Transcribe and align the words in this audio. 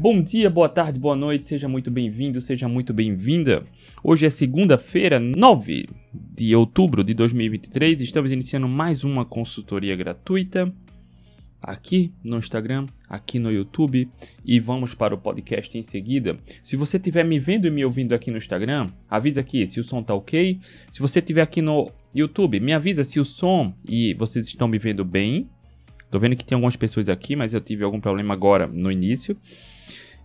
Bom 0.00 0.22
dia, 0.22 0.48
boa 0.48 0.68
tarde, 0.68 1.00
boa 1.00 1.16
noite, 1.16 1.44
seja 1.44 1.66
muito 1.66 1.90
bem-vindo, 1.90 2.40
seja 2.40 2.68
muito 2.68 2.94
bem-vinda. 2.94 3.64
Hoje 4.00 4.26
é 4.26 4.30
segunda-feira, 4.30 5.18
9 5.18 5.88
de 6.14 6.54
outubro 6.54 7.02
de 7.02 7.12
2023, 7.12 8.00
estamos 8.00 8.30
iniciando 8.30 8.68
mais 8.68 9.02
uma 9.02 9.24
consultoria 9.24 9.96
gratuita 9.96 10.72
aqui 11.60 12.12
no 12.22 12.38
Instagram, 12.38 12.86
aqui 13.08 13.40
no 13.40 13.50
YouTube 13.50 14.08
e 14.44 14.60
vamos 14.60 14.94
para 14.94 15.16
o 15.16 15.18
podcast 15.18 15.76
em 15.76 15.82
seguida. 15.82 16.38
Se 16.62 16.76
você 16.76 16.96
estiver 16.96 17.24
me 17.24 17.40
vendo 17.40 17.66
e 17.66 17.70
me 17.72 17.84
ouvindo 17.84 18.12
aqui 18.12 18.30
no 18.30 18.38
Instagram, 18.38 18.92
avisa 19.10 19.40
aqui 19.40 19.66
se 19.66 19.80
o 19.80 19.84
som 19.84 20.00
tá 20.00 20.14
ok. 20.14 20.60
Se 20.92 21.00
você 21.00 21.18
estiver 21.18 21.42
aqui 21.42 21.60
no 21.60 21.90
YouTube, 22.14 22.60
me 22.60 22.72
avisa 22.72 23.02
se 23.02 23.18
o 23.18 23.24
som 23.24 23.74
e 23.84 24.14
vocês 24.14 24.46
estão 24.46 24.68
me 24.68 24.78
vendo 24.78 25.04
bem. 25.04 25.50
Tô 26.08 26.20
vendo 26.20 26.36
que 26.36 26.44
tem 26.44 26.54
algumas 26.54 26.76
pessoas 26.76 27.08
aqui, 27.08 27.34
mas 27.34 27.52
eu 27.52 27.60
tive 27.60 27.82
algum 27.82 28.00
problema 28.00 28.32
agora 28.32 28.68
no 28.68 28.92
início. 28.92 29.36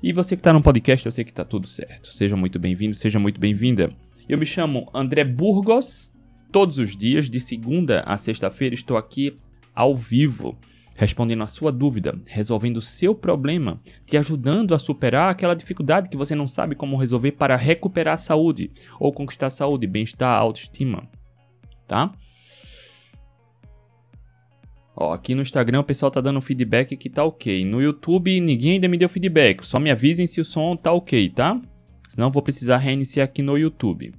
E 0.03 0.12
você 0.12 0.35
que 0.35 0.41
está 0.41 0.52
no 0.52 0.62
podcast, 0.62 1.05
eu 1.05 1.13
sei 1.13 1.23
que 1.23 1.31
está 1.31 1.45
tudo 1.45 1.66
certo. 1.66 2.13
Seja 2.13 2.35
muito 2.35 2.59
bem-vindo, 2.59 2.94
seja 2.94 3.17
muito 3.17 3.39
bem-vinda. 3.39 3.89
Eu 4.27 4.38
me 4.38 4.45
chamo 4.45 4.89
André 4.94 5.23
Burgos. 5.23 6.11
Todos 6.52 6.77
os 6.77 6.94
dias, 6.94 7.30
de 7.30 7.39
segunda 7.39 8.02
a 8.02 8.17
sexta-feira, 8.17 8.75
estou 8.75 8.97
aqui 8.97 9.34
ao 9.73 9.95
vivo 9.95 10.59
respondendo 10.94 11.41
a 11.41 11.47
sua 11.47 11.71
dúvida, 11.71 12.20
resolvendo 12.25 12.77
o 12.77 12.81
seu 12.81 13.16
problema, 13.16 13.81
te 14.05 14.17
ajudando 14.17 14.75
a 14.75 14.80
superar 14.80 15.31
aquela 15.31 15.55
dificuldade 15.55 16.09
que 16.09 16.17
você 16.17 16.35
não 16.35 16.47
sabe 16.47 16.75
como 16.75 16.97
resolver 16.97 17.31
para 17.31 17.55
recuperar 17.55 18.16
a 18.16 18.17
saúde 18.17 18.72
ou 18.99 19.13
conquistar 19.13 19.49
saúde, 19.49 19.88
bem-estar, 19.88 20.38
autoestima, 20.38 21.09
tá? 21.88 22.11
Ó, 25.03 25.13
aqui 25.13 25.35
no 25.35 25.41
Instagram 25.41 25.81
o 25.81 25.84
pessoal 25.84 26.09
tá 26.09 26.21
dando 26.21 26.39
feedback 26.39 26.95
que 26.95 27.09
tá 27.09 27.25
ok. 27.25 27.66
No 27.66 27.81
YouTube 27.81 28.39
ninguém 28.39 28.73
ainda 28.73 28.88
me 28.88 28.98
deu 28.98 29.09
feedback, 29.09 29.66
só 29.66 29.77
me 29.77 29.91
avisem 29.91 30.25
se 30.25 30.39
o 30.39 30.45
som 30.45 30.78
tá 30.78 30.94
ok, 30.94 31.30
tá? 31.30 31.59
Senão 32.08 32.31
vou 32.31 32.41
precisar 32.41 32.78
reiniciar 32.78 33.25
aqui 33.25 33.41
no 33.41 33.58
YouTube. 33.58 34.13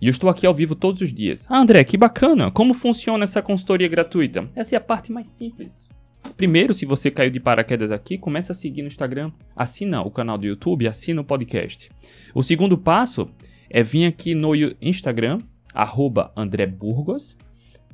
E 0.00 0.06
eu 0.06 0.10
estou 0.10 0.28
aqui 0.28 0.46
ao 0.46 0.52
vivo 0.52 0.74
todos 0.74 1.00
os 1.00 1.14
dias. 1.14 1.46
Ah, 1.48 1.60
André, 1.60 1.82
que 1.84 1.96
bacana! 1.96 2.50
Como 2.50 2.74
funciona 2.74 3.24
essa 3.24 3.40
consultoria 3.40 3.88
gratuita? 3.88 4.50
Essa 4.54 4.74
é 4.74 4.78
a 4.78 4.80
parte 4.80 5.12
mais 5.12 5.28
simples. 5.28 5.88
Primeiro, 6.36 6.74
se 6.74 6.84
você 6.84 7.10
caiu 7.10 7.30
de 7.30 7.40
paraquedas 7.40 7.90
aqui, 7.90 8.18
comece 8.18 8.52
a 8.52 8.54
seguir 8.54 8.82
no 8.82 8.88
Instagram, 8.88 9.32
assina 9.56 10.02
o 10.02 10.10
canal 10.10 10.36
do 10.36 10.46
YouTube, 10.46 10.86
assina 10.86 11.22
o 11.22 11.24
podcast. 11.24 11.90
O 12.34 12.42
segundo 12.42 12.76
passo 12.76 13.30
é 13.70 13.82
vir 13.82 14.04
aqui 14.04 14.34
no 14.34 14.52
Instagram, 14.80 15.40
arroba 15.72 16.32
André 16.36 16.66
Burgos, 16.66 17.36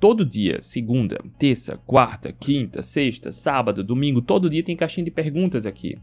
todo 0.00 0.24
dia, 0.24 0.58
segunda, 0.62 1.18
terça, 1.38 1.78
quarta, 1.86 2.32
quinta, 2.32 2.82
sexta, 2.82 3.32
sábado, 3.32 3.84
domingo, 3.84 4.20
todo 4.20 4.50
dia 4.50 4.62
tem 4.62 4.76
caixinha 4.76 5.04
de 5.04 5.10
perguntas 5.10 5.66
aqui. 5.66 5.98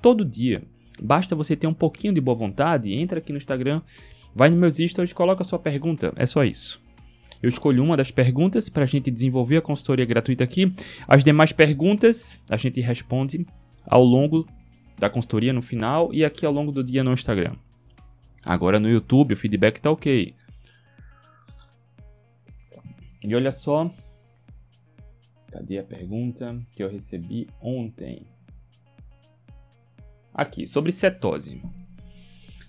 Todo 0.00 0.24
dia. 0.24 0.62
Basta 1.00 1.34
você 1.34 1.54
ter 1.54 1.66
um 1.66 1.74
pouquinho 1.74 2.12
de 2.12 2.20
boa 2.20 2.36
vontade, 2.36 2.92
entra 2.92 3.18
aqui 3.18 3.32
no 3.32 3.38
Instagram 3.38 3.82
Vai 4.34 4.50
nos 4.50 4.58
meus 4.58 4.90
stories 4.90 5.12
coloca 5.12 5.44
sua 5.44 5.58
pergunta. 5.58 6.12
É 6.16 6.26
só 6.26 6.44
isso. 6.44 6.80
Eu 7.42 7.48
escolho 7.48 7.82
uma 7.82 7.96
das 7.96 8.10
perguntas 8.10 8.68
para 8.68 8.82
a 8.82 8.86
gente 8.86 9.10
desenvolver 9.10 9.56
a 9.56 9.62
consultoria 9.62 10.04
gratuita 10.04 10.44
aqui. 10.44 10.72
As 11.08 11.24
demais 11.24 11.52
perguntas 11.52 12.40
a 12.48 12.56
gente 12.56 12.80
responde 12.80 13.46
ao 13.84 14.04
longo 14.04 14.46
da 14.98 15.08
consultoria 15.08 15.52
no 15.52 15.62
final 15.62 16.12
e 16.12 16.24
aqui 16.24 16.46
ao 16.46 16.52
longo 16.52 16.72
do 16.72 16.82
dia 16.82 17.04
no 17.04 17.12
Instagram. 17.12 17.54
Agora 18.44 18.78
no 18.78 18.88
YouTube 18.88 19.34
o 19.34 19.36
feedback 19.36 19.80
tá 19.80 19.90
ok. 19.90 20.34
E 23.22 23.34
olha 23.34 23.50
só. 23.50 23.90
Cadê 25.50 25.78
a 25.78 25.82
pergunta 25.82 26.60
que 26.74 26.82
eu 26.82 26.90
recebi 26.90 27.48
ontem? 27.60 28.26
Aqui, 30.32 30.66
sobre 30.66 30.92
cetose. 30.92 31.60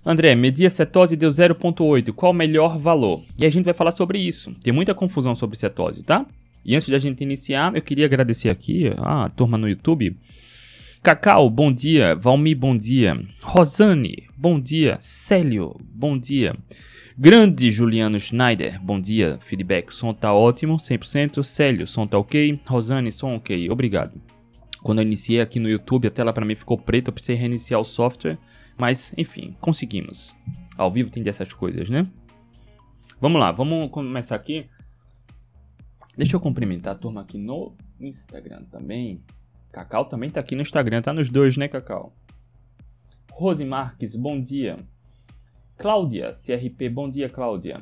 André, 0.05 0.33
medir 0.33 0.65
a 0.65 0.69
cetose 0.69 1.15
deu 1.15 1.29
0.8, 1.29 2.13
qual 2.13 2.31
o 2.31 2.35
melhor 2.35 2.79
valor? 2.79 3.23
E 3.37 3.45
a 3.45 3.49
gente 3.49 3.65
vai 3.65 3.73
falar 3.73 3.91
sobre 3.91 4.17
isso. 4.17 4.55
Tem 4.63 4.71
muita 4.71 4.95
confusão 4.95 5.35
sobre 5.35 5.57
cetose, 5.57 6.03
tá? 6.03 6.25
E 6.63 6.73
antes 6.75 6.87
de 6.87 6.95
a 6.95 6.99
gente 6.99 7.21
iniciar, 7.21 7.75
eu 7.75 7.81
queria 7.81 8.05
agradecer 8.05 8.49
aqui 8.49 8.91
a 8.97 9.29
turma 9.29 9.57
no 9.57 9.67
YouTube. 9.67 10.17
Cacau, 11.03 11.49
bom 11.49 11.71
dia. 11.71 12.15
Valmi, 12.15 12.55
bom 12.55 12.77
dia. 12.77 13.19
Rosane, 13.41 14.28
bom 14.39 14.57
dia. 14.57 14.95
Célio, 15.01 15.75
bom 15.81 16.17
dia. 16.17 16.55
Grande 17.17 17.69
Juliano 17.69 18.17
Schneider, 18.17 18.81
bom 18.81 18.97
dia. 18.97 19.37
Feedback, 19.41 19.93
som 19.93 20.13
tá 20.13 20.33
ótimo, 20.33 20.77
100%. 20.77 21.43
Célio, 21.43 21.85
som 21.85 22.07
tá 22.07 22.17
ok. 22.17 22.57
Rosane, 22.65 23.11
som 23.11 23.35
ok. 23.35 23.69
Obrigado. 23.69 24.13
Quando 24.81 24.99
eu 24.99 25.05
iniciei 25.05 25.41
aqui 25.41 25.59
no 25.59 25.67
YouTube, 25.67 26.07
a 26.07 26.11
tela 26.11 26.31
para 26.31 26.45
mim 26.45 26.55
ficou 26.55 26.77
preta, 26.77 27.09
eu 27.09 27.13
precisei 27.13 27.35
reiniciar 27.35 27.81
o 27.81 27.83
software. 27.83 28.37
Mas, 28.77 29.11
enfim, 29.17 29.57
conseguimos. 29.59 30.33
Ao 30.77 30.89
vivo 30.89 31.09
tem 31.09 31.21
dessas 31.21 31.51
coisas, 31.51 31.89
né? 31.89 32.07
Vamos 33.19 33.41
lá, 33.41 33.51
vamos 33.51 33.91
começar 33.91 34.37
aqui. 34.37 34.67
Deixa 36.15 36.37
eu 36.37 36.39
cumprimentar 36.39 36.93
a 36.93 36.97
turma 36.97 37.19
aqui 37.19 37.37
no 37.37 37.75
Instagram 37.99 38.63
também. 38.71 39.21
Cacau 39.73 40.05
também 40.05 40.29
tá 40.29 40.39
aqui 40.39 40.55
no 40.55 40.61
Instagram, 40.61 41.01
tá 41.01 41.11
nos 41.11 41.29
dois, 41.29 41.57
né, 41.57 41.67
Cacau? 41.67 42.15
Rose 43.39 43.63
Marques, 43.63 44.17
bom 44.17 44.37
dia. 44.37 44.77
Cláudia, 45.77 46.33
CRP, 46.33 46.89
bom 46.89 47.09
dia, 47.09 47.29
Cláudia. 47.29 47.81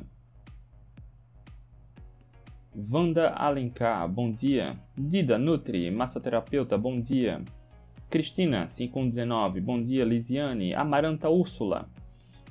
Vanda 2.76 3.30
Alencar, 3.30 4.08
bom 4.08 4.32
dia. 4.32 4.78
Dida 4.96 5.40
Nutri, 5.40 5.90
massoterapeuta, 5.90 6.78
bom 6.78 7.02
dia. 7.02 7.44
Cristina, 8.08 8.68
519, 8.68 9.60
bom 9.60 9.82
dia. 9.82 10.06
Lisiane, 10.06 10.76
Amaranta 10.76 11.28
Úrsula, 11.28 11.90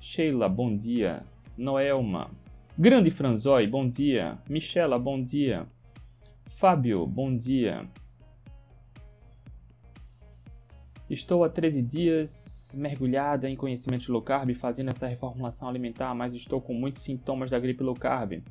Sheila, 0.00 0.48
bom 0.48 0.76
dia. 0.76 1.22
Noelma, 1.56 2.28
Grande 2.76 3.12
Franzói, 3.12 3.68
bom 3.68 3.88
dia. 3.88 4.36
Michela, 4.50 4.98
bom 4.98 5.22
dia. 5.22 5.64
Fábio, 6.44 7.06
bom 7.06 7.36
dia. 7.36 7.88
Estou 11.08 11.44
há 11.44 11.48
13 11.48 11.82
dias 11.82 12.72
mergulhada 12.76 13.48
em 13.48 13.54
conhecimento 13.54 14.10
low 14.10 14.20
carb, 14.20 14.52
fazendo 14.54 14.90
essa 14.90 15.06
reformulação 15.06 15.68
alimentar, 15.68 16.14
mas 16.14 16.34
estou 16.34 16.60
com 16.60 16.74
muitos 16.74 17.02
sintomas 17.02 17.50
da 17.50 17.58
gripe 17.58 17.82
low 17.82 17.94
carb. 17.94 18.42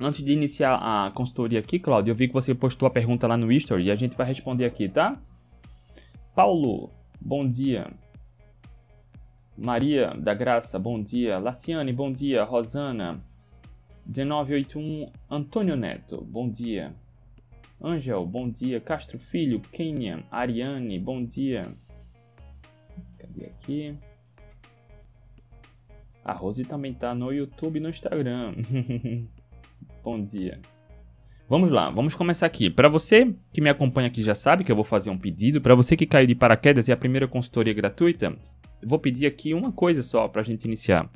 Antes 0.00 0.24
de 0.24 0.32
iniciar 0.32 0.74
a 0.74 1.10
consultoria 1.12 1.60
aqui, 1.60 1.78
Claudio, 1.78 2.10
eu 2.10 2.16
vi 2.16 2.26
que 2.26 2.34
você 2.34 2.52
postou 2.54 2.86
a 2.86 2.90
pergunta 2.90 3.28
lá 3.28 3.36
no 3.36 3.52
History 3.52 3.84
e 3.84 3.90
a 3.90 3.94
gente 3.94 4.16
vai 4.16 4.26
responder 4.26 4.64
aqui, 4.64 4.88
tá? 4.88 5.20
Paulo, 6.34 6.90
bom 7.20 7.48
dia. 7.48 7.92
Maria 9.56 10.12
da 10.14 10.34
Graça, 10.34 10.76
bom 10.80 11.00
dia. 11.00 11.38
Laciane, 11.38 11.92
bom 11.92 12.12
dia. 12.12 12.42
Rosana, 12.42 13.24
1981. 14.04 15.12
Antônio 15.30 15.76
Neto, 15.76 16.20
bom 16.24 16.50
dia. 16.50 16.92
Angel, 17.84 18.24
bom 18.24 18.48
dia. 18.48 18.80
Castro 18.80 19.18
Filho, 19.18 19.60
Kenya, 19.60 20.24
Ariane, 20.30 20.98
bom 20.98 21.22
dia. 21.22 21.70
Cadê 23.18 23.44
aqui? 23.44 23.94
A 26.24 26.32
Rose 26.32 26.64
também 26.64 26.94
tá 26.94 27.14
no 27.14 27.30
YouTube 27.30 27.76
e 27.76 27.80
no 27.80 27.90
Instagram. 27.90 28.54
Bom 30.02 30.22
dia. 30.24 30.58
Vamos 31.46 31.70
lá, 31.70 31.90
vamos 31.90 32.14
começar 32.14 32.46
aqui. 32.46 32.70
Para 32.70 32.88
você 32.88 33.34
que 33.52 33.60
me 33.60 33.68
acompanha 33.68 34.08
aqui 34.08 34.22
já 34.22 34.34
sabe 34.34 34.64
que 34.64 34.72
eu 34.72 34.76
vou 34.76 34.84
fazer 34.84 35.10
um 35.10 35.18
pedido. 35.18 35.60
Para 35.60 35.74
você 35.74 35.94
que 35.94 36.06
caiu 36.06 36.26
de 36.26 36.34
paraquedas 36.34 36.88
e 36.88 36.90
é 36.90 36.94
a 36.94 36.96
primeira 36.96 37.28
consultoria 37.28 37.74
gratuita, 37.74 38.34
vou 38.82 38.98
pedir 38.98 39.26
aqui 39.26 39.52
uma 39.52 39.70
coisa 39.70 40.02
só 40.02 40.26
para 40.26 40.40
a 40.40 40.44
gente 40.44 40.64
iniciar. 40.64 41.10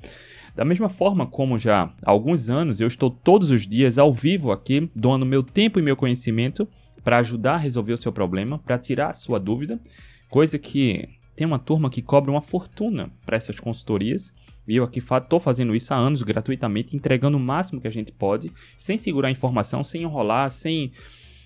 Da 0.55 0.65
mesma 0.65 0.89
forma 0.89 1.27
como 1.27 1.59
já 1.59 1.93
há 2.03 2.11
alguns 2.11 2.51
anos 2.51 2.81
eu 2.81 2.89
estou 2.89 3.11
todos 3.11 3.51
os 3.51 3.67
dias 3.67 3.99
ao 3.99 4.13
vivo 4.13 4.51
aqui, 4.53 4.91
doando 4.95 5.25
meu 5.25 5.43
tempo 5.43 5.79
e 5.79 5.83
meu 5.83 5.97
conhecimento 5.97 6.69
para 7.05 7.19
ajudar 7.19 7.55
a 7.55 7.59
resolver 7.59 7.93
o 7.93 7.99
seu 7.99 8.13
problema, 8.13 8.59
para 8.59 8.79
tirar 8.79 9.11
a 9.11 9.15
sua 9.15 9.39
dúvida, 9.39 9.81
coisa 10.29 10.59
que 10.59 11.09
tem 11.35 11.47
uma 11.47 11.59
turma 11.59 11.89
que 11.89 12.03
cobra 12.03 12.31
uma 12.31 12.43
fortuna 12.43 13.11
para 13.25 13.37
essas 13.37 13.61
consultorias. 13.61 14.35
E 14.67 14.77
eu 14.77 14.85
aqui 14.85 14.99
estou 14.99 15.39
fazendo 15.41 15.75
isso 15.75 15.95
há 15.95 15.97
anos 15.97 16.23
gratuitamente, 16.23 16.97
entregando 16.97 17.39
o 17.39 17.41
máximo 17.41 17.81
que 17.81 17.87
a 17.87 17.93
gente 17.93 18.13
pode, 18.13 18.53
sem 18.77 18.99
segurar 18.99 19.31
informação, 19.31 19.83
sem 19.85 20.03
enrolar, 20.03 20.51
sem, 20.51 20.93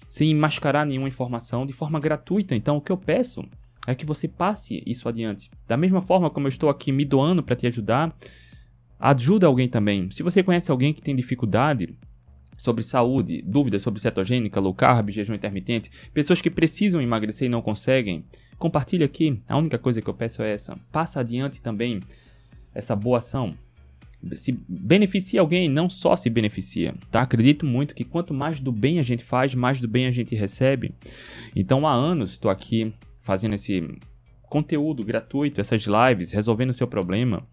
sem 0.06 0.34
mascarar 0.34 0.86
nenhuma 0.86 1.08
informação, 1.08 1.66
de 1.66 1.72
forma 1.72 2.00
gratuita. 2.00 2.56
Então, 2.56 2.78
o 2.78 2.80
que 2.80 2.90
eu 2.90 2.96
peço 2.96 3.44
é 3.86 3.94
que 3.94 4.06
você 4.06 4.26
passe 4.26 4.82
isso 4.86 5.08
adiante. 5.08 5.50
Da 5.68 5.76
mesma 5.76 6.00
forma 6.00 6.30
como 6.30 6.46
eu 6.46 6.50
estou 6.50 6.70
aqui 6.70 6.90
me 6.90 7.04
doando 7.04 7.42
para 7.42 7.54
te 7.54 7.66
ajudar, 7.66 8.16
ajuda 9.02 9.46
alguém 9.46 9.68
também. 9.68 10.10
Se 10.10 10.22
você 10.22 10.42
conhece 10.42 10.70
alguém 10.70 10.94
que 10.94 11.02
tem 11.02 11.16
dificuldade 11.16 11.94
sobre 12.56 12.84
saúde, 12.84 13.42
dúvidas 13.42 13.82
sobre 13.82 14.00
cetogênica, 14.00 14.60
low 14.60 14.72
carb, 14.72 15.10
jejum 15.10 15.34
intermitente, 15.34 15.90
pessoas 16.14 16.40
que 16.40 16.48
precisam 16.48 17.02
emagrecer 17.02 17.46
e 17.46 17.50
não 17.50 17.60
conseguem, 17.60 18.24
compartilhe 18.56 19.02
aqui. 19.02 19.42
A 19.48 19.58
única 19.58 19.78
coisa 19.78 20.00
que 20.00 20.08
eu 20.08 20.14
peço 20.14 20.42
é 20.42 20.52
essa. 20.52 20.78
Passa 20.92 21.20
adiante 21.20 21.60
também 21.60 22.00
essa 22.72 22.94
boa 22.94 23.18
ação 23.18 23.54
se 24.34 24.52
beneficia 24.68 25.40
alguém, 25.40 25.68
não 25.68 25.90
só 25.90 26.14
se 26.14 26.30
beneficia, 26.30 26.94
tá? 27.10 27.22
Acredito 27.22 27.66
muito 27.66 27.94
que 27.94 28.04
quanto 28.04 28.32
mais 28.32 28.60
do 28.60 28.70
bem 28.70 28.98
a 28.98 29.02
gente 29.02 29.24
faz, 29.24 29.54
mais 29.54 29.80
do 29.80 29.88
bem 29.88 30.06
a 30.06 30.10
gente 30.10 30.34
recebe. 30.34 30.94
Então 31.56 31.86
há 31.86 31.92
anos 31.92 32.30
estou 32.32 32.50
aqui 32.50 32.94
fazendo 33.20 33.54
esse 33.54 33.88
conteúdo 34.42 35.04
gratuito, 35.04 35.60
essas 35.60 35.84
lives, 35.84 36.30
resolvendo 36.32 36.70
o 36.70 36.74
seu 36.74 36.86
problema, 36.86 37.44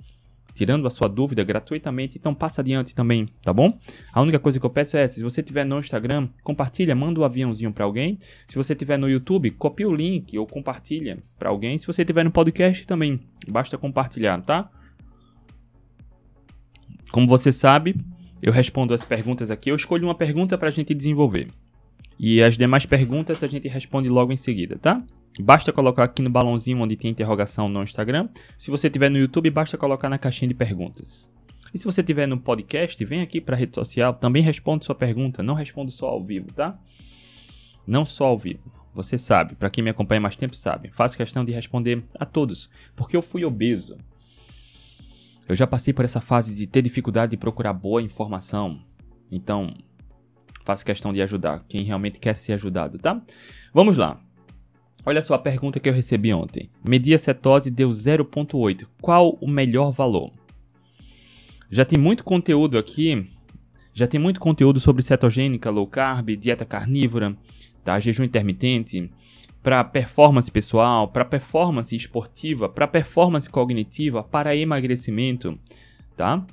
tirando 0.59 0.85
a 0.85 0.89
sua 0.89 1.07
dúvida 1.07 1.41
gratuitamente, 1.41 2.17
então 2.17 2.35
passa 2.35 2.59
adiante 2.59 2.93
também, 2.93 3.29
tá 3.41 3.53
bom? 3.53 3.79
A 4.11 4.21
única 4.21 4.37
coisa 4.37 4.59
que 4.59 4.65
eu 4.65 4.69
peço 4.69 4.97
é, 4.97 5.07
se 5.07 5.23
você 5.23 5.41
tiver 5.41 5.63
no 5.63 5.79
Instagram, 5.79 6.27
compartilha, 6.43 6.93
manda 6.93 7.17
o 7.17 7.23
um 7.23 7.25
aviãozinho 7.25 7.71
para 7.71 7.85
alguém. 7.85 8.19
Se 8.45 8.57
você 8.57 8.75
tiver 8.75 8.97
no 8.97 9.09
YouTube, 9.09 9.51
copia 9.51 9.87
o 9.87 9.95
link 9.95 10.37
ou 10.37 10.45
compartilha 10.45 11.19
para 11.37 11.47
alguém. 11.47 11.77
Se 11.77 11.87
você 11.87 12.03
tiver 12.03 12.25
no 12.25 12.31
podcast 12.31 12.85
também, 12.85 13.21
basta 13.47 13.77
compartilhar, 13.77 14.41
tá? 14.41 14.69
Como 17.09 17.25
você 17.25 17.53
sabe, 17.53 17.95
eu 18.41 18.51
respondo 18.51 18.93
as 18.93 19.05
perguntas 19.05 19.49
aqui. 19.49 19.71
Eu 19.71 19.77
escolho 19.77 20.07
uma 20.07 20.15
pergunta 20.15 20.57
para 20.57 20.67
a 20.67 20.71
gente 20.71 20.93
desenvolver. 20.93 21.47
E 22.19 22.43
as 22.43 22.57
demais 22.57 22.85
perguntas 22.85 23.41
a 23.45 23.47
gente 23.47 23.69
responde 23.69 24.09
logo 24.09 24.33
em 24.33 24.35
seguida, 24.35 24.77
tá? 24.77 25.01
Basta 25.41 25.71
colocar 25.71 26.03
aqui 26.03 26.21
no 26.21 26.29
balãozinho 26.29 26.81
onde 26.81 26.95
tem 26.95 27.11
interrogação 27.11 27.69
no 27.69 27.81
Instagram. 27.81 28.29
Se 28.57 28.69
você 28.69 28.89
tiver 28.89 29.09
no 29.09 29.17
YouTube, 29.17 29.49
basta 29.49 29.77
colocar 29.77 30.09
na 30.09 30.17
caixinha 30.17 30.49
de 30.49 30.53
perguntas. 30.53 31.31
E 31.73 31.77
se 31.77 31.85
você 31.85 32.03
tiver 32.03 32.27
no 32.27 32.37
podcast, 32.37 33.03
vem 33.05 33.21
aqui 33.21 33.39
para 33.39 33.55
a 33.55 33.57
rede 33.57 33.75
social, 33.75 34.13
também 34.13 34.43
responde 34.43 34.85
sua 34.85 34.95
pergunta. 34.95 35.41
Não 35.43 35.53
respondo 35.53 35.91
só 35.91 36.07
ao 36.07 36.21
vivo, 36.21 36.51
tá? 36.51 36.79
Não 37.87 38.05
só 38.05 38.25
ao 38.25 38.37
vivo. 38.37 38.71
Você 38.93 39.17
sabe, 39.17 39.55
para 39.55 39.69
quem 39.69 39.83
me 39.83 39.89
acompanha 39.89 40.19
mais 40.19 40.35
tempo 40.35 40.55
sabe. 40.55 40.89
Faço 40.91 41.15
questão 41.15 41.45
de 41.45 41.51
responder 41.51 42.03
a 42.19 42.25
todos, 42.25 42.69
porque 42.95 43.15
eu 43.15 43.21
fui 43.21 43.45
obeso. 43.45 43.97
Eu 45.47 45.55
já 45.55 45.65
passei 45.65 45.93
por 45.93 46.05
essa 46.05 46.19
fase 46.19 46.53
de 46.53 46.67
ter 46.67 46.81
dificuldade 46.81 47.31
de 47.31 47.37
procurar 47.37 47.73
boa 47.73 48.01
informação. 48.01 48.81
Então, 49.31 49.73
faço 50.65 50.85
questão 50.85 51.13
de 51.13 51.21
ajudar 51.21 51.65
quem 51.67 51.83
realmente 51.83 52.19
quer 52.19 52.35
ser 52.35 52.53
ajudado, 52.53 52.97
tá? 52.97 53.21
Vamos 53.73 53.95
lá. 53.95 54.21
Olha 55.09 55.23
só 55.23 55.33
a 55.33 55.39
pergunta 55.39 55.79
que 55.79 55.89
eu 55.89 55.93
recebi 55.93 56.31
ontem. 56.31 56.69
Medir 56.87 57.15
a 57.15 57.17
cetose 57.17 57.71
deu 57.71 57.89
0.8. 57.89 58.85
Qual 59.01 59.39
o 59.41 59.47
melhor 59.47 59.89
valor? 59.89 60.31
Já 61.67 61.83
tem 61.83 61.97
muito 61.97 62.23
conteúdo 62.23 62.77
aqui. 62.77 63.25
Já 63.91 64.05
tem 64.05 64.19
muito 64.19 64.39
conteúdo 64.39 64.79
sobre 64.79 65.01
cetogênica, 65.01 65.71
low 65.71 65.87
carb, 65.87 66.35
dieta 66.35 66.63
carnívora, 66.63 67.35
tá? 67.83 67.99
jejum 67.99 68.23
intermitente, 68.23 69.11
para 69.63 69.83
performance 69.83 70.51
pessoal, 70.51 71.07
para 71.07 71.25
performance 71.25 71.95
esportiva, 71.95 72.69
para 72.69 72.87
performance 72.87 73.49
cognitiva, 73.49 74.21
para 74.23 74.55
emagrecimento, 74.55 75.57
tá? 76.15 76.45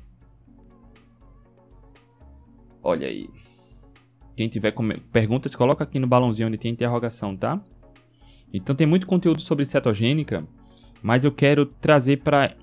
Olha 2.82 3.06
aí. 3.06 3.29
Quem 4.35 4.49
tiver 4.49 4.75
perguntas, 5.12 5.55
coloca 5.55 5.85
aqui 5.85 5.99
no 5.99 6.06
balãozinho 6.06 6.49
onde 6.49 6.56
tem 6.56 6.73
interrogação, 6.73 7.37
tá? 7.37 7.62
Então 8.52 8.75
tem 8.75 8.87
muito 8.87 9.06
conteúdo 9.06 9.40
sobre 9.40 9.64
cetogênica, 9.64 10.46
mas 11.02 11.25
eu 11.25 11.32
quero 11.32 11.66
trazer 11.66 12.19
para 12.22 12.54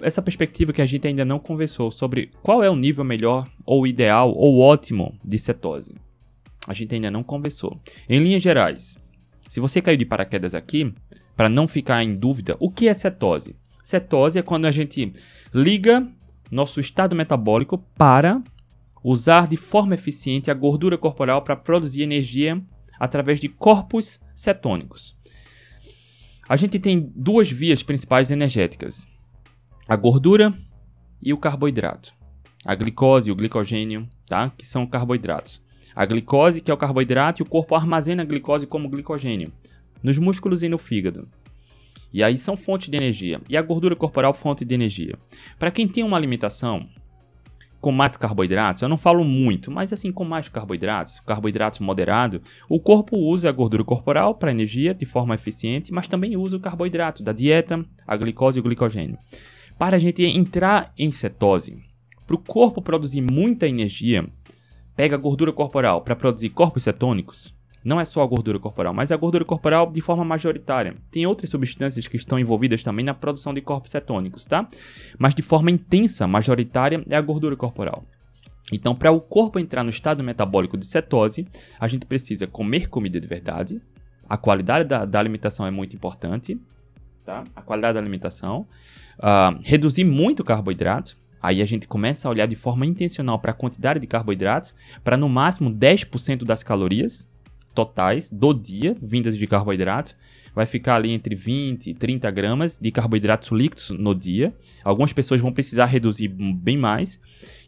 essa 0.00 0.22
perspectiva 0.22 0.72
que 0.72 0.80
a 0.80 0.86
gente 0.86 1.08
ainda 1.08 1.24
não 1.24 1.40
conversou 1.40 1.90
sobre 1.90 2.30
qual 2.42 2.62
é 2.62 2.70
o 2.70 2.76
nível 2.76 3.04
melhor 3.04 3.48
ou 3.64 3.86
ideal 3.86 4.32
ou 4.32 4.60
ótimo 4.60 5.18
de 5.24 5.38
cetose. 5.38 5.94
A 6.68 6.74
gente 6.74 6.94
ainda 6.94 7.10
não 7.10 7.22
conversou. 7.22 7.80
Em 8.08 8.22
linhas 8.22 8.42
gerais, 8.42 8.96
se 9.48 9.58
você 9.58 9.82
caiu 9.82 9.96
de 9.96 10.04
paraquedas 10.04 10.54
aqui, 10.54 10.92
para 11.36 11.48
não 11.48 11.66
ficar 11.68 12.02
em 12.02 12.16
dúvida, 12.16 12.56
o 12.60 12.70
que 12.70 12.88
é 12.88 12.94
cetose? 12.94 13.56
Cetose 13.82 14.38
é 14.38 14.42
quando 14.42 14.66
a 14.66 14.70
gente 14.70 15.12
liga 15.52 16.06
nosso 16.50 16.80
estado 16.80 17.14
metabólico 17.14 17.78
para 17.96 18.42
usar 19.02 19.46
de 19.46 19.56
forma 19.56 19.94
eficiente 19.94 20.50
a 20.50 20.54
gordura 20.54 20.96
corporal 20.96 21.42
para 21.42 21.56
produzir 21.56 22.02
energia 22.02 22.60
através 22.98 23.40
de 23.40 23.48
corpos 23.48 24.20
cetônicos. 24.34 25.16
A 26.48 26.56
gente 26.56 26.78
tem 26.78 27.12
duas 27.14 27.50
vias 27.50 27.82
principais 27.82 28.30
energéticas: 28.30 29.06
a 29.88 29.96
gordura 29.96 30.54
e 31.22 31.32
o 31.32 31.38
carboidrato. 31.38 32.14
A 32.64 32.74
glicose 32.74 33.30
e 33.30 33.32
o 33.32 33.36
glicogênio, 33.36 34.08
tá? 34.26 34.50
Que 34.50 34.66
são 34.66 34.86
carboidratos. 34.86 35.62
A 35.94 36.04
glicose, 36.04 36.60
que 36.60 36.70
é 36.70 36.74
o 36.74 36.76
carboidrato, 36.76 37.40
e 37.40 37.44
o 37.44 37.48
corpo 37.48 37.74
armazena 37.74 38.22
a 38.22 38.26
glicose 38.26 38.66
como 38.66 38.88
glicogênio 38.88 39.52
nos 40.02 40.18
músculos 40.18 40.62
e 40.62 40.68
no 40.68 40.78
fígado. 40.78 41.28
E 42.12 42.22
aí 42.22 42.38
são 42.38 42.56
fontes 42.56 42.88
de 42.88 42.96
energia. 42.96 43.40
E 43.48 43.56
a 43.56 43.62
gordura 43.62 43.96
corporal, 43.96 44.32
fonte 44.32 44.64
de 44.64 44.74
energia. 44.74 45.18
Para 45.58 45.70
quem 45.70 45.88
tem 45.88 46.04
uma 46.04 46.16
alimentação 46.16 46.88
com 47.86 47.92
mais 47.92 48.16
carboidratos, 48.16 48.82
eu 48.82 48.88
não 48.88 48.98
falo 48.98 49.22
muito, 49.22 49.70
mas 49.70 49.92
assim, 49.92 50.10
com 50.10 50.24
mais 50.24 50.48
carboidratos, 50.48 51.20
carboidratos 51.20 51.78
moderado, 51.78 52.42
o 52.68 52.80
corpo 52.80 53.16
usa 53.16 53.48
a 53.48 53.52
gordura 53.52 53.84
corporal 53.84 54.34
para 54.34 54.50
energia 54.50 54.92
de 54.92 55.06
forma 55.06 55.36
eficiente, 55.36 55.94
mas 55.94 56.08
também 56.08 56.36
usa 56.36 56.56
o 56.56 56.60
carboidrato 56.60 57.22
da 57.22 57.30
dieta, 57.30 57.86
a 58.04 58.16
glicose 58.16 58.58
e 58.58 58.60
o 58.60 58.64
glicogênio. 58.64 59.16
Para 59.78 59.94
a 59.94 59.98
gente 60.00 60.24
entrar 60.24 60.92
em 60.98 61.12
cetose, 61.12 61.80
para 62.26 62.34
o 62.34 62.40
corpo 62.40 62.82
produzir 62.82 63.20
muita 63.20 63.68
energia, 63.68 64.28
pega 64.96 65.14
a 65.14 65.20
gordura 65.20 65.52
corporal 65.52 66.02
para 66.02 66.16
produzir 66.16 66.48
corpos 66.48 66.82
cetônicos, 66.82 67.54
não 67.86 68.00
é 68.00 68.04
só 68.04 68.20
a 68.20 68.26
gordura 68.26 68.58
corporal, 68.58 68.92
mas 68.92 69.12
a 69.12 69.16
gordura 69.16 69.44
corporal 69.44 69.88
de 69.88 70.00
forma 70.00 70.24
majoritária. 70.24 70.96
Tem 71.08 71.24
outras 71.24 71.48
substâncias 71.48 72.08
que 72.08 72.16
estão 72.16 72.36
envolvidas 72.36 72.82
também 72.82 73.04
na 73.04 73.14
produção 73.14 73.54
de 73.54 73.60
corpos 73.60 73.92
cetônicos, 73.92 74.44
tá? 74.44 74.68
Mas 75.16 75.36
de 75.36 75.42
forma 75.42 75.70
intensa, 75.70 76.26
majoritária, 76.26 77.04
é 77.08 77.14
a 77.14 77.20
gordura 77.20 77.54
corporal. 77.54 78.04
Então, 78.72 78.92
para 78.92 79.12
o 79.12 79.20
corpo 79.20 79.60
entrar 79.60 79.84
no 79.84 79.90
estado 79.90 80.24
metabólico 80.24 80.76
de 80.76 80.84
cetose, 80.84 81.46
a 81.78 81.86
gente 81.86 82.04
precisa 82.06 82.44
comer 82.44 82.88
comida 82.88 83.20
de 83.20 83.28
verdade. 83.28 83.80
A 84.28 84.36
qualidade 84.36 84.88
da, 84.88 85.04
da 85.04 85.20
alimentação 85.20 85.64
é 85.64 85.70
muito 85.70 85.94
importante, 85.94 86.60
tá? 87.24 87.44
A 87.54 87.62
qualidade 87.62 87.94
da 87.94 88.00
alimentação. 88.00 88.66
Uh, 89.16 89.60
reduzir 89.62 90.02
muito 90.02 90.40
o 90.40 90.44
carboidrato. 90.44 91.16
Aí 91.40 91.62
a 91.62 91.64
gente 91.64 91.86
começa 91.86 92.26
a 92.26 92.32
olhar 92.32 92.46
de 92.46 92.56
forma 92.56 92.84
intencional 92.84 93.38
para 93.38 93.52
a 93.52 93.54
quantidade 93.54 94.00
de 94.00 94.08
carboidratos, 94.08 94.74
para 95.04 95.16
no 95.16 95.28
máximo 95.28 95.70
10% 95.70 96.42
das 96.44 96.64
calorias 96.64 97.28
totais 97.76 98.30
do 98.30 98.54
dia, 98.54 98.96
vindas 99.02 99.36
de 99.36 99.46
carboidratos, 99.46 100.16
vai 100.54 100.64
ficar 100.64 100.94
ali 100.96 101.12
entre 101.12 101.34
20 101.34 101.90
e 101.90 101.94
30 101.94 102.30
gramas 102.30 102.78
de 102.78 102.90
carboidratos 102.90 103.50
líquidos 103.50 103.90
no 103.90 104.14
dia. 104.14 104.56
Algumas 104.82 105.12
pessoas 105.12 105.38
vão 105.38 105.52
precisar 105.52 105.84
reduzir 105.84 106.28
bem 106.28 106.78
mais. 106.78 107.20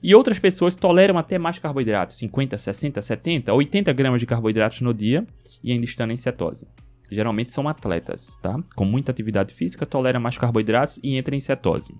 E 0.03 0.15
outras 0.15 0.39
pessoas 0.39 0.75
toleram 0.75 1.19
até 1.19 1.39
mais 1.39 1.59
carboidratos, 1.59 2.17
50, 2.17 2.57
60, 2.57 3.03
70, 3.03 3.53
80 3.53 3.93
gramas 3.93 4.21
de 4.21 4.27
carboidratos 4.27 4.81
no 4.81 4.95
dia 4.95 5.27
e 5.63 5.71
ainda 5.71 5.85
estão 5.85 6.11
em 6.11 6.17
cetose. 6.17 6.67
Geralmente 7.11 7.53
são 7.53 7.69
atletas, 7.69 8.39
tá? 8.41 8.59
Com 8.75 8.87
muita 8.87 9.13
atividade 9.13 9.53
física, 9.53 9.85
tolera 9.85 10.19
mais 10.19 10.39
carboidratos 10.39 10.99
e 11.03 11.17
entra 11.17 11.37
em 11.37 11.41
cetose, 11.41 11.95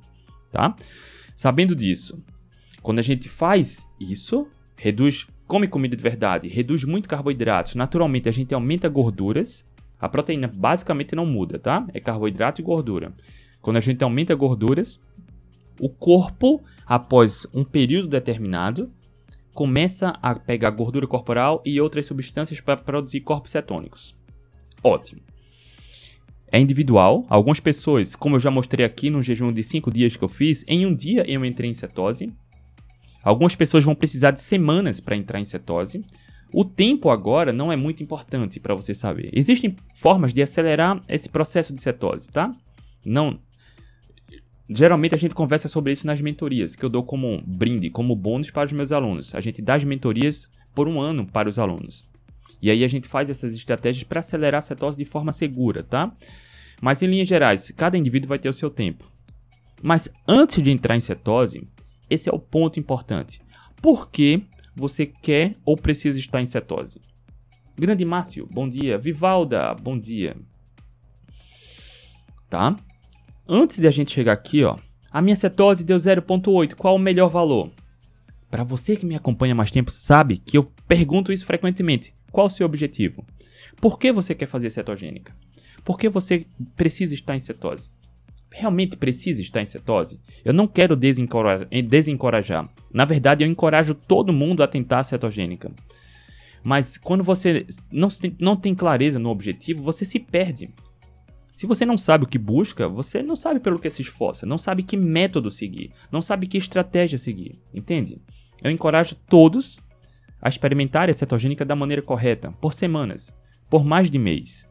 tá? 0.51 0.75
Sabendo 1.37 1.77
disso, 1.77 2.23
quando 2.83 2.99
a 2.99 3.03
gente 3.03 3.29
faz 3.29 3.87
isso, 4.01 4.47
reduz, 4.75 5.27
come 5.49 5.67
comida 5.67 5.97
de 5.97 6.03
verdade, 6.03 6.47
reduz 6.47 6.85
muito 6.85 7.09
carboidratos, 7.09 7.75
naturalmente 7.75 8.29
a 8.29 8.33
gente 8.33 8.55
aumenta 8.55 8.89
gorduras. 8.89 9.67
A 9.99 10.09
proteína 10.09 10.47
basicamente 10.47 11.17
não 11.17 11.27
muda, 11.27 11.59
tá? 11.59 11.85
É 11.93 11.99
carboidrato 11.99 12.61
e 12.61 12.65
gordura. 12.65 13.13
Quando 13.61 13.79
a 13.79 13.81
gente 13.81 14.05
aumenta 14.05 14.33
gorduras, 14.37 15.01
o 15.81 15.89
corpo, 15.89 16.63
após 16.87 17.49
um 17.53 17.65
período 17.65 18.07
determinado, 18.07 18.93
começa 19.53 20.11
a 20.23 20.37
pegar 20.37 20.71
gordura 20.71 21.07
corporal 21.07 21.61
e 21.67 21.81
outras 21.81 22.07
substâncias 22.07 22.61
para 22.61 22.77
produzir 22.77 23.23
corpos 23.23 23.51
cetônicos. 23.51 24.17
Ótimo 24.85 25.23
é 26.51 26.59
individual. 26.59 27.27
Algumas 27.29 27.61
pessoas, 27.61 28.17
como 28.17 28.37
eu 28.37 28.41
já 28.41 28.51
mostrei 28.51 28.85
aqui 28.85 29.11
no 29.11 29.23
jejum 29.23 29.53
de 29.53 29.63
5 29.63 29.91
dias 29.91 30.17
que 30.17 30.25
eu 30.25 30.29
fiz, 30.29 30.65
em 30.67 30.87
um 30.87 30.95
dia 30.95 31.25
eu 31.31 31.45
entrei 31.45 31.71
em 31.71 31.75
cetose. 31.75 32.33
Algumas 33.29 33.55
pessoas 33.55 33.85
vão 33.85 33.95
precisar 33.95 34.31
de 34.31 34.41
semanas 34.41 35.01
para 35.01 35.15
entrar 35.15 35.39
em 35.39 35.45
cetose. 35.45 36.03
O 36.51 36.65
tempo 36.65 37.11
agora 37.11 37.53
não 37.53 37.71
é 37.71 37.77
muito 37.77 38.03
importante 38.03 38.59
para 38.59 38.75
você 38.75 38.95
saber. 38.95 39.29
Existem 39.35 39.77
formas 39.95 40.33
de 40.33 40.41
acelerar 40.41 41.03
esse 41.07 41.29
processo 41.29 41.71
de 41.75 41.83
cetose, 41.83 42.31
tá? 42.31 42.51
Não. 43.05 43.39
Geralmente 44.67 45.15
a 45.15 45.19
gente 45.19 45.35
conversa 45.35 45.69
sobre 45.69 45.93
isso 45.93 46.07
nas 46.07 46.23
mentorias, 46.23 46.75
que 46.75 46.83
eu 46.83 46.89
dou 46.89 47.05
como 47.05 47.43
brinde, 47.47 47.91
como 47.91 48.17
bônus 48.17 48.51
para 48.51 48.65
os 48.65 48.73
meus 48.73 48.93
alunos. 48.93 49.35
A 49.35 49.43
gente 49.43 49.61
dá 49.61 49.75
as 49.75 49.85
mentorias 49.85 50.49
por 50.75 50.89
um 50.89 50.99
ano 50.99 51.27
para 51.27 51.51
os 51.51 51.59
alunos. 51.59 52.09
E 52.63 52.71
aí 52.71 52.83
a 52.83 52.89
gente 52.89 53.07
faz 53.07 53.29
essas 53.29 53.55
estratégias 53.55 54.05
para 54.05 54.21
acelerar 54.21 54.61
a 54.61 54.63
cetose 54.63 54.97
de 54.97 55.05
forma 55.05 55.33
segura, 55.33 55.83
tá? 55.83 56.11
Mas 56.81 57.03
em 57.03 57.07
linhas 57.07 57.29
gerais, 57.29 57.71
cada 57.77 57.99
indivíduo 57.99 58.31
vai 58.31 58.39
ter 58.39 58.49
o 58.49 58.55
seu 58.55 58.71
tempo. 58.71 59.05
Mas 59.83 60.09
antes 60.27 60.63
de 60.63 60.71
entrar 60.71 60.97
em 60.97 61.01
cetose, 61.01 61.69
esse 62.09 62.29
é 62.29 62.33
o 62.33 62.39
ponto 62.39 62.79
importante. 62.81 63.41
Por 63.81 64.11
que 64.11 64.43
você 64.75 65.07
quer 65.07 65.57
ou 65.65 65.77
precisa 65.77 66.19
estar 66.19 66.41
em 66.41 66.47
cetose? 66.47 67.01
Grande 67.77 68.05
Márcio, 68.05 68.49
bom 68.51 68.69
dia. 68.69 68.99
Vivalda, 68.99 69.75
bom 69.75 69.99
dia. 69.99 70.37
Tá? 72.49 72.77
Antes 73.47 73.79
de 73.79 73.87
a 73.87 73.91
gente 73.91 74.13
chegar 74.13 74.33
aqui, 74.33 74.65
ó, 74.65 74.77
a 75.11 75.23
minha 75.23 75.37
cetose 75.37 75.85
deu 75.85 75.97
0.8. 75.97 76.75
Qual 76.75 76.97
o 76.97 76.99
melhor 76.99 77.29
valor? 77.29 77.71
Para 78.51 78.65
você 78.65 78.97
que 78.97 79.07
me 79.07 79.15
acompanha 79.15 79.55
mais 79.55 79.71
tempo, 79.71 79.91
sabe 79.91 80.39
que 80.39 80.57
eu 80.57 80.65
pergunto 80.87 81.33
isso 81.33 81.47
frequentemente. 81.47 82.15
Qual 82.33 82.47
o 82.47 82.51
seu 82.51 82.67
objetivo? 82.67 83.25
Por 83.81 83.99
que 83.99 84.13
você 84.13 84.35
quer 84.35 84.47
fazer 84.47 84.71
cetogênica? 84.71 85.35
Por 85.85 85.99
que 85.99 86.09
você 86.09 86.47
precisa 86.77 87.15
estar 87.15 87.37
em 87.37 87.39
cetose? 87.39 87.91
Realmente 88.51 88.97
precisa 88.97 89.41
estar 89.41 89.61
em 89.61 89.67
cetose? 89.67 90.21
Eu 90.45 90.53
não 90.53 90.67
quero 90.67 90.97
desencorajar. 90.97 92.69
Na 92.93 93.05
verdade, 93.05 93.45
eu 93.45 93.49
encorajo 93.49 93.95
todo 93.95 94.33
mundo 94.33 94.63
a 94.63 94.67
tentar 94.67 95.01
a 95.01 95.05
cetogênica. 95.05 95.71
Mas 96.63 96.97
quando 96.97 97.23
você 97.23 97.67
não 97.91 98.09
tem, 98.09 98.37
não 98.41 98.57
tem 98.57 98.75
clareza 98.75 99.19
no 99.19 99.29
objetivo, 99.29 99.83
você 99.83 100.05
se 100.05 100.19
perde. 100.19 100.71
Se 101.55 101.67
você 101.67 101.85
não 101.85 101.97
sabe 101.97 102.25
o 102.25 102.29
que 102.29 102.39
busca, 102.39 102.89
você 102.89 103.23
não 103.23 103.35
sabe 103.35 103.59
pelo 103.59 103.79
que 103.79 103.91
se 103.91 104.03
esforça, 104.03 104.47
não 104.47 104.59
sabe 104.59 104.83
que 104.83 104.97
método 104.97 105.51
seguir, 105.51 105.93
não 106.11 106.23
sabe 106.23 106.47
que 106.47 106.57
estratégia 106.57 107.19
seguir, 107.19 107.59
entende? 107.75 108.23
Eu 108.63 108.71
encorajo 108.71 109.17
todos 109.29 109.79
a 110.41 110.49
experimentar 110.49 111.11
a 111.11 111.13
cetogênica 111.13 111.65
da 111.65 111.75
maneira 111.75 112.01
correta, 112.01 112.53
por 112.61 112.73
semanas, 112.73 113.35
por 113.69 113.85
mais 113.85 114.09
de 114.09 114.19
mês. 114.19 114.69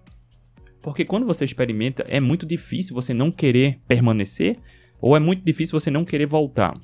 Porque 0.88 1.04
quando 1.04 1.26
você 1.26 1.44
experimenta, 1.44 2.06
é 2.08 2.18
muito 2.18 2.46
difícil 2.46 2.96
você 2.96 3.14
não 3.14 3.30
querer 3.30 3.78
permanecer 3.90 4.58
ou 5.02 5.18
é 5.18 5.20
muito 5.20 5.44
difícil 5.44 5.78
você 5.78 5.92
não 5.92 6.06
querer 6.06 6.26
voltar. 6.26 6.80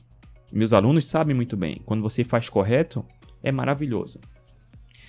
Meus 0.51 0.74
alunos 0.74 1.05
sabem 1.05 1.33
muito 1.33 1.55
bem, 1.55 1.81
quando 1.86 2.01
você 2.01 2.22
faz 2.22 2.50
correto, 2.50 3.05
é 3.41 3.50
maravilhoso. 3.50 4.19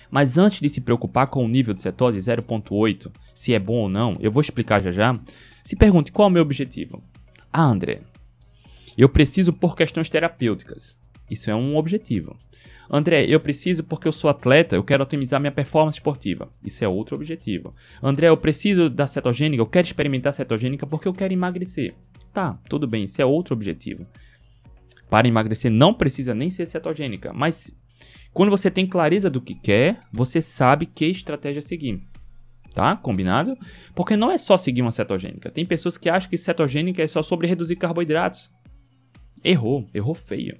Mas 0.09 0.37
antes 0.37 0.61
de 0.61 0.69
se 0.69 0.79
preocupar 0.79 1.27
com 1.27 1.43
o 1.43 1.47
nível 1.49 1.73
de 1.73 1.81
cetose 1.81 2.19
0.8, 2.19 3.11
se 3.33 3.53
é 3.53 3.59
bom 3.59 3.79
ou 3.79 3.89
não, 3.89 4.15
eu 4.21 4.31
vou 4.31 4.39
explicar 4.39 4.81
já 4.81 4.91
já. 4.91 5.19
Se 5.61 5.75
pergunte 5.75 6.13
qual 6.13 6.29
é 6.29 6.31
o 6.31 6.33
meu 6.33 6.43
objetivo. 6.43 7.03
Ah, 7.51 7.65
André, 7.65 7.99
eu 8.97 9.09
preciso 9.09 9.51
por 9.51 9.75
questões 9.75 10.07
terapêuticas. 10.07 10.95
Isso 11.29 11.51
é 11.51 11.55
um 11.55 11.75
objetivo. 11.75 12.37
André, 12.89 13.25
eu 13.27 13.39
preciso 13.39 13.83
porque 13.83 14.07
eu 14.07 14.11
sou 14.11 14.29
atleta, 14.29 14.75
eu 14.75 14.83
quero 14.83 15.03
otimizar 15.03 15.39
minha 15.39 15.51
performance 15.51 15.97
esportiva. 15.97 16.49
Isso 16.63 16.83
é 16.83 16.87
outro 16.87 17.15
objetivo. 17.15 17.73
André, 18.01 18.29
eu 18.29 18.37
preciso 18.37 18.89
da 18.89 19.07
cetogênica, 19.07 19.61
eu 19.61 19.67
quero 19.67 19.85
experimentar 19.85 20.33
cetogênica 20.33 20.85
porque 20.85 21.07
eu 21.07 21.13
quero 21.13 21.33
emagrecer. 21.33 21.95
Tá, 22.33 22.59
tudo 22.69 22.87
bem, 22.87 23.05
isso 23.05 23.21
é 23.21 23.25
outro 23.25 23.53
objetivo. 23.53 24.05
Para 25.09 25.27
emagrecer 25.27 25.71
não 25.71 25.93
precisa 25.93 26.33
nem 26.33 26.49
ser 26.49 26.65
cetogênica, 26.65 27.31
mas 27.33 27.75
quando 28.33 28.49
você 28.49 28.69
tem 28.69 28.85
clareza 28.85 29.29
do 29.29 29.39
que 29.39 29.55
quer, 29.55 30.01
você 30.11 30.41
sabe 30.41 30.85
que 30.85 31.05
estratégia 31.05 31.61
seguir. 31.61 32.03
Tá? 32.73 32.97
Combinado? 32.97 33.57
Porque 33.95 34.17
não 34.17 34.29
é 34.29 34.37
só 34.37 34.57
seguir 34.57 34.81
uma 34.81 34.91
cetogênica. 34.91 35.49
Tem 35.49 35.65
pessoas 35.65 35.97
que 35.97 36.09
acham 36.09 36.29
que 36.29 36.35
cetogênica 36.35 37.01
é 37.01 37.07
só 37.07 37.21
sobre 37.21 37.47
reduzir 37.47 37.77
carboidratos. 37.77 38.51
Errou, 39.41 39.87
errou 39.93 40.13
feio. 40.13 40.59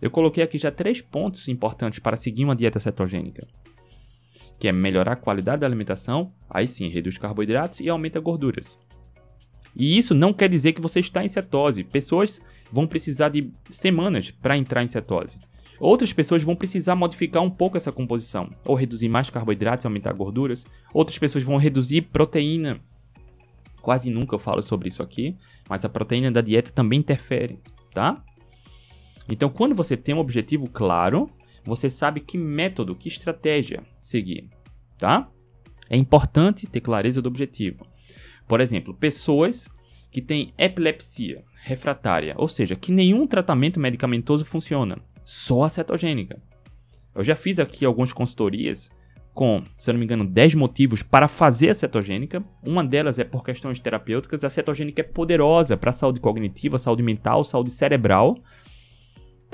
Eu 0.00 0.10
coloquei 0.10 0.42
aqui 0.42 0.58
já 0.58 0.70
três 0.70 1.00
pontos 1.00 1.48
importantes 1.48 1.98
para 1.98 2.16
seguir 2.16 2.44
uma 2.44 2.56
dieta 2.56 2.78
cetogênica. 2.78 3.46
Que 4.58 4.68
é 4.68 4.72
melhorar 4.72 5.12
a 5.12 5.16
qualidade 5.16 5.60
da 5.60 5.66
alimentação, 5.66 6.32
aí 6.48 6.68
sim 6.68 6.88
reduz 6.88 7.18
carboidratos 7.18 7.80
e 7.80 7.88
aumenta 7.88 8.20
gorduras. 8.20 8.78
E 9.74 9.98
isso 9.98 10.14
não 10.14 10.32
quer 10.32 10.48
dizer 10.48 10.72
que 10.72 10.80
você 10.80 11.00
está 11.00 11.22
em 11.22 11.28
cetose. 11.28 11.84
Pessoas 11.84 12.40
vão 12.72 12.86
precisar 12.86 13.28
de 13.28 13.52
semanas 13.68 14.30
para 14.30 14.56
entrar 14.56 14.82
em 14.82 14.86
cetose. 14.86 15.38
Outras 15.78 16.12
pessoas 16.12 16.42
vão 16.42 16.56
precisar 16.56 16.94
modificar 16.94 17.42
um 17.42 17.50
pouco 17.50 17.76
essa 17.76 17.92
composição, 17.92 18.50
ou 18.64 18.74
reduzir 18.74 19.10
mais 19.10 19.28
carboidratos 19.28 19.84
e 19.84 19.86
aumentar 19.86 20.14
gorduras. 20.14 20.64
Outras 20.94 21.18
pessoas 21.18 21.44
vão 21.44 21.58
reduzir 21.58 22.02
proteína. 22.02 22.80
Quase 23.82 24.10
nunca 24.10 24.34
eu 24.34 24.38
falo 24.38 24.62
sobre 24.62 24.88
isso 24.88 25.02
aqui, 25.02 25.36
mas 25.68 25.84
a 25.84 25.88
proteína 25.88 26.32
da 26.32 26.40
dieta 26.40 26.72
também 26.72 26.98
interfere, 26.98 27.60
tá? 27.92 28.24
Então, 29.30 29.48
quando 29.48 29.74
você 29.74 29.96
tem 29.96 30.14
um 30.14 30.18
objetivo 30.18 30.68
claro, 30.68 31.30
você 31.64 31.90
sabe 31.90 32.20
que 32.20 32.38
método, 32.38 32.94
que 32.94 33.08
estratégia 33.08 33.82
seguir, 34.00 34.48
tá? 34.96 35.28
É 35.90 35.96
importante 35.96 36.66
ter 36.66 36.80
clareza 36.80 37.20
do 37.20 37.28
objetivo. 37.28 37.86
Por 38.46 38.60
exemplo, 38.60 38.94
pessoas 38.94 39.68
que 40.10 40.22
têm 40.22 40.52
epilepsia 40.56 41.44
refratária, 41.62 42.34
ou 42.38 42.48
seja, 42.48 42.76
que 42.76 42.92
nenhum 42.92 43.26
tratamento 43.26 43.80
medicamentoso 43.80 44.44
funciona, 44.44 44.98
só 45.24 45.64
a 45.64 45.68
cetogênica. 45.68 46.40
Eu 47.14 47.24
já 47.24 47.34
fiz 47.34 47.58
aqui 47.58 47.84
algumas 47.84 48.12
consultorias 48.12 48.90
com, 49.34 49.62
se 49.76 49.90
eu 49.90 49.94
não 49.94 49.98
me 49.98 50.04
engano, 50.04 50.24
10 50.24 50.54
motivos 50.54 51.02
para 51.02 51.28
fazer 51.28 51.68
a 51.70 51.74
cetogênica. 51.74 52.42
Uma 52.62 52.84
delas 52.84 53.18
é 53.18 53.24
por 53.24 53.44
questões 53.44 53.78
terapêuticas. 53.78 54.44
A 54.44 54.50
cetogênica 54.50 55.02
é 55.02 55.04
poderosa 55.04 55.76
para 55.76 55.90
a 55.90 55.92
saúde 55.92 56.20
cognitiva, 56.20 56.78
saúde 56.78 57.02
mental, 57.02 57.44
saúde 57.44 57.70
cerebral 57.70 58.38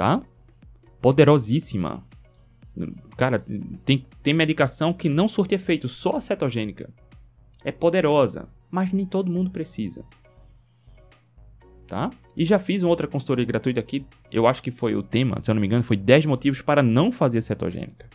tá? 0.03 0.21
Poderosíssima. 1.01 2.05
Cara, 3.17 3.45
tem, 3.85 4.05
tem 4.21 4.35
medicação 4.35 4.93
que 4.93 5.09
não 5.09 5.29
surte 5.29 5.55
efeito, 5.55 5.89
só 5.89 6.17
a 6.17 6.21
cetogênica. 6.21 6.91
É 7.65 7.71
poderosa, 7.71 8.49
mas 8.69 8.93
nem 8.93 9.07
todo 9.07 9.31
mundo 9.31 9.53
precisa. 9.53 10.05
Tá? 11.87 12.11
E 12.37 12.45
já 12.45 12.59
fiz 12.59 12.83
uma 12.83 12.91
outra 12.91 13.07
consultoria 13.07 13.45
gratuita 13.45 13.79
aqui, 13.79 14.05
eu 14.33 14.49
acho 14.49 14.61
que 14.61 14.73
foi 14.73 14.97
o 14.97 15.05
tema, 15.05 15.41
se 15.41 15.49
eu 15.49 15.55
não 15.55 15.61
me 15.61 15.69
engano, 15.69 15.85
foi 15.85 15.97
10 15.97 16.27
motivos 16.27 16.61
para 16.63 16.83
não 16.83 17.13
fazer 17.13 17.41
cetogênica. 17.41 18.09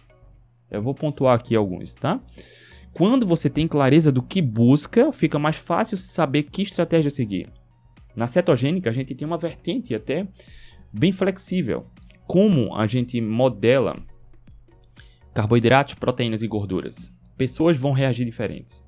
Eu 0.70 0.82
vou 0.82 0.94
pontuar 0.94 1.40
aqui 1.40 1.56
alguns, 1.56 1.94
tá? 1.94 2.20
Quando 2.92 3.26
você 3.26 3.50
tem 3.50 3.66
clareza 3.66 4.12
do 4.12 4.22
que 4.22 4.42
busca, 4.42 5.14
fica 5.14 5.40
mais 5.40 5.56
fácil 5.56 5.98
saber 5.98 6.44
que 6.44 6.64
estratégia 6.64 7.12
seguir. 7.12 7.48
Na 8.14 8.28
cetogênica, 8.28 8.90
a 8.90 8.94
gente 8.94 9.16
tem 9.16 9.26
uma 9.26 9.38
vertente 9.38 9.96
até 9.96 10.28
bem 10.92 11.12
flexível. 11.12 11.86
Como 12.26 12.76
a 12.76 12.86
gente 12.88 13.20
modela 13.22 13.98
carboidratos, 15.34 15.94
proteínas 15.94 16.42
e 16.42 16.48
gorduras? 16.48 17.12
Pessoas 17.38 17.78
vão 17.78 17.92
reagir 17.92 18.26
diferentes. 18.26 18.84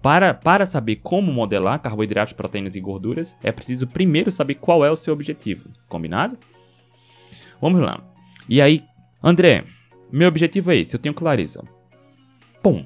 Para, 0.00 0.34
para 0.34 0.66
saber 0.66 0.96
como 0.96 1.32
modelar 1.32 1.80
carboidratos, 1.80 2.32
proteínas 2.32 2.74
e 2.74 2.80
gorduras, 2.80 3.36
é 3.42 3.52
preciso 3.52 3.86
primeiro 3.86 4.30
saber 4.30 4.56
qual 4.56 4.84
é 4.84 4.90
o 4.90 4.96
seu 4.96 5.14
objetivo. 5.14 5.70
Combinado? 5.88 6.36
Vamos 7.60 7.80
lá. 7.80 8.02
E 8.48 8.60
aí, 8.60 8.84
André, 9.22 9.64
meu 10.10 10.28
objetivo 10.28 10.72
é 10.72 10.76
esse, 10.76 10.96
eu 10.96 11.00
tenho 11.00 11.14
clareza. 11.14 11.62
Bom, 12.62 12.84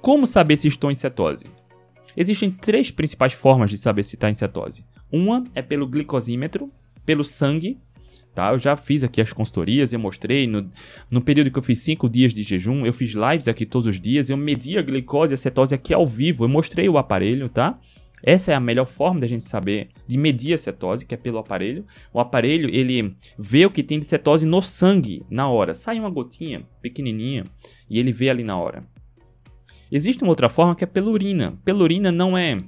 como 0.00 0.26
saber 0.26 0.56
se 0.56 0.68
estou 0.68 0.90
em 0.90 0.94
cetose? 0.94 1.46
Existem 2.16 2.50
três 2.50 2.90
principais 2.90 3.32
formas 3.32 3.70
de 3.70 3.76
saber 3.76 4.04
se 4.04 4.14
está 4.14 4.30
em 4.30 4.34
cetose. 4.34 4.86
Uma 5.10 5.44
é 5.54 5.60
pelo 5.60 5.86
glicosímetro, 5.88 6.72
pelo 7.06 7.24
sangue. 7.24 7.78
Tá? 8.34 8.52
Eu 8.52 8.58
já 8.58 8.76
fiz 8.76 9.02
aqui 9.02 9.22
as 9.22 9.32
consultorias, 9.32 9.94
eu 9.94 9.98
mostrei. 9.98 10.46
No, 10.46 10.70
no 11.10 11.22
período 11.22 11.50
que 11.50 11.58
eu 11.58 11.62
fiz 11.62 11.78
5 11.78 12.06
dias 12.06 12.34
de 12.34 12.42
jejum, 12.42 12.84
eu 12.84 12.92
fiz 12.92 13.12
lives 13.12 13.48
aqui 13.48 13.64
todos 13.64 13.86
os 13.86 13.98
dias. 13.98 14.28
Eu 14.28 14.36
medi 14.36 14.76
a 14.76 14.82
glicose 14.82 15.32
e 15.32 15.34
a 15.34 15.38
cetose 15.38 15.74
aqui 15.74 15.94
ao 15.94 16.06
vivo. 16.06 16.44
Eu 16.44 16.48
mostrei 16.48 16.86
o 16.86 16.98
aparelho, 16.98 17.48
tá? 17.48 17.78
Essa 18.22 18.52
é 18.52 18.54
a 18.54 18.60
melhor 18.60 18.86
forma 18.86 19.20
da 19.20 19.26
gente 19.26 19.44
saber 19.44 19.88
de 20.06 20.18
medir 20.18 20.52
a 20.52 20.58
cetose, 20.58 21.06
que 21.06 21.14
é 21.14 21.16
pelo 21.16 21.38
aparelho. 21.38 21.86
O 22.12 22.20
aparelho, 22.20 22.68
ele 22.68 23.14
vê 23.38 23.64
o 23.64 23.70
que 23.70 23.82
tem 23.82 24.00
de 24.00 24.04
cetose 24.04 24.44
no 24.44 24.60
sangue 24.60 25.24
na 25.30 25.48
hora. 25.48 25.74
Sai 25.74 25.98
uma 25.98 26.10
gotinha 26.10 26.66
pequenininha 26.82 27.44
e 27.88 27.98
ele 27.98 28.12
vê 28.12 28.28
ali 28.28 28.42
na 28.42 28.58
hora. 28.58 28.84
Existe 29.90 30.22
uma 30.22 30.30
outra 30.30 30.48
forma 30.48 30.74
que 30.74 30.84
é 30.84 30.86
pela 30.86 31.10
urina. 31.10 31.58
Pela 31.64 31.82
urina 31.82 32.10
não 32.10 32.36
é 32.36 32.62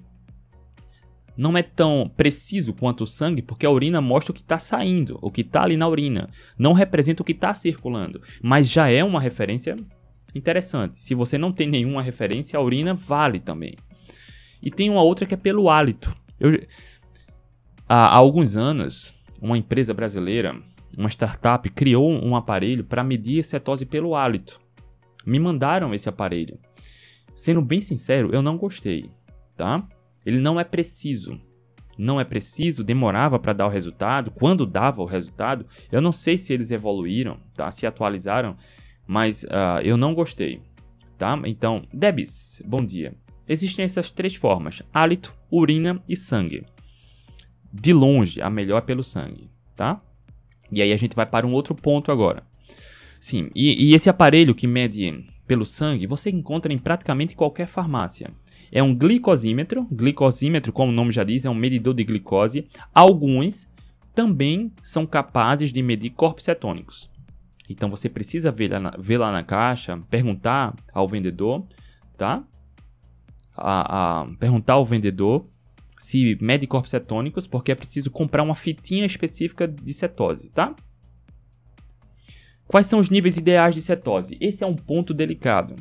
não 1.38 1.56
é 1.56 1.62
tão 1.62 2.10
preciso 2.16 2.74
quanto 2.74 3.04
o 3.04 3.06
sangue, 3.06 3.40
porque 3.40 3.64
a 3.64 3.70
urina 3.70 4.00
mostra 4.00 4.32
o 4.32 4.34
que 4.34 4.40
está 4.40 4.58
saindo, 4.58 5.20
o 5.22 5.30
que 5.30 5.42
está 5.42 5.62
ali 5.62 5.76
na 5.76 5.88
urina. 5.88 6.28
Não 6.58 6.72
representa 6.72 7.22
o 7.22 7.24
que 7.24 7.30
está 7.30 7.54
circulando, 7.54 8.20
mas 8.42 8.68
já 8.68 8.90
é 8.90 9.04
uma 9.04 9.20
referência 9.20 9.76
interessante. 10.34 10.96
Se 10.96 11.14
você 11.14 11.38
não 11.38 11.52
tem 11.52 11.68
nenhuma 11.68 12.02
referência, 12.02 12.58
a 12.58 12.62
urina 12.62 12.92
vale 12.92 13.38
também. 13.38 13.76
E 14.60 14.68
tem 14.68 14.90
uma 14.90 15.00
outra 15.00 15.26
que 15.26 15.34
é 15.34 15.36
pelo 15.36 15.70
hálito. 15.70 16.12
Eu, 16.40 16.60
há, 17.88 18.06
há 18.08 18.16
alguns 18.16 18.56
anos, 18.56 19.14
uma 19.40 19.56
empresa 19.56 19.94
brasileira, 19.94 20.60
uma 20.98 21.08
startup, 21.08 21.70
criou 21.70 22.10
um 22.10 22.34
aparelho 22.34 22.82
para 22.82 23.04
medir 23.04 23.38
a 23.38 23.44
cetose 23.44 23.86
pelo 23.86 24.16
hálito. 24.16 24.60
Me 25.24 25.38
mandaram 25.38 25.94
esse 25.94 26.08
aparelho. 26.08 26.58
Sendo 27.32 27.62
bem 27.62 27.80
sincero, 27.80 28.30
eu 28.32 28.42
não 28.42 28.56
gostei, 28.56 29.08
tá? 29.56 29.86
Ele 30.24 30.38
não 30.38 30.58
é 30.58 30.64
preciso. 30.64 31.40
Não 31.96 32.20
é 32.20 32.24
preciso, 32.24 32.84
demorava 32.84 33.38
para 33.38 33.52
dar 33.52 33.66
o 33.66 33.70
resultado. 33.70 34.30
Quando 34.30 34.64
dava 34.64 35.02
o 35.02 35.06
resultado, 35.06 35.66
eu 35.90 36.00
não 36.00 36.12
sei 36.12 36.38
se 36.38 36.52
eles 36.52 36.70
evoluíram, 36.70 37.40
tá? 37.54 37.70
Se 37.72 37.86
atualizaram, 37.86 38.56
mas 39.04 39.42
uh, 39.44 39.80
eu 39.82 39.96
não 39.96 40.14
gostei, 40.14 40.62
tá? 41.16 41.40
Então, 41.44 41.82
Debs, 41.92 42.62
bom 42.64 42.78
dia. 42.78 43.14
Existem 43.48 43.84
essas 43.84 44.12
três 44.12 44.36
formas: 44.36 44.80
hálito, 44.94 45.34
urina 45.50 46.00
e 46.08 46.14
sangue. 46.14 46.64
De 47.72 47.92
longe, 47.92 48.40
a 48.40 48.48
melhor 48.48 48.78
é 48.78 48.82
pelo 48.82 49.02
sangue, 49.02 49.50
tá? 49.74 50.00
E 50.70 50.80
aí 50.80 50.92
a 50.92 50.96
gente 50.96 51.16
vai 51.16 51.26
para 51.26 51.46
um 51.46 51.52
outro 51.52 51.74
ponto 51.74 52.12
agora. 52.12 52.46
Sim, 53.18 53.50
e, 53.54 53.90
e 53.90 53.94
esse 53.94 54.08
aparelho 54.08 54.54
que 54.54 54.68
mede 54.68 55.26
pelo 55.46 55.64
sangue 55.64 56.06
você 56.06 56.30
encontra 56.30 56.72
em 56.72 56.78
praticamente 56.78 57.34
qualquer 57.34 57.66
farmácia 57.66 58.30
é 58.72 58.82
um 58.82 58.94
glicosímetro. 58.94 59.86
Glicosímetro, 59.90 60.72
como 60.72 60.90
o 60.90 60.94
nome 60.94 61.12
já 61.12 61.24
diz, 61.24 61.44
é 61.44 61.50
um 61.50 61.54
medidor 61.54 61.94
de 61.94 62.04
glicose. 62.04 62.66
Alguns 62.94 63.68
também 64.14 64.72
são 64.82 65.06
capazes 65.06 65.72
de 65.72 65.82
medir 65.82 66.10
corpos 66.10 66.44
cetônicos. 66.44 67.10
Então 67.68 67.88
você 67.90 68.08
precisa 68.08 68.50
ver 68.50 68.72
lá 68.72 68.80
na, 68.80 68.90
ver 68.98 69.18
lá 69.18 69.30
na 69.30 69.42
caixa, 69.42 69.98
perguntar 70.10 70.74
ao 70.92 71.06
vendedor, 71.06 71.66
tá? 72.16 72.44
a, 73.58 74.20
a 74.20 74.26
perguntar 74.36 74.74
ao 74.74 74.86
vendedor 74.86 75.46
se 75.98 76.38
mede 76.40 76.66
corpos 76.66 76.90
cetônicos, 76.90 77.48
porque 77.48 77.72
é 77.72 77.74
preciso 77.74 78.10
comprar 78.10 78.44
uma 78.44 78.54
fitinha 78.54 79.04
específica 79.04 79.66
de 79.66 79.92
cetose, 79.92 80.48
tá? 80.50 80.76
Quais 82.68 82.86
são 82.86 83.00
os 83.00 83.10
níveis 83.10 83.36
ideais 83.36 83.74
de 83.74 83.80
cetose? 83.80 84.38
Esse 84.40 84.62
é 84.62 84.66
um 84.66 84.76
ponto 84.76 85.12
delicado. 85.12 85.74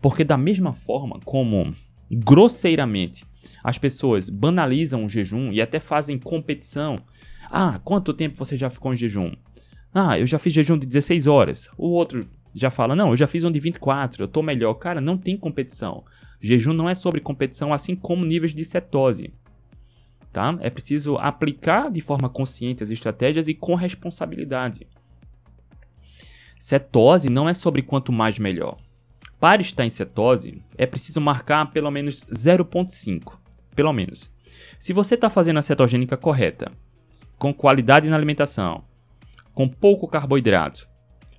Porque 0.00 0.22
da 0.22 0.36
mesma 0.36 0.72
forma 0.72 1.18
como 1.24 1.74
grosseiramente 2.16 3.24
as 3.62 3.78
pessoas 3.78 4.28
banalizam 4.28 5.04
o 5.04 5.08
jejum 5.08 5.52
e 5.52 5.60
até 5.60 5.80
fazem 5.80 6.18
competição. 6.18 6.96
Ah, 7.50 7.80
quanto 7.84 8.14
tempo 8.14 8.36
você 8.36 8.56
já 8.56 8.68
ficou 8.70 8.92
em 8.92 8.96
jejum? 8.96 9.32
Ah, 9.94 10.18
eu 10.18 10.26
já 10.26 10.38
fiz 10.38 10.52
jejum 10.52 10.78
de 10.78 10.86
16 10.86 11.26
horas. 11.26 11.68
O 11.76 11.88
outro 11.88 12.28
já 12.54 12.70
fala: 12.70 12.96
"Não, 12.96 13.10
eu 13.10 13.16
já 13.16 13.26
fiz 13.26 13.44
um 13.44 13.50
de 13.50 13.60
24, 13.60 14.22
eu 14.22 14.28
tô 14.28 14.42
melhor". 14.42 14.74
Cara, 14.74 15.00
não 15.00 15.16
tem 15.16 15.36
competição. 15.36 16.04
Jejum 16.40 16.72
não 16.72 16.88
é 16.88 16.94
sobre 16.94 17.20
competição, 17.20 17.72
assim 17.72 17.94
como 17.94 18.24
níveis 18.24 18.54
de 18.54 18.64
cetose. 18.64 19.32
Tá? 20.32 20.56
É 20.60 20.70
preciso 20.70 21.16
aplicar 21.16 21.90
de 21.90 22.00
forma 22.00 22.28
consciente 22.28 22.82
as 22.82 22.90
estratégias 22.90 23.48
e 23.48 23.54
com 23.54 23.74
responsabilidade. 23.74 24.86
Cetose 26.58 27.28
não 27.28 27.48
é 27.48 27.54
sobre 27.54 27.82
quanto 27.82 28.12
mais 28.12 28.38
melhor. 28.38 28.78
Para 29.42 29.60
estar 29.60 29.84
em 29.84 29.90
cetose, 29.90 30.62
é 30.78 30.86
preciso 30.86 31.20
marcar 31.20 31.72
pelo 31.72 31.90
menos 31.90 32.24
0,5. 32.26 33.40
Pelo 33.74 33.92
menos. 33.92 34.30
Se 34.78 34.92
você 34.92 35.16
está 35.16 35.28
fazendo 35.28 35.58
a 35.58 35.62
cetogênica 35.62 36.16
correta, 36.16 36.70
com 37.38 37.52
qualidade 37.52 38.08
na 38.08 38.14
alimentação, 38.14 38.84
com 39.52 39.68
pouco 39.68 40.06
carboidrato, 40.06 40.88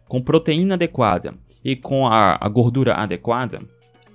com 0.06 0.22
proteína 0.22 0.74
adequada 0.74 1.34
e 1.64 1.78
com 1.78 2.06
a, 2.06 2.38
a 2.42 2.50
gordura 2.50 2.96
adequada, 2.96 3.62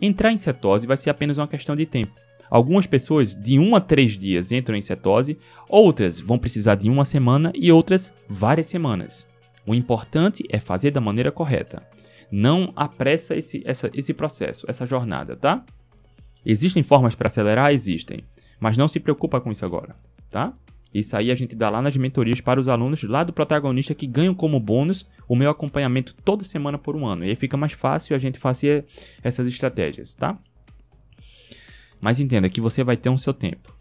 Entrar 0.00 0.30
em 0.30 0.36
cetose 0.36 0.86
vai 0.86 0.96
ser 0.96 1.10
apenas 1.10 1.38
uma 1.38 1.48
questão 1.48 1.74
de 1.74 1.84
tempo. 1.84 2.12
Algumas 2.48 2.86
pessoas 2.86 3.34
de 3.34 3.58
1 3.58 3.74
a 3.74 3.80
3 3.80 4.16
dias 4.16 4.52
entram 4.52 4.76
em 4.76 4.80
cetose, 4.80 5.36
outras 5.68 6.20
vão 6.20 6.38
precisar 6.38 6.76
de 6.76 6.88
uma 6.88 7.04
semana 7.04 7.50
e 7.54 7.72
outras 7.72 8.12
várias 8.28 8.68
semanas. 8.68 9.26
O 9.66 9.74
importante 9.74 10.44
é 10.48 10.58
fazer 10.58 10.92
da 10.92 11.00
maneira 11.00 11.32
correta. 11.32 11.82
Não 12.30 12.72
apressa 12.76 13.34
esse, 13.34 13.62
essa, 13.64 13.90
esse 13.94 14.12
processo, 14.12 14.66
essa 14.68 14.84
jornada, 14.84 15.36
tá? 15.36 15.64
Existem 16.44 16.82
formas 16.82 17.14
para 17.14 17.28
acelerar? 17.28 17.72
Existem. 17.72 18.24
Mas 18.60 18.76
não 18.76 18.88
se 18.88 19.00
preocupa 19.00 19.40
com 19.40 19.50
isso 19.50 19.64
agora, 19.64 19.96
tá? 20.30 20.52
Isso 20.92 21.16
aí 21.16 21.30
a 21.30 21.34
gente 21.34 21.54
dá 21.54 21.68
lá 21.68 21.82
nas 21.82 21.96
mentorias 21.96 22.40
para 22.40 22.58
os 22.58 22.68
alunos 22.68 23.02
lá 23.02 23.22
do 23.22 23.32
protagonista 23.32 23.94
que 23.94 24.06
ganham 24.06 24.34
como 24.34 24.58
bônus 24.58 25.06
o 25.28 25.36
meu 25.36 25.50
acompanhamento 25.50 26.14
toda 26.24 26.44
semana 26.44 26.78
por 26.78 26.96
um 26.96 27.06
ano. 27.06 27.24
E 27.24 27.30
aí 27.30 27.36
fica 27.36 27.56
mais 27.56 27.72
fácil 27.72 28.16
a 28.16 28.18
gente 28.18 28.38
fazer 28.38 28.86
essas 29.22 29.46
estratégias, 29.46 30.14
tá? 30.14 30.38
Mas 32.00 32.20
entenda 32.20 32.48
que 32.48 32.60
você 32.60 32.82
vai 32.82 32.96
ter 32.96 33.10
um 33.10 33.18
seu 33.18 33.34
tempo, 33.34 33.74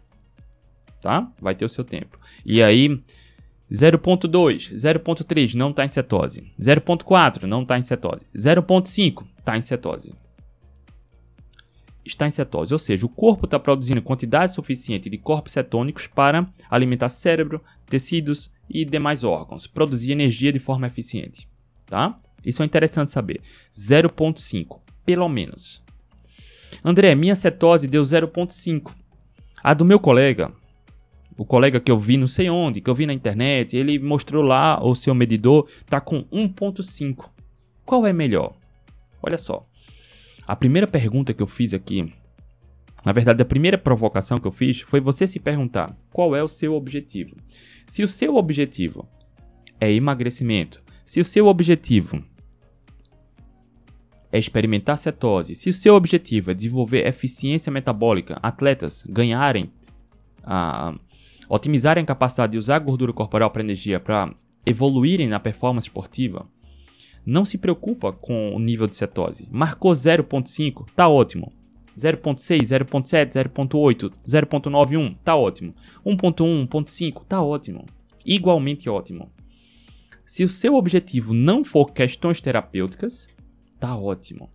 tá? 1.00 1.32
Vai 1.40 1.54
ter 1.54 1.64
o 1.64 1.68
seu 1.68 1.84
tempo. 1.84 2.18
E 2.44 2.62
aí 2.62 3.02
0.2, 3.70 4.74
0.3 4.74 5.54
não 5.54 5.70
está 5.70 5.84
em 5.84 5.88
cetose. 5.88 6.50
0.4 6.60 7.42
não 7.44 7.62
está 7.62 7.78
em 7.78 7.82
cetose. 7.82 8.22
0.5 8.34 9.26
está 9.38 9.56
em 9.56 9.60
cetose 9.60 10.12
está 12.08 12.26
em 12.26 12.30
cetose, 12.30 12.72
ou 12.72 12.78
seja, 12.78 13.06
o 13.06 13.08
corpo 13.08 13.44
está 13.44 13.58
produzindo 13.58 14.02
quantidade 14.02 14.54
suficiente 14.54 15.08
de 15.10 15.18
corpos 15.18 15.52
cetônicos 15.52 16.06
para 16.06 16.48
alimentar 16.70 17.08
cérebro, 17.08 17.62
tecidos 17.86 18.50
e 18.68 18.84
demais 18.84 19.24
órgãos, 19.24 19.66
produzir 19.66 20.12
energia 20.12 20.52
de 20.52 20.58
forma 20.58 20.86
eficiente, 20.86 21.48
tá? 21.86 22.18
Isso 22.44 22.62
é 22.62 22.66
interessante 22.66 23.10
saber. 23.10 23.40
0.5, 23.74 24.80
pelo 25.04 25.28
menos. 25.28 25.82
André, 26.84 27.14
minha 27.14 27.34
cetose 27.34 27.88
deu 27.88 28.02
0.5. 28.02 28.94
A 29.62 29.74
do 29.74 29.84
meu 29.84 29.98
colega, 29.98 30.52
o 31.38 31.44
colega 31.44 31.78
que 31.78 31.90
eu 31.90 31.96
vi 31.96 32.16
não 32.16 32.26
sei 32.26 32.50
onde, 32.50 32.80
que 32.80 32.90
eu 32.90 32.94
vi 32.96 33.06
na 33.06 33.12
internet, 33.12 33.76
ele 33.76 33.96
mostrou 33.96 34.42
lá 34.42 34.84
o 34.84 34.92
seu 34.96 35.14
medidor, 35.14 35.68
tá 35.86 36.00
com 36.00 36.24
1.5. 36.24 37.30
Qual 37.86 38.04
é 38.04 38.12
melhor? 38.12 38.56
Olha 39.22 39.38
só. 39.38 39.64
A 40.44 40.56
primeira 40.56 40.88
pergunta 40.88 41.32
que 41.32 41.40
eu 41.42 41.46
fiz 41.46 41.72
aqui, 41.72 42.12
na 43.06 43.12
verdade, 43.12 43.40
a 43.40 43.44
primeira 43.44 43.78
provocação 43.78 44.36
que 44.36 44.48
eu 44.48 44.50
fiz 44.50 44.80
foi 44.80 45.00
você 45.00 45.28
se 45.28 45.38
perguntar 45.38 45.96
qual 46.10 46.34
é 46.34 46.42
o 46.42 46.48
seu 46.48 46.74
objetivo. 46.74 47.36
Se 47.86 48.02
o 48.02 48.08
seu 48.08 48.34
objetivo 48.34 49.08
é 49.80 49.92
emagrecimento, 49.92 50.82
se 51.06 51.20
o 51.20 51.24
seu 51.24 51.46
objetivo 51.46 52.20
é 54.32 54.40
experimentar 54.40 54.98
cetose, 54.98 55.54
se 55.54 55.70
o 55.70 55.74
seu 55.74 55.94
objetivo 55.94 56.50
é 56.50 56.54
desenvolver 56.54 57.06
eficiência 57.06 57.70
metabólica, 57.70 58.40
atletas 58.42 59.04
ganharem, 59.08 59.70
uh, 60.42 60.98
otimizarem 61.48 62.02
a 62.02 62.06
capacidade 62.06 62.52
de 62.52 62.58
usar 62.58 62.78
gordura 62.78 63.12
corporal 63.12 63.50
para 63.50 63.62
energia 63.62 63.98
para 63.98 64.34
evoluírem 64.66 65.28
na 65.28 65.40
performance 65.40 65.88
esportiva, 65.88 66.46
não 67.24 67.44
se 67.44 67.58
preocupa 67.58 68.12
com 68.12 68.54
o 68.54 68.58
nível 68.58 68.86
de 68.86 68.96
cetose. 68.96 69.48
Marcou 69.50 69.92
0.5, 69.92 70.86
tá 70.94 71.08
ótimo. 71.08 71.52
0.6, 71.96 72.60
0.7, 72.60 73.32
0.8, 73.32 74.12
0.91, 74.26 75.16
tá 75.24 75.34
ótimo. 75.34 75.74
1.1, 76.06 76.68
1.5, 76.68 77.24
tá 77.24 77.42
ótimo. 77.42 77.84
Igualmente 78.24 78.88
ótimo. 78.88 79.30
Se 80.24 80.44
o 80.44 80.48
seu 80.48 80.74
objetivo 80.74 81.34
não 81.34 81.64
for 81.64 81.92
questões 81.92 82.40
terapêuticas, 82.40 83.26
tá 83.80 83.96
ótimo. 83.96 84.50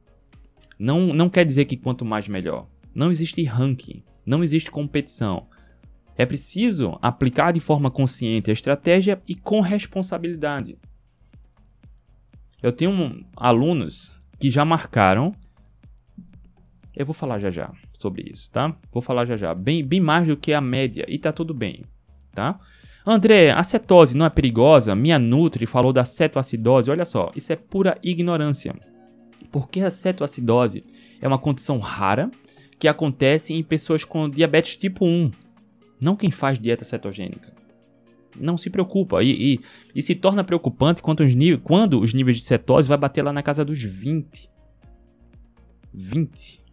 Não, 0.79 1.13
não 1.13 1.29
quer 1.29 1.45
dizer 1.45 1.65
que 1.65 1.77
quanto 1.77 2.05
mais 2.05 2.27
melhor. 2.27 2.67
Não 2.93 3.11
existe 3.11 3.43
ranking, 3.43 4.03
não 4.25 4.43
existe 4.43 4.71
competição. 4.71 5.47
É 6.17 6.25
preciso 6.25 6.97
aplicar 7.01 7.51
de 7.51 7.59
forma 7.59 7.89
consciente 7.89 8.49
a 8.49 8.53
estratégia 8.53 9.19
e 9.27 9.35
com 9.35 9.61
responsabilidade. 9.61 10.77
Eu 12.61 12.71
tenho 12.71 13.25
alunos 13.35 14.11
que 14.39 14.49
já 14.49 14.63
marcaram. 14.63 15.33
Eu 16.95 17.05
vou 17.05 17.13
falar 17.13 17.39
já 17.39 17.49
já 17.49 17.71
sobre 17.97 18.29
isso, 18.31 18.51
tá? 18.51 18.75
Vou 18.91 19.01
falar 19.01 19.25
já 19.25 19.35
já. 19.35 19.53
Bem, 19.53 19.83
bem 19.83 19.99
mais 19.99 20.27
do 20.27 20.37
que 20.37 20.53
a 20.53 20.61
média 20.61 21.05
e 21.07 21.17
tá 21.17 21.31
tudo 21.31 21.53
bem, 21.53 21.83
tá? 22.33 22.59
André, 23.05 23.51
a 23.51 23.63
cetose 23.63 24.15
não 24.15 24.25
é 24.25 24.29
perigosa? 24.29 24.95
Minha 24.95 25.19
Nutri 25.19 25.65
falou 25.65 25.91
da 25.91 26.05
cetoacidose. 26.05 26.89
Olha 26.89 27.03
só, 27.03 27.31
isso 27.35 27.51
é 27.51 27.55
pura 27.55 27.97
ignorância. 28.01 28.73
Porque 29.51 29.81
a 29.81 29.91
cetoacidose 29.91 30.85
é 31.21 31.27
uma 31.27 31.37
condição 31.37 31.79
rara 31.79 32.31
que 32.79 32.87
acontece 32.87 33.53
em 33.53 33.63
pessoas 33.63 34.05
com 34.05 34.29
diabetes 34.29 34.77
tipo 34.77 35.05
1, 35.05 35.31
não 36.03 36.15
quem 36.15 36.29
faz 36.29 36.59
dieta 36.59 36.83
cetogênica 36.83 37.53
não 38.39 38.57
se 38.57 38.69
preocupa. 38.69 39.23
E, 39.23 39.55
e, 39.55 39.59
e 39.95 40.01
se 40.01 40.15
torna 40.15 40.43
preocupante 40.43 41.01
quando 41.01 41.21
os, 41.21 41.33
níveis, 41.33 41.61
quando 41.63 42.01
os 42.01 42.13
níveis 42.13 42.37
de 42.37 42.43
cetose 42.43 42.87
vai 42.87 42.97
bater 42.97 43.23
lá 43.23 43.33
na 43.33 43.43
casa 43.43 43.63
dos 43.63 43.81
20. 43.81 44.49
20. 45.93 46.63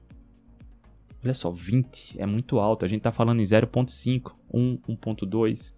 Olha 1.23 1.35
só, 1.35 1.51
20 1.51 2.21
é 2.21 2.27
muito 2.27 2.59
alto. 2.59 2.85
A 2.85 2.89
gente 2.89 3.03
tá 3.03 3.13
falando 3.13 3.41
em 3.41 3.45
0.5, 3.45 4.33
1, 4.53 4.79
1.2. 4.89 5.75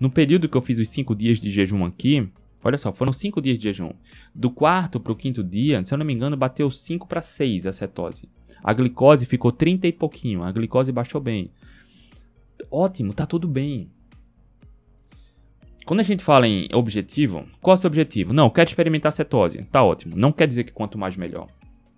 No 0.00 0.10
período 0.10 0.48
que 0.48 0.56
eu 0.56 0.62
fiz 0.62 0.78
os 0.78 0.88
5 0.88 1.14
dias 1.14 1.38
de 1.38 1.50
jejum 1.50 1.84
aqui, 1.84 2.28
olha 2.64 2.78
só, 2.78 2.92
foram 2.92 3.12
5 3.12 3.40
dias 3.40 3.58
de 3.58 3.64
jejum. 3.64 3.90
Do 4.34 4.50
quarto 4.50 4.98
para 4.98 5.12
o 5.12 5.16
quinto 5.16 5.44
dia, 5.44 5.82
se 5.84 5.92
eu 5.92 5.98
não 5.98 6.06
me 6.06 6.12
engano, 6.12 6.36
bateu 6.36 6.70
5 6.70 7.06
para 7.06 7.20
6 7.20 7.66
a 7.66 7.72
cetose. 7.72 8.28
A 8.64 8.72
glicose 8.72 9.26
ficou 9.26 9.52
30 9.52 9.88
e 9.88 9.92
pouquinho, 9.92 10.42
a 10.42 10.50
glicose 10.50 10.90
baixou 10.90 11.20
bem. 11.20 11.50
Ótimo, 12.72 13.12
tá 13.12 13.26
tudo 13.26 13.46
bem. 13.46 13.90
Quando 15.84 16.00
a 16.00 16.04
gente 16.04 16.24
fala 16.24 16.48
em 16.48 16.68
objetivo, 16.72 17.44
qual 17.60 17.74
é 17.74 17.76
o 17.76 17.78
seu 17.78 17.88
objetivo? 17.88 18.32
Não, 18.32 18.48
quero 18.48 18.70
experimentar 18.70 19.12
cetose. 19.12 19.62
Tá 19.70 19.84
ótimo. 19.84 20.16
Não 20.16 20.32
quer 20.32 20.48
dizer 20.48 20.64
que 20.64 20.72
quanto 20.72 20.96
mais 20.96 21.14
melhor. 21.14 21.48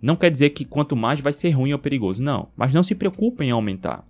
Não 0.02 0.16
quer 0.16 0.30
dizer 0.30 0.50
que 0.50 0.64
quanto 0.64 0.96
mais 0.96 1.20
vai 1.20 1.32
ser 1.32 1.50
ruim 1.50 1.72
ou 1.72 1.78
perigoso. 1.78 2.20
Não. 2.20 2.48
Mas 2.56 2.74
não 2.74 2.82
se 2.82 2.92
preocupem 2.96 3.50
em 3.50 3.52
aumentar. 3.52 4.04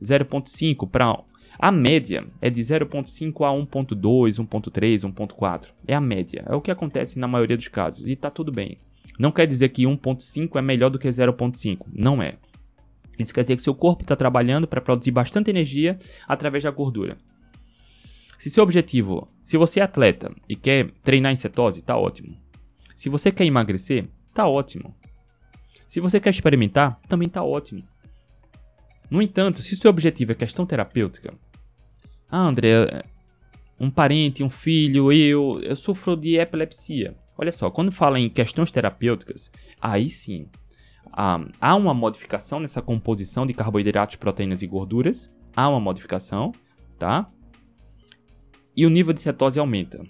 0.5 0.00 0.88
para. 0.88 1.18
A 1.58 1.72
média 1.72 2.24
é 2.40 2.48
de 2.48 2.60
0.5 2.60 3.44
a 3.44 3.50
1.2, 3.50 4.38
1.3, 4.38 5.12
1.4. 5.12 5.68
É 5.84 5.96
a 5.96 6.00
média. 6.00 6.44
É 6.46 6.54
o 6.54 6.60
que 6.60 6.70
acontece 6.70 7.18
na 7.18 7.26
maioria 7.26 7.56
dos 7.56 7.68
casos. 7.68 8.06
E 8.06 8.14
tá 8.14 8.30
tudo 8.30 8.52
bem. 8.52 8.78
Não 9.18 9.32
quer 9.32 9.46
dizer 9.46 9.70
que 9.70 9.82
1.5 9.82 10.56
é 10.56 10.62
melhor 10.62 10.90
do 10.90 10.98
que 10.98 11.08
0.5. 11.08 11.86
Não 11.92 12.22
é. 12.22 12.34
Isso 13.18 13.32
quer 13.32 13.42
dizer 13.42 13.56
que 13.56 13.62
seu 13.62 13.74
corpo 13.74 14.02
está 14.02 14.16
trabalhando 14.16 14.66
para 14.66 14.80
produzir 14.80 15.10
bastante 15.10 15.50
energia 15.50 15.98
através 16.26 16.64
da 16.64 16.70
gordura. 16.70 17.16
Se 18.38 18.50
seu 18.50 18.62
objetivo, 18.62 19.28
se 19.42 19.56
você 19.56 19.80
é 19.80 19.84
atleta 19.84 20.34
e 20.48 20.56
quer 20.56 20.90
treinar 21.02 21.32
em 21.32 21.36
cetose, 21.36 21.82
tá 21.82 21.96
ótimo. 21.96 22.36
Se 22.94 23.08
você 23.08 23.30
quer 23.30 23.44
emagrecer, 23.44 24.08
tá 24.32 24.46
ótimo. 24.46 24.94
Se 25.86 26.00
você 26.00 26.18
quer 26.18 26.30
experimentar, 26.30 27.00
também 27.08 27.28
tá 27.28 27.42
ótimo. 27.42 27.82
No 29.10 29.22
entanto, 29.22 29.62
se 29.62 29.76
seu 29.76 29.90
objetivo 29.90 30.32
é 30.32 30.34
questão 30.34 30.66
terapêutica, 30.66 31.32
ah, 32.28 32.48
André, 32.48 33.04
um 33.78 33.90
parente, 33.90 34.42
um 34.42 34.50
filho, 34.50 35.12
eu, 35.12 35.60
eu 35.62 35.76
sofro 35.76 36.16
de 36.16 36.36
epilepsia. 36.36 37.16
Olha 37.36 37.52
só, 37.52 37.70
quando 37.70 37.92
fala 37.92 38.18
em 38.18 38.28
questões 38.28 38.70
terapêuticas, 38.70 39.50
aí 39.80 40.08
sim, 40.08 40.48
há, 41.14 41.40
há 41.60 41.76
uma 41.76 41.94
modificação 41.94 42.58
nessa 42.58 42.82
composição 42.82 43.46
de 43.46 43.54
carboidratos, 43.54 44.16
proteínas 44.16 44.62
e 44.62 44.66
gorduras. 44.66 45.34
Há 45.56 45.68
uma 45.68 45.80
modificação, 45.80 46.52
tá? 46.98 47.26
E 48.76 48.84
o 48.84 48.90
nível 48.90 49.14
de 49.14 49.20
cetose 49.20 49.60
aumenta. 49.60 50.04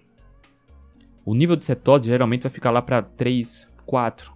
O 1.24 1.34
nível 1.34 1.56
de 1.56 1.64
cetose 1.64 2.06
geralmente 2.08 2.42
vai 2.42 2.50
ficar 2.50 2.70
lá 2.70 2.80
para 2.80 3.02
3, 3.02 3.68
4, 3.84 4.32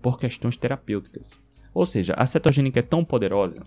por 0.00 0.18
questões 0.18 0.56
terapêuticas. 0.56 1.40
Ou 1.74 1.84
seja, 1.86 2.14
a 2.16 2.26
cetogênica 2.26 2.80
é 2.80 2.82
tão 2.82 3.04
poderosa, 3.04 3.62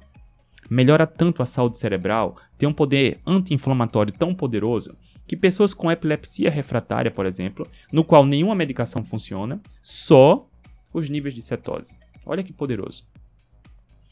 melhora 0.69 1.07
tanto 1.07 1.41
a 1.41 1.45
saúde 1.45 1.77
cerebral, 1.77 2.38
tem 2.57 2.67
um 2.67 2.73
poder 2.73 3.19
anti-inflamatório 3.25 4.13
tão 4.13 4.33
poderoso, 4.33 4.95
que 5.27 5.35
pessoas 5.35 5.73
com 5.73 5.91
epilepsia 5.91 6.51
refratária, 6.51 7.09
por 7.09 7.25
exemplo, 7.25 7.67
no 7.91 8.03
qual 8.03 8.25
nenhuma 8.25 8.53
medicação 8.53 9.03
funciona, 9.03 9.59
só 9.81 10.47
os 10.93 11.09
níveis 11.09 11.33
de 11.33 11.41
cetose. 11.41 12.05
Olha 12.25 12.43
que 12.43 12.53
poderoso. 12.53 13.05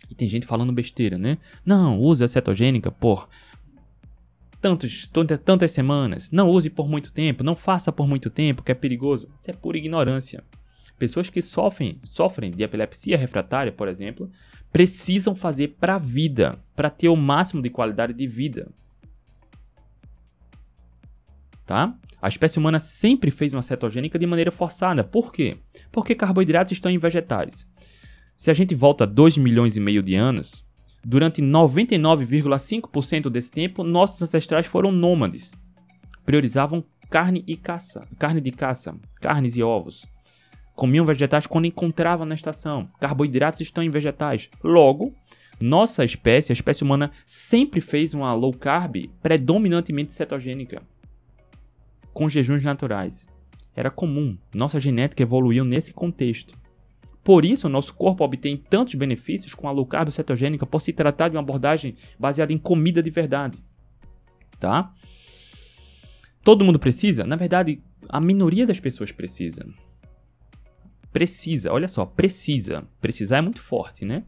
E 0.10 0.16
tem 0.16 0.30
gente 0.30 0.46
falando 0.46 0.72
besteira, 0.72 1.18
né? 1.18 1.38
Não, 1.66 2.00
use 2.00 2.24
a 2.24 2.28
cetogênica 2.28 2.92
por 2.92 3.28
tantos, 4.62 5.10
tantas 5.44 5.72
semanas. 5.72 6.32
Não 6.32 6.50
use 6.50 6.70
por 6.70 6.88
muito 6.88 7.12
tempo. 7.12 7.44
Não 7.44 7.56
faça 7.56 7.92
por 7.92 8.08
muito 8.08 8.30
tempo, 8.30 8.64
que 8.64 8.72
é 8.72 8.76
perigoso. 8.76 9.30
Isso 9.38 9.50
é 9.50 9.54
pura 9.54 9.78
ignorância. 9.78 10.44
Pessoas 10.98 11.30
que 11.30 11.42
sofrem, 11.42 12.00
sofrem 12.04 12.52
de 12.52 12.64
epilepsia 12.64 13.18
refratária, 13.18 13.72
por 13.72 13.88
exemplo, 13.88 14.32
precisam 14.72 15.36
fazer 15.36 15.76
para 15.80 15.96
a 15.96 15.98
vida, 15.98 16.58
para 16.76 16.90
ter 16.90 17.10
o 17.10 17.16
máximo 17.16 17.62
de 17.62 17.70
qualidade 17.70 18.14
de 18.14 18.26
vida. 18.26 18.72
Tá? 21.66 21.98
A 22.22 22.30
espécie 22.30 22.58
humana 22.58 22.80
sempre 22.80 23.32
fez 23.32 23.54
uma 23.54 23.62
cetogênica 23.62 24.18
de 24.18 24.26
maneira 24.26 24.52
forçada. 24.52 25.04
Por 25.04 25.34
quê? 25.34 25.58
Porque 25.92 26.16
carboidratos 26.16 26.72
estão 26.72 26.90
em 26.90 26.98
vegetais. 26.98 27.68
Se 28.44 28.52
a 28.52 28.54
gente 28.54 28.76
volta 28.76 29.08
2 29.08 29.38
milhões 29.38 29.78
e 29.78 29.80
meio 29.80 30.04
de 30.04 30.16
anos, 30.16 30.66
durante 31.02 31.42
99,5% 31.42 33.30
desse 33.30 33.50
tempo, 33.50 33.86
nossos 33.86 34.22
ancestrais 34.22 34.66
foram 34.66 34.92
nômades. 34.92 35.54
Priorizavam 36.26 36.84
carne 37.10 37.42
e 37.48 37.56
caça, 37.56 38.06
carne 38.20 38.42
de 38.42 38.52
caça, 38.52 39.00
carnes 39.22 39.56
e 39.56 39.64
ovos. 39.64 40.06
Comiam 40.76 41.06
vegetais 41.06 41.48
quando 41.48 41.68
encontravam 41.68 42.26
na 42.26 42.36
estação. 42.36 42.90
Carboidratos 43.00 43.62
estão 43.62 43.82
em 43.82 43.90
vegetais. 43.90 44.50
Logo, 44.62 45.16
nossa 45.62 46.04
espécie, 46.04 46.52
a 46.52 46.54
espécie 46.54 46.84
humana, 46.84 47.12
sempre 47.26 47.80
fez 47.80 48.14
uma 48.14 48.34
low 48.34 48.52
carb 48.52 49.10
predominantemente 49.22 50.12
cetogênica, 50.12 50.82
com 52.14 52.28
jejuns 52.28 52.62
naturais. 52.62 53.26
Era 53.74 53.90
comum, 53.90 54.38
nossa 54.54 54.82
genética 54.82 55.24
evoluiu 55.24 55.64
nesse 55.64 55.94
contexto. 55.94 56.62
Por 57.24 57.46
isso, 57.46 57.68
o 57.68 57.70
nosso 57.70 57.94
corpo 57.94 58.24
obtém 58.24 58.58
tantos 58.58 58.96
benefícios 58.96 59.54
com 59.54 59.68
a 59.68 59.72
low 59.72 59.86
carb 59.86 60.10
cetogênica 60.12 60.66
por 60.66 60.82
se 60.82 60.92
tratar 60.92 61.30
de 61.30 61.38
uma 61.38 61.42
abordagem 61.42 61.96
baseada 62.20 62.52
em 62.52 62.58
comida 62.58 63.02
de 63.02 63.10
verdade. 63.10 63.58
Tá? 64.60 64.94
Todo 66.44 66.66
mundo 66.66 66.78
precisa? 66.78 67.24
Na 67.24 67.38
verdade, 67.38 67.82
a 68.10 68.20
minoria 68.20 68.68
das 68.68 68.80
pessoas 68.80 69.12
precisa. 69.12 69.66
Precisa, 71.14 71.72
olha 71.72 71.88
só, 71.88 72.06
precisa. 72.06 72.84
Precisar 73.00 73.38
é 73.38 73.42
muito 73.42 73.62
forte, 73.62 74.04
né? 74.04 74.26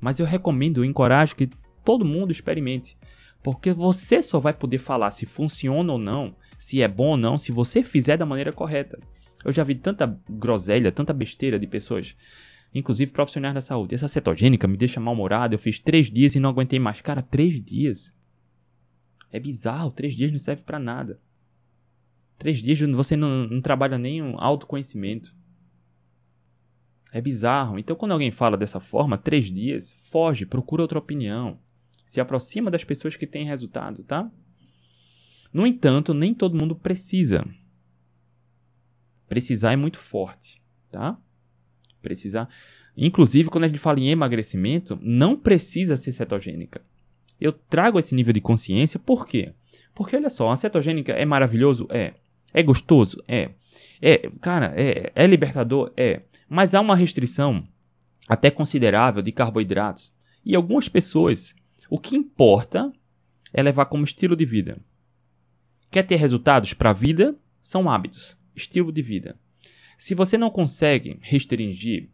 Mas 0.00 0.20
eu 0.20 0.26
recomendo, 0.26 0.78
eu 0.78 0.84
encorajo 0.84 1.34
que 1.34 1.50
todo 1.84 2.04
mundo 2.04 2.30
experimente. 2.30 2.96
Porque 3.42 3.72
você 3.72 4.22
só 4.22 4.38
vai 4.38 4.52
poder 4.52 4.78
falar 4.78 5.10
se 5.10 5.26
funciona 5.26 5.92
ou 5.92 5.98
não, 5.98 6.36
se 6.56 6.80
é 6.80 6.86
bom 6.86 7.08
ou 7.08 7.16
não, 7.16 7.36
se 7.36 7.50
você 7.50 7.82
fizer 7.82 8.16
da 8.16 8.26
maneira 8.26 8.52
correta. 8.52 9.00
Eu 9.44 9.52
já 9.52 9.64
vi 9.64 9.74
tanta 9.74 10.18
groselha, 10.28 10.92
tanta 10.92 11.12
besteira 11.12 11.58
de 11.58 11.66
pessoas, 11.66 12.16
inclusive 12.74 13.12
profissionais 13.12 13.54
da 13.54 13.60
saúde. 13.60 13.94
Essa 13.94 14.08
cetogênica 14.08 14.68
me 14.68 14.76
deixa 14.76 15.00
mal-humorado. 15.00 15.54
Eu 15.54 15.58
fiz 15.58 15.78
três 15.78 16.10
dias 16.10 16.34
e 16.34 16.40
não 16.40 16.50
aguentei 16.50 16.78
mais. 16.78 17.00
Cara, 17.00 17.22
três 17.22 17.62
dias. 17.62 18.14
É 19.30 19.40
bizarro, 19.40 19.90
três 19.90 20.14
dias 20.14 20.30
não 20.30 20.38
serve 20.38 20.62
para 20.62 20.78
nada. 20.78 21.20
Três 22.38 22.62
dias 22.62 22.80
você 22.80 23.16
não, 23.16 23.46
não 23.46 23.60
trabalha 23.60 23.96
nem 23.96 24.22
um 24.22 24.38
autoconhecimento. 24.38 25.34
É 27.12 27.20
bizarro. 27.20 27.78
Então, 27.78 27.94
quando 27.94 28.12
alguém 28.12 28.30
fala 28.30 28.56
dessa 28.56 28.80
forma, 28.80 29.18
três 29.18 29.46
dias, 29.46 29.92
foge, 30.10 30.46
procura 30.46 30.82
outra 30.82 30.98
opinião. 30.98 31.58
Se 32.06 32.20
aproxima 32.20 32.70
das 32.70 32.84
pessoas 32.84 33.16
que 33.16 33.26
têm 33.26 33.46
resultado, 33.46 34.02
tá? 34.02 34.30
No 35.52 35.66
entanto, 35.66 36.14
nem 36.14 36.34
todo 36.34 36.58
mundo 36.58 36.74
precisa. 36.74 37.44
Precisar 39.32 39.72
é 39.72 39.76
muito 39.76 39.96
forte, 39.96 40.60
tá? 40.90 41.16
Precisar. 42.02 42.50
Inclusive, 42.94 43.48
quando 43.48 43.64
a 43.64 43.66
gente 43.66 43.80
fala 43.80 43.98
em 43.98 44.10
emagrecimento, 44.10 44.98
não 45.00 45.38
precisa 45.38 45.96
ser 45.96 46.12
cetogênica. 46.12 46.82
Eu 47.40 47.50
trago 47.50 47.98
esse 47.98 48.14
nível 48.14 48.34
de 48.34 48.42
consciência 48.42 49.00
por 49.00 49.26
quê? 49.26 49.54
Porque 49.94 50.14
olha 50.14 50.28
só, 50.28 50.50
a 50.50 50.56
cetogênica 50.56 51.12
é 51.12 51.24
maravilhoso? 51.24 51.88
É. 51.88 52.12
É 52.52 52.62
gostoso? 52.62 53.24
É. 53.26 53.52
É, 54.02 54.30
cara, 54.38 54.74
é, 54.76 55.10
é 55.14 55.26
libertador? 55.26 55.90
É. 55.96 56.20
Mas 56.46 56.74
há 56.74 56.82
uma 56.82 56.94
restrição 56.94 57.66
até 58.28 58.50
considerável 58.50 59.22
de 59.22 59.32
carboidratos. 59.32 60.12
E 60.44 60.54
algumas 60.54 60.90
pessoas, 60.90 61.54
o 61.88 61.98
que 61.98 62.14
importa 62.14 62.92
é 63.50 63.62
levar 63.62 63.86
como 63.86 64.04
estilo 64.04 64.36
de 64.36 64.44
vida. 64.44 64.78
Quer 65.90 66.02
ter 66.02 66.16
resultados 66.16 66.74
para 66.74 66.90
a 66.90 66.92
vida? 66.92 67.34
São 67.62 67.88
hábitos, 67.88 68.36
estilo 68.54 68.92
de 68.92 69.02
vida. 69.02 69.38
Se 69.98 70.14
você 70.14 70.36
não 70.36 70.50
consegue 70.50 71.18
restringir 71.20 72.08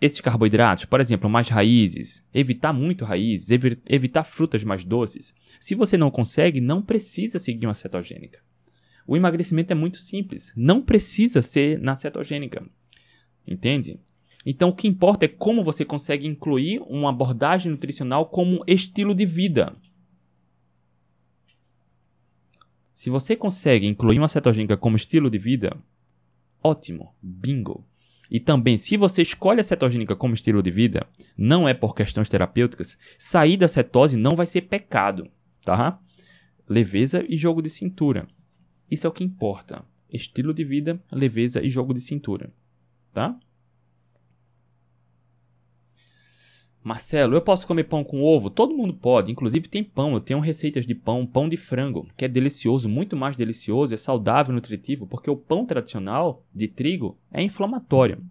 esses 0.00 0.20
carboidratos, 0.20 0.84
por 0.84 1.00
exemplo, 1.00 1.28
mais 1.28 1.48
raízes, 1.48 2.24
evitar 2.32 2.72
muito 2.72 3.04
raízes, 3.04 3.50
evitar 3.86 4.22
frutas 4.24 4.62
mais 4.62 4.84
doces, 4.84 5.34
se 5.58 5.74
você 5.74 5.96
não 5.96 6.10
consegue, 6.10 6.60
não 6.60 6.80
precisa 6.80 7.38
seguir 7.38 7.66
uma 7.66 7.74
cetogênica. 7.74 8.40
O 9.06 9.16
emagrecimento 9.16 9.72
é 9.72 9.74
muito 9.74 9.96
simples, 9.96 10.52
não 10.54 10.82
precisa 10.82 11.42
ser 11.42 11.80
na 11.80 11.94
cetogênica. 11.94 12.64
Entende? 13.46 13.98
Então 14.44 14.68
o 14.68 14.74
que 14.74 14.86
importa 14.86 15.24
é 15.24 15.28
como 15.28 15.64
você 15.64 15.84
consegue 15.84 16.26
incluir 16.26 16.80
uma 16.86 17.10
abordagem 17.10 17.72
nutricional 17.72 18.26
como 18.26 18.62
estilo 18.66 19.14
de 19.14 19.26
vida. 19.26 19.74
Se 22.98 23.10
você 23.10 23.36
consegue 23.36 23.86
incluir 23.86 24.18
uma 24.18 24.26
cetogênica 24.26 24.76
como 24.76 24.96
estilo 24.96 25.30
de 25.30 25.38
vida, 25.38 25.76
ótimo, 26.60 27.14
bingo. 27.22 27.86
E 28.28 28.40
também, 28.40 28.76
se 28.76 28.96
você 28.96 29.22
escolhe 29.22 29.60
a 29.60 29.62
cetogênica 29.62 30.16
como 30.16 30.34
estilo 30.34 30.60
de 30.60 30.72
vida, 30.72 31.06
não 31.36 31.68
é 31.68 31.72
por 31.72 31.94
questões 31.94 32.28
terapêuticas, 32.28 32.98
sair 33.16 33.56
da 33.56 33.68
cetose 33.68 34.16
não 34.16 34.34
vai 34.34 34.46
ser 34.46 34.62
pecado, 34.62 35.30
tá? 35.64 36.00
Leveza 36.68 37.24
e 37.28 37.36
jogo 37.36 37.62
de 37.62 37.70
cintura. 37.70 38.26
Isso 38.90 39.06
é 39.06 39.10
o 39.10 39.12
que 39.12 39.22
importa. 39.22 39.84
Estilo 40.12 40.52
de 40.52 40.64
vida, 40.64 41.00
leveza 41.12 41.62
e 41.62 41.70
jogo 41.70 41.94
de 41.94 42.00
cintura. 42.00 42.52
Tá? 43.14 43.38
Marcelo, 46.82 47.34
eu 47.34 47.42
posso 47.42 47.66
comer 47.66 47.84
pão 47.84 48.04
com 48.04 48.22
ovo? 48.22 48.48
Todo 48.48 48.74
mundo 48.74 48.94
pode, 48.94 49.30
inclusive 49.30 49.68
tem 49.68 49.82
pão. 49.82 50.14
Eu 50.14 50.20
tenho 50.20 50.40
receitas 50.40 50.86
de 50.86 50.94
pão, 50.94 51.26
pão 51.26 51.48
de 51.48 51.56
frango, 51.56 52.08
que 52.16 52.24
é 52.24 52.28
delicioso, 52.28 52.88
muito 52.88 53.16
mais 53.16 53.36
delicioso, 53.36 53.92
é 53.92 53.96
saudável, 53.96 54.54
nutritivo, 54.54 55.06
porque 55.06 55.30
o 55.30 55.36
pão 55.36 55.66
tradicional 55.66 56.44
de 56.54 56.68
trigo 56.68 57.18
é 57.32 57.42
inflamatório, 57.42 58.24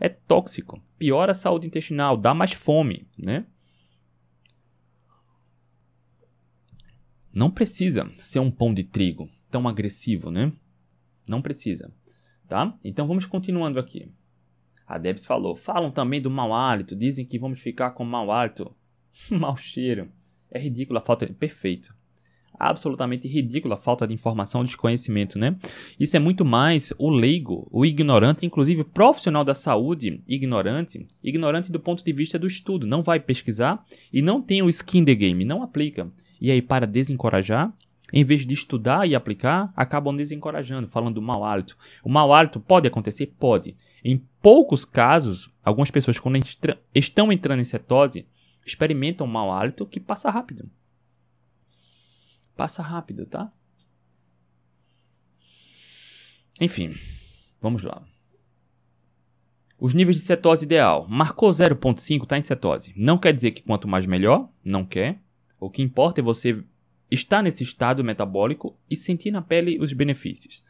é 0.00 0.08
tóxico, 0.08 0.80
piora 0.98 1.32
a 1.32 1.34
saúde 1.34 1.66
intestinal, 1.66 2.16
dá 2.16 2.32
mais 2.32 2.52
fome, 2.52 3.06
né? 3.18 3.44
Não 7.32 7.50
precisa 7.50 8.10
ser 8.20 8.38
um 8.38 8.50
pão 8.50 8.72
de 8.72 8.84
trigo 8.84 9.28
tão 9.50 9.66
agressivo, 9.66 10.30
né? 10.30 10.52
Não 11.28 11.42
precisa, 11.42 11.92
tá? 12.48 12.76
Então 12.84 13.06
vamos 13.06 13.26
continuando 13.26 13.78
aqui. 13.78 14.10
A 14.86 14.98
Debs 14.98 15.24
falou: 15.24 15.54
falam 15.54 15.90
também 15.90 16.20
do 16.20 16.30
mau 16.30 16.52
hálito, 16.52 16.96
dizem 16.96 17.24
que 17.24 17.38
vamos 17.38 17.60
ficar 17.60 17.90
com 17.90 18.04
mau 18.04 18.30
hálito, 18.30 18.74
mau 19.30 19.56
cheiro. 19.56 20.08
É 20.50 20.58
ridícula 20.58 21.00
a 21.00 21.02
falta 21.02 21.26
de. 21.26 21.32
Perfeito. 21.32 21.94
Absolutamente 22.58 23.26
ridícula 23.26 23.74
a 23.74 23.78
falta 23.78 24.06
de 24.06 24.14
informação, 24.14 24.62
desconhecimento, 24.62 25.38
né? 25.38 25.56
Isso 25.98 26.16
é 26.16 26.20
muito 26.20 26.44
mais 26.44 26.92
o 26.98 27.10
leigo, 27.10 27.66
o 27.72 27.84
ignorante, 27.84 28.46
inclusive 28.46 28.82
o 28.82 28.84
profissional 28.84 29.42
da 29.42 29.54
saúde 29.54 30.22
ignorante, 30.28 31.06
ignorante 31.24 31.72
do 31.72 31.80
ponto 31.80 32.04
de 32.04 32.12
vista 32.12 32.38
do 32.38 32.46
estudo, 32.46 32.86
não 32.86 33.02
vai 33.02 33.18
pesquisar 33.18 33.84
e 34.12 34.20
não 34.22 34.40
tem 34.40 34.62
o 34.62 34.68
skin 34.68 35.04
the 35.04 35.14
game, 35.14 35.44
não 35.44 35.62
aplica. 35.62 36.12
E 36.40 36.50
aí, 36.50 36.60
para 36.60 36.86
desencorajar, 36.86 37.72
em 38.12 38.24
vez 38.24 38.44
de 38.44 38.52
estudar 38.52 39.08
e 39.08 39.14
aplicar, 39.14 39.72
acabam 39.74 40.14
desencorajando, 40.14 40.86
falando 40.86 41.14
do 41.14 41.22
mau 41.22 41.44
hálito. 41.44 41.76
O 42.04 42.10
mau 42.10 42.32
hálito 42.32 42.60
pode 42.60 42.86
acontecer? 42.86 43.34
Pode. 43.38 43.74
Em 44.04 44.18
poucos 44.40 44.84
casos, 44.84 45.52
algumas 45.62 45.90
pessoas, 45.90 46.18
quando 46.18 46.38
estão 46.94 47.32
entrando 47.32 47.60
em 47.60 47.64
cetose, 47.64 48.26
experimentam 48.66 49.26
mau 49.26 49.52
hálito 49.52 49.86
que 49.86 50.00
passa 50.00 50.30
rápido. 50.30 50.68
Passa 52.56 52.82
rápido, 52.82 53.26
tá? 53.26 53.52
Enfim, 56.60 56.94
vamos 57.60 57.82
lá. 57.82 58.04
Os 59.78 59.94
níveis 59.94 60.16
de 60.16 60.22
cetose 60.22 60.64
ideal. 60.64 61.08
Marcou 61.08 61.50
0.5, 61.50 62.22
está 62.22 62.38
em 62.38 62.42
cetose. 62.42 62.92
Não 62.96 63.18
quer 63.18 63.32
dizer 63.32 63.50
que 63.50 63.62
quanto 63.62 63.88
mais 63.88 64.06
melhor, 64.06 64.48
não 64.64 64.84
quer. 64.84 65.20
O 65.58 65.70
que 65.70 65.82
importa 65.82 66.20
é 66.20 66.22
você 66.22 66.62
estar 67.10 67.42
nesse 67.42 67.62
estado 67.62 68.04
metabólico 68.04 68.78
e 68.88 68.96
sentir 68.96 69.30
na 69.30 69.42
pele 69.42 69.78
os 69.80 69.92
benefícios. 69.92 70.64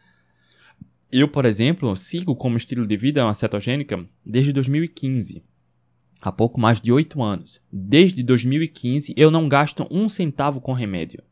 Eu, 1.15 1.29
por 1.29 1.45
exemplo, 1.45 1.95
sigo 1.95 2.35
como 2.35 2.57
estilo 2.57 2.87
de 2.87 2.97
vida 2.97 3.23
uma 3.23 3.35
cetogênica 3.35 4.03
desde 4.25 4.51
2015. 4.51 5.45
Há 6.23 6.33
pouco 6.33 6.59
mais 6.59 6.81
de 6.81 6.91
8 6.91 7.23
anos. 7.23 7.61
Desde 7.71 8.23
2015 8.23 9.13
eu 9.15 9.31
não 9.31 9.47
gasto 9.47 9.87
um 9.91 10.09
centavo 10.09 10.59
com 10.59 10.73
remédio. 10.73 11.23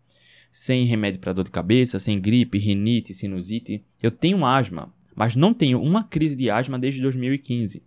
Sem 0.52 0.84
remédio 0.84 1.18
para 1.18 1.32
dor 1.32 1.44
de 1.44 1.50
cabeça, 1.50 1.98
sem 1.98 2.20
gripe, 2.20 2.58
rinite, 2.58 3.14
sinusite. 3.14 3.82
Eu 4.02 4.10
tenho 4.10 4.44
asma, 4.44 4.92
mas 5.16 5.34
não 5.34 5.54
tenho 5.54 5.80
uma 5.80 6.04
crise 6.04 6.36
de 6.36 6.50
asma 6.50 6.78
desde 6.78 7.00
2015. 7.00 7.82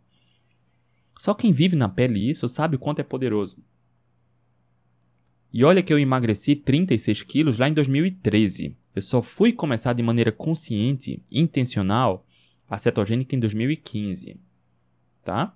Só 1.16 1.36
quem 1.36 1.52
vive 1.52 1.76
na 1.76 1.88
pele 1.88 2.28
isso 2.28 2.48
sabe 2.48 2.76
o 2.76 2.80
quanto 2.80 3.02
é 3.02 3.04
poderoso. 3.04 3.64
E 5.54 5.64
olha 5.64 5.84
que 5.84 5.94
eu 5.94 6.00
emagreci 6.00 6.56
36 6.56 7.22
quilos 7.22 7.60
lá 7.60 7.70
em 7.70 7.74
2013. 7.74 8.76
Eu 8.96 9.02
só 9.02 9.22
fui 9.22 9.52
começar 9.52 9.94
de 9.94 10.04
maneira 10.04 10.32
consciente, 10.32 11.22
intencional, 11.32 12.26
a 12.70 12.78
cetogênica 12.78 13.36
em 13.36 13.40
2015. 13.40 14.40
Tá? 15.24 15.56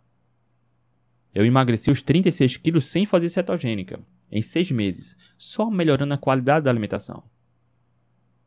Eu 1.34 1.46
emagreci 1.46 1.92
os 1.92 2.02
36 2.02 2.58
quilos 2.58 2.86
sem 2.86 3.06
fazer 3.06 3.30
cetogênica, 3.30 4.00
em 4.32 4.42
6 4.42 4.72
meses, 4.72 5.16
só 5.38 5.70
melhorando 5.70 6.14
a 6.14 6.18
qualidade 6.18 6.66
da 6.66 6.72
alimentação. 6.72 7.24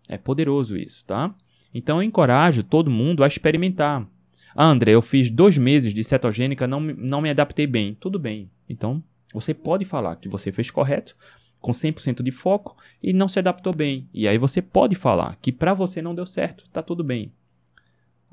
É 0.09 0.19
poderoso 0.19 0.77
isso, 0.77 1.05
tá? 1.05 1.33
Então 1.73 1.99
eu 1.99 2.03
encorajo 2.03 2.65
todo 2.65 2.91
mundo 2.91 3.23
a 3.23 3.29
experimentar. 3.29 4.09
Ah, 4.55 4.67
André, 4.67 4.93
eu 4.93 5.03
fiz 5.03 5.31
dois 5.31 5.57
meses 5.57 5.95
de 5.95 6.03
cetogênica, 6.03 6.67
não, 6.67 6.81
não 6.81 7.21
me 7.21 7.31
adaptei 7.31 7.67
bem. 7.67 7.95
Tudo 7.95 8.19
bem. 8.19 8.51
Então, 8.69 9.03
você 9.33 9.55
pode 9.55 9.85
falar 9.85 10.17
que 10.17 10.29
você 10.29 10.51
fez 10.51 10.71
correto, 10.71 11.17
com 11.61 11.73
100% 11.73 12.23
de 12.23 12.31
foco 12.31 12.77
e 13.03 13.13
não 13.13 13.29
se 13.29 13.39
adaptou 13.39 13.75
bem. 13.75 14.09
E 14.13 14.27
aí 14.27 14.39
você 14.39 14.63
pode 14.63 14.97
falar 14.97 15.37
que 15.41 15.53
para 15.53 15.75
você 15.75 16.01
não 16.01 16.15
deu 16.15 16.27
certo, 16.27 16.69
tá 16.71 16.83
tudo 16.83 17.05
bem. 17.05 17.33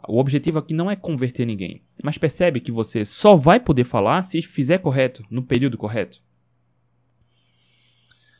O 0.07 0.19
objetivo 0.19 0.59
aqui 0.59 0.73
não 0.73 0.91
é 0.91 0.95
converter 0.95 1.45
ninguém, 1.45 1.81
mas 2.03 2.17
percebe 2.17 2.59
que 2.59 2.71
você 2.71 3.03
só 3.03 3.35
vai 3.35 3.59
poder 3.59 3.83
falar 3.83 4.21
se 4.23 4.41
fizer 4.41 4.77
correto, 4.77 5.25
no 5.29 5.41
período 5.41 5.77
correto. 5.77 6.21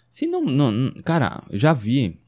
Se 0.09 0.25
não, 0.25 0.45
não 0.45 0.91
cara, 1.03 1.43
já 1.51 1.73
vi. 1.73 2.19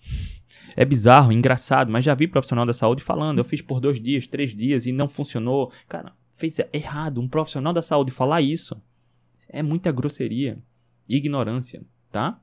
É 0.76 0.86
bizarro, 0.86 1.32
engraçado, 1.32 1.92
mas 1.92 2.06
já 2.06 2.14
vi 2.14 2.28
profissional 2.28 2.66
da 2.66 2.74
saúde 2.74 3.04
falando. 3.04 3.40
Eu 3.40 3.46
fiz 3.46 3.62
por 3.62 3.80
dois 3.80 4.00
dias, 4.00 4.28
três 4.28 4.54
dias 4.54 4.86
e 4.86 4.92
não 4.92 5.08
funcionou. 5.08 5.72
Cara, 5.88 6.14
fez 6.34 6.58
errado. 6.72 7.20
Um 7.20 7.28
profissional 7.28 7.74
da 7.74 7.82
saúde 7.82 8.12
falar 8.12 8.42
isso 8.42 8.80
é 9.48 9.64
muita 9.64 9.92
grosseria, 9.92 10.58
ignorância, 11.08 11.82
tá? 12.12 12.40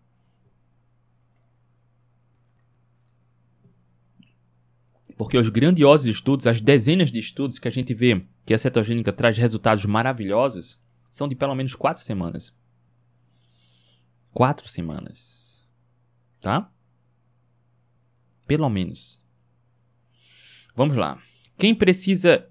Porque 5.16 5.38
os 5.38 5.48
grandiosos 5.48 6.06
estudos, 6.06 6.46
as 6.46 6.60
dezenas 6.60 7.10
de 7.10 7.18
estudos 7.18 7.58
que 7.58 7.68
a 7.68 7.70
gente 7.70 7.94
vê 7.94 8.26
que 8.44 8.52
a 8.52 8.58
cetogênica 8.58 9.12
traz 9.12 9.36
resultados 9.38 9.84
maravilhosos, 9.86 10.78
são 11.10 11.26
de 11.26 11.34
pelo 11.34 11.54
menos 11.54 11.74
quatro 11.74 12.02
semanas. 12.02 12.54
Quatro 14.32 14.68
semanas. 14.68 15.66
Tá? 16.40 16.70
Pelo 18.46 18.68
menos. 18.68 19.20
Vamos 20.74 20.96
lá. 20.96 21.18
Quem 21.56 21.74
precisa 21.74 22.46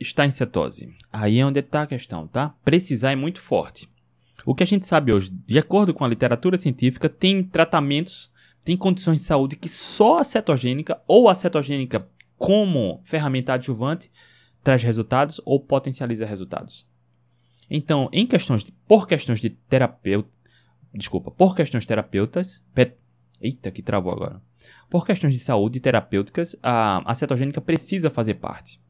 estar 0.00 0.24
em 0.24 0.30
cetose? 0.30 0.96
Aí 1.12 1.38
é 1.38 1.44
onde 1.44 1.60
está 1.60 1.82
a 1.82 1.86
questão, 1.86 2.26
tá? 2.26 2.54
Precisar 2.64 3.12
é 3.12 3.16
muito 3.16 3.38
forte. 3.38 3.86
O 4.46 4.54
que 4.54 4.62
a 4.62 4.66
gente 4.66 4.86
sabe 4.86 5.12
hoje, 5.12 5.30
de 5.30 5.58
acordo 5.58 5.92
com 5.92 6.04
a 6.04 6.08
literatura 6.08 6.56
científica, 6.56 7.08
tem 7.08 7.44
tratamentos 7.44 8.32
tem 8.66 8.76
condições 8.76 9.18
de 9.18 9.22
saúde 9.22 9.54
que 9.54 9.68
só 9.68 10.16
a 10.18 10.24
cetogênica 10.24 11.00
ou 11.06 11.28
a 11.28 11.34
cetogênica 11.34 12.10
como 12.36 13.00
ferramenta 13.04 13.52
adjuvante 13.52 14.10
traz 14.60 14.82
resultados 14.82 15.40
ou 15.44 15.60
potencializa 15.60 16.26
resultados. 16.26 16.84
Então, 17.70 18.08
em 18.12 18.26
questões 18.26 18.64
de, 18.64 18.72
por 18.72 19.06
questões 19.06 19.40
de 19.40 19.50
terapeuta, 19.50 20.28
desculpa, 20.92 21.30
por 21.30 21.54
questões 21.54 21.86
terapeutas, 21.86 22.66
pe, 22.74 22.92
eita 23.40 23.70
que 23.70 23.82
travou 23.82 24.12
agora. 24.12 24.42
Por 24.90 25.06
questões 25.06 25.32
de 25.32 25.38
saúde 25.38 25.78
terapêuticas, 25.78 26.56
a, 26.60 27.08
a 27.08 27.14
cetogênica 27.14 27.60
precisa 27.60 28.10
fazer 28.10 28.34
parte. 28.34 28.80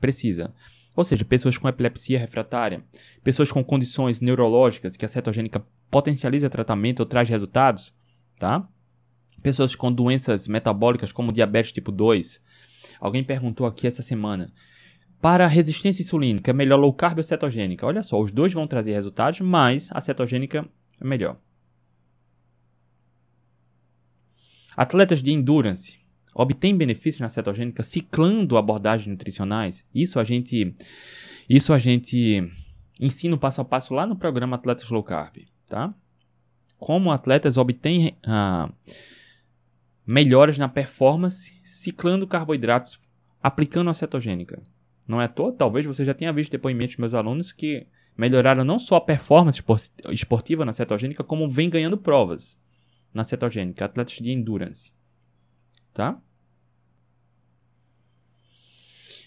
Precisa. 0.00 0.52
Ou 0.96 1.04
seja, 1.04 1.24
pessoas 1.24 1.56
com 1.56 1.68
epilepsia 1.68 2.18
refratária, 2.18 2.82
pessoas 3.22 3.52
com 3.52 3.62
condições 3.62 4.20
neurológicas 4.20 4.96
que 4.96 5.04
a 5.04 5.08
cetogênica 5.08 5.64
potencializa 5.88 6.50
tratamento 6.50 6.98
ou 6.98 7.06
traz 7.06 7.28
resultados, 7.28 7.94
tá? 8.36 8.68
Pessoas 9.42 9.74
com 9.74 9.92
doenças 9.92 10.46
metabólicas 10.46 11.12
como 11.12 11.32
diabetes 11.32 11.72
tipo 11.72 11.90
2. 11.90 12.40
Alguém 13.00 13.24
perguntou 13.24 13.66
aqui 13.66 13.86
essa 13.86 14.02
semana. 14.02 14.52
Para 15.20 15.46
resistência 15.46 16.02
insulínica, 16.02 16.50
é 16.50 16.54
melhor 16.54 16.78
low 16.78 16.92
carb 16.92 17.18
ou 17.18 17.22
cetogênica? 17.22 17.86
Olha 17.86 18.02
só, 18.02 18.20
os 18.20 18.32
dois 18.32 18.52
vão 18.52 18.66
trazer 18.66 18.92
resultados, 18.92 19.40
mas 19.40 19.90
a 19.92 20.00
cetogênica 20.00 20.66
é 21.00 21.04
melhor. 21.04 21.36
Atletas 24.76 25.22
de 25.22 25.30
endurance 25.30 25.98
obtêm 26.34 26.76
benefícios 26.76 27.20
na 27.20 27.28
cetogênica 27.28 27.82
ciclando 27.82 28.56
abordagens 28.56 29.08
nutricionais? 29.08 29.84
Isso 29.94 30.18
a 30.18 30.24
gente 30.24 30.74
isso 31.48 31.72
a 31.72 31.78
gente 31.78 32.48
ensina 32.98 33.36
passo 33.36 33.60
a 33.60 33.64
passo 33.64 33.92
lá 33.92 34.06
no 34.06 34.16
programa 34.16 34.56
Atletas 34.56 34.88
Low 34.88 35.02
Carb, 35.02 35.36
tá? 35.68 35.92
Como 36.78 37.10
atletas 37.10 37.58
obtêm 37.58 38.16
ah, 38.24 38.72
melhoras 40.10 40.58
na 40.58 40.68
performance 40.68 41.56
ciclando 41.62 42.26
carboidratos 42.26 42.98
aplicando 43.40 43.90
a 43.90 43.94
cetogênica. 43.94 44.60
Não 45.06 45.22
é 45.22 45.26
à 45.26 45.28
toa, 45.28 45.52
talvez 45.52 45.86
você 45.86 46.04
já 46.04 46.12
tenha 46.12 46.32
visto 46.32 46.50
depoimentos 46.50 46.96
de 46.96 47.00
meus 47.00 47.14
alunos 47.14 47.52
que 47.52 47.86
melhoraram 48.18 48.64
não 48.64 48.76
só 48.76 48.96
a 48.96 49.00
performance 49.00 49.62
esportiva 50.10 50.64
na 50.64 50.72
cetogênica, 50.72 51.22
como 51.22 51.48
vem 51.48 51.70
ganhando 51.70 51.96
provas 51.96 52.60
na 53.14 53.22
cetogênica, 53.22 53.84
atletas 53.84 54.14
de 54.14 54.32
endurance. 54.32 54.92
Tá? 55.94 56.20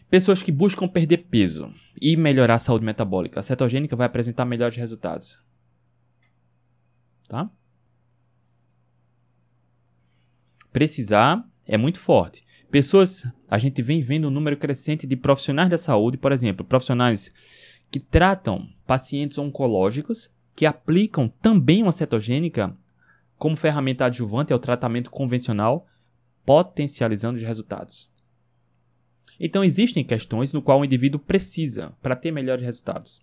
Pessoas 0.10 0.44
que 0.44 0.52
buscam 0.52 0.86
perder 0.86 1.30
peso 1.30 1.74
e 2.00 2.18
melhorar 2.18 2.56
a 2.56 2.60
saúde 2.60 2.84
metabólica, 2.84 3.40
a 3.40 3.44
cetogênica 3.44 3.96
vai 3.96 4.06
apresentar 4.06 4.44
melhores 4.44 4.76
resultados. 4.76 5.42
Tá? 7.30 7.50
Precisar 10.74 11.48
é 11.66 11.78
muito 11.78 12.00
forte. 12.00 12.44
Pessoas, 12.70 13.26
a 13.48 13.60
gente 13.60 13.82
vem 13.84 14.02
vendo 14.02 14.28
um 14.28 14.32
número 14.32 14.58
crescente 14.58 15.06
de 15.06 15.16
profissionais 15.16 15.70
da 15.70 15.78
saúde, 15.78 16.18
por 16.18 16.32
exemplo, 16.32 16.66
profissionais 16.66 17.32
que 17.92 18.00
tratam 18.00 18.68
pacientes 18.86 19.38
oncológicos, 19.38 20.32
que 20.56 20.66
aplicam 20.66 21.30
também 21.30 21.84
uma 21.84 21.92
cetogênica 21.92 22.76
como 23.38 23.56
ferramenta 23.56 24.06
adjuvante 24.06 24.52
ao 24.52 24.60
tratamento 24.60 25.12
convencional, 25.12 25.88
potencializando 26.44 27.38
os 27.38 27.44
resultados. 27.44 28.10
Então 29.40 29.64
existem 29.64 30.04
questões 30.04 30.52
no 30.54 30.62
qual 30.62 30.80
o 30.80 30.86
indivíduo 30.86 31.20
precisa 31.20 31.94
para 32.02 32.16
ter 32.16 32.32
melhores 32.32 32.66
resultados. 32.66 33.22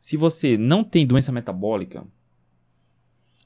Se 0.00 0.16
você 0.16 0.56
não 0.56 0.82
tem 0.82 1.06
doença 1.06 1.30
metabólica, 1.30 2.06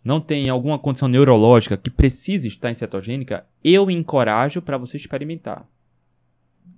não 0.07 0.21
tem 0.21 0.49
alguma 0.49 0.79
condição 0.79 1.09
neurológica 1.09 1.77
que 1.77 1.91
precise 1.91 2.47
estar 2.47 2.71
em 2.71 2.75
cetogênica, 2.75 3.45
eu 3.65 3.91
encorajo 3.91 4.63
para 4.63 4.79
você 4.79 4.97
experimentar. 4.97 5.69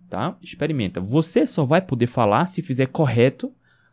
Tá? 0.09 0.39
Experimenta. 0.41 0.99
Você 0.99 1.45
só 1.45 1.63
vai 1.63 1.83
poder 1.83 2.07
falar 2.07 2.47
se 2.47 2.63
fizer 2.63 2.87
correto 2.87 3.53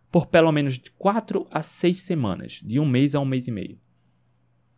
por 0.10 0.28
pelo 0.28 0.50
menos 0.54 0.76
de 0.76 0.90
4 0.92 1.46
a 1.52 1.62
6 1.62 2.00
semanas, 2.00 2.62
de 2.64 2.80
um 2.80 2.86
mês 2.86 3.14
a 3.14 3.20
um 3.20 3.26
mês 3.26 3.50
e 3.50 3.52
meio. 3.52 3.78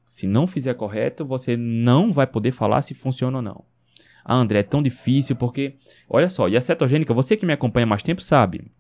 Se 0.08 0.26
não 0.26 0.48
fizer 0.48 0.74
correto, 0.74 1.24
você 1.24 1.56
não 1.56 2.12
vai 2.12 2.26
poder 2.26 2.50
falar 2.50 2.82
se 2.82 2.96
funciona 2.96 3.38
ou 3.38 3.43
não. 3.43 3.63
Ah, 4.26 4.38
André, 4.38 4.60
é 4.60 4.63
tão 4.63 4.82
difícil 4.82 5.36
porque, 5.36 5.76
olha 6.10 6.30
só, 6.30 6.50
e 6.50 6.58
a 6.58 6.62
cetogênica, 6.62 7.13
você 7.13 7.38
que 7.38 7.46
me 7.46 7.54
acompanha 7.54 7.86
mais 7.86 8.02
tempo 8.02 8.24
sabe 8.24 8.72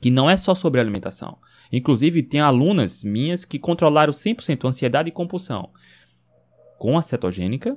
que 0.00 0.12
não 0.12 0.30
é 0.30 0.36
só 0.36 0.54
sobre 0.54 0.80
alimentação. 0.80 1.38
Inclusive, 1.70 2.22
tem 2.22 2.40
alunas 2.40 3.04
minhas 3.04 3.44
que 3.44 3.58
controlaram 3.58 4.12
100% 4.12 4.66
ansiedade 4.66 5.08
e 5.08 5.12
compulsão 5.12 5.70
com 6.78 6.96
a 6.96 7.02
cetogênica, 7.02 7.76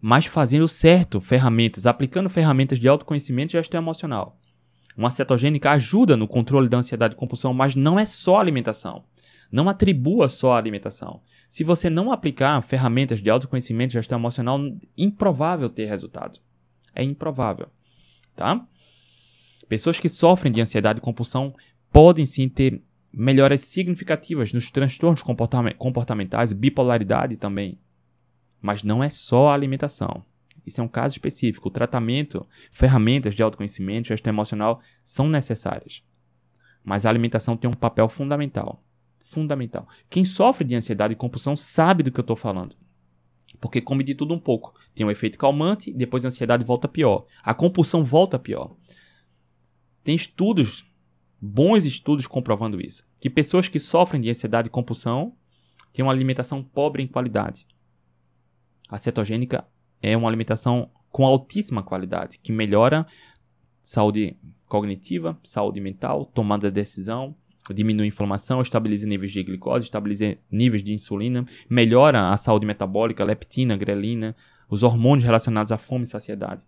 mas 0.00 0.26
fazendo 0.26 0.68
certo 0.68 1.20
ferramentas, 1.20 1.86
aplicando 1.86 2.28
ferramentas 2.28 2.78
de 2.78 2.86
autoconhecimento 2.86 3.50
e 3.50 3.58
gestão 3.58 3.80
emocional. 3.80 4.38
Uma 4.96 5.10
cetogênica 5.10 5.70
ajuda 5.70 6.16
no 6.16 6.28
controle 6.28 6.68
da 6.68 6.76
ansiedade 6.76 7.14
e 7.14 7.16
compulsão, 7.16 7.54
mas 7.54 7.74
não 7.74 7.98
é 7.98 8.04
só 8.04 8.38
alimentação. 8.38 9.04
Não 9.50 9.68
atribua 9.68 10.28
só 10.28 10.52
a 10.52 10.58
alimentação. 10.58 11.22
Se 11.48 11.64
você 11.64 11.88
não 11.88 12.12
aplicar 12.12 12.60
ferramentas 12.62 13.22
de 13.22 13.30
autoconhecimento 13.30 13.92
e 13.92 13.94
gestão 13.94 14.18
emocional, 14.18 14.60
improvável 14.96 15.70
ter 15.70 15.86
resultado. 15.86 16.38
É 16.94 17.02
improvável, 17.02 17.68
tá? 18.36 18.66
Pessoas 19.68 19.98
que 20.00 20.08
sofrem 20.08 20.52
de 20.52 20.60
ansiedade 20.60 20.98
e 20.98 21.02
compulsão 21.02 21.54
podem 21.92 22.26
sim 22.26 22.48
ter 22.48 22.82
melhoras 23.12 23.62
significativas 23.62 24.52
nos 24.52 24.70
transtornos 24.70 25.22
comportamentais, 25.76 26.52
bipolaridade 26.52 27.36
também. 27.36 27.78
Mas 28.60 28.82
não 28.82 29.02
é 29.02 29.08
só 29.08 29.48
a 29.48 29.54
alimentação. 29.54 30.24
Isso 30.66 30.80
é 30.80 30.84
um 30.84 30.88
caso 30.88 31.14
específico. 31.14 31.68
O 31.68 31.72
tratamento, 31.72 32.46
ferramentas 32.70 33.34
de 33.34 33.42
autoconhecimento, 33.42 34.08
gestão 34.08 34.32
emocional 34.32 34.80
são 35.02 35.28
necessárias. 35.28 36.02
Mas 36.84 37.06
a 37.06 37.08
alimentação 37.08 37.56
tem 37.56 37.68
um 37.68 37.74
papel 37.74 38.08
fundamental. 38.08 38.82
Fundamental. 39.22 39.88
Quem 40.10 40.24
sofre 40.24 40.66
de 40.66 40.74
ansiedade 40.74 41.14
e 41.14 41.16
compulsão 41.16 41.56
sabe 41.56 42.02
do 42.02 42.10
que 42.10 42.20
eu 42.20 42.22
estou 42.22 42.36
falando. 42.36 42.76
Porque 43.60 43.80
come 43.80 44.04
de 44.04 44.14
tudo 44.14 44.34
um 44.34 44.38
pouco. 44.38 44.74
Tem 44.94 45.06
um 45.06 45.10
efeito 45.10 45.38
calmante, 45.38 45.92
depois 45.92 46.24
a 46.24 46.28
ansiedade 46.28 46.64
volta 46.64 46.86
pior. 46.86 47.26
A 47.42 47.54
compulsão 47.54 48.04
volta 48.04 48.38
pior. 48.38 48.76
Tem 50.04 50.14
estudos, 50.14 50.87
bons 51.40 51.84
estudos 51.84 52.26
comprovando 52.26 52.80
isso. 52.80 53.04
Que 53.20 53.30
pessoas 53.30 53.68
que 53.68 53.80
sofrem 53.80 54.20
de 54.20 54.30
ansiedade 54.30 54.68
e 54.68 54.70
compulsão 54.70 55.34
têm 55.92 56.04
uma 56.04 56.12
alimentação 56.12 56.62
pobre 56.62 57.02
em 57.02 57.06
qualidade. 57.06 57.66
A 58.88 58.98
cetogênica 58.98 59.66
é 60.02 60.16
uma 60.16 60.28
alimentação 60.28 60.90
com 61.10 61.24
altíssima 61.26 61.82
qualidade, 61.82 62.38
que 62.38 62.52
melhora 62.52 63.06
saúde 63.82 64.36
cognitiva, 64.66 65.38
saúde 65.42 65.80
mental, 65.80 66.26
tomada 66.26 66.70
de 66.70 66.74
decisão, 66.74 67.34
diminui 67.72 68.04
a 68.04 68.08
inflamação, 68.08 68.60
estabiliza 68.60 69.06
níveis 69.06 69.32
de 69.32 69.42
glicose, 69.42 69.84
estabiliza 69.84 70.36
níveis 70.50 70.82
de 70.82 70.92
insulina, 70.92 71.44
melhora 71.68 72.30
a 72.30 72.36
saúde 72.36 72.66
metabólica, 72.66 73.24
leptina, 73.24 73.76
grelina, 73.76 74.36
os 74.68 74.82
hormônios 74.82 75.24
relacionados 75.24 75.72
à 75.72 75.78
fome 75.78 76.04
e 76.04 76.08
saciedade. 76.08 76.62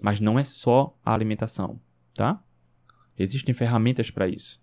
Mas 0.00 0.20
não 0.20 0.38
é 0.38 0.44
só 0.44 0.96
a 1.04 1.12
alimentação, 1.12 1.80
tá? 2.14 2.42
Existem 3.22 3.54
ferramentas 3.54 4.10
para 4.10 4.26
isso. 4.26 4.58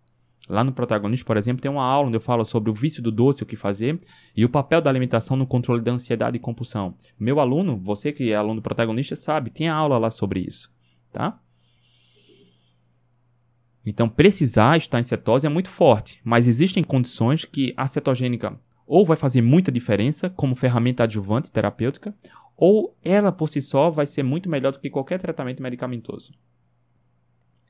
Lá 0.50 0.63
no 0.63 0.72
protagonista, 0.72 1.26
por 1.26 1.38
exemplo, 1.38 1.62
tem 1.62 1.70
uma 1.70 1.84
aula 1.84 2.08
onde 2.08 2.17
eu 2.17 2.22
falo 2.22 2.43
sobre 2.43 2.72
o 2.72 2.74
vício 2.74 3.04
do 3.04 3.12
doce, 3.12 3.43
o 3.43 3.46
que 3.46 3.56
fazer, 3.56 4.02
e 4.36 4.43
o 4.43 4.50
papel 4.50 4.82
da 4.82 4.89
alimentação 4.89 5.38
no 5.38 5.46
controle 5.46 5.82
da 5.82 5.91
ansiedade 5.91 6.38
e 6.38 6.39
compulsão. 6.39 6.96
Meu 7.20 7.39
aluno, 7.39 7.78
você 7.78 8.12
que 8.12 8.32
é 8.32 8.36
aluno 8.36 8.56
do 8.56 8.63
protagonista, 8.63 9.15
sabe, 9.15 9.52
tem 9.52 9.67
aula 9.67 10.00
lá 10.00 10.10
sobre 10.10 10.39
isso, 10.39 10.74
tá? 11.12 11.39
Então, 13.86 14.10
precisar 14.10 14.76
estar 14.76 15.00
em 15.00 15.04
cetose 15.04 15.46
é 15.46 15.50
muito 15.50 15.70
forte, 15.70 16.20
mas 16.24 16.48
existem 16.48 16.84
condições 16.84 17.46
que 17.46 17.74
a 17.78 17.86
cetogênica 17.86 18.60
ou 18.88 19.06
vai 19.06 19.17
fazer 19.17 19.41
muita 19.41 19.72
diferença 19.72 20.30
como 20.30 20.56
ferramenta 20.56 21.04
adjuvante 21.04 21.52
terapêutica, 21.52 22.15
ou 22.56 22.98
ela 23.04 23.32
por 23.32 23.50
si 23.50 23.62
só 23.62 23.91
vai 23.91 24.08
ser 24.08 24.24
muito 24.24 24.50
melhor 24.50 24.72
do 24.72 24.80
que 24.80 24.89
qualquer 24.89 25.20
tratamento 25.20 25.62
medicamentoso. 25.62 26.34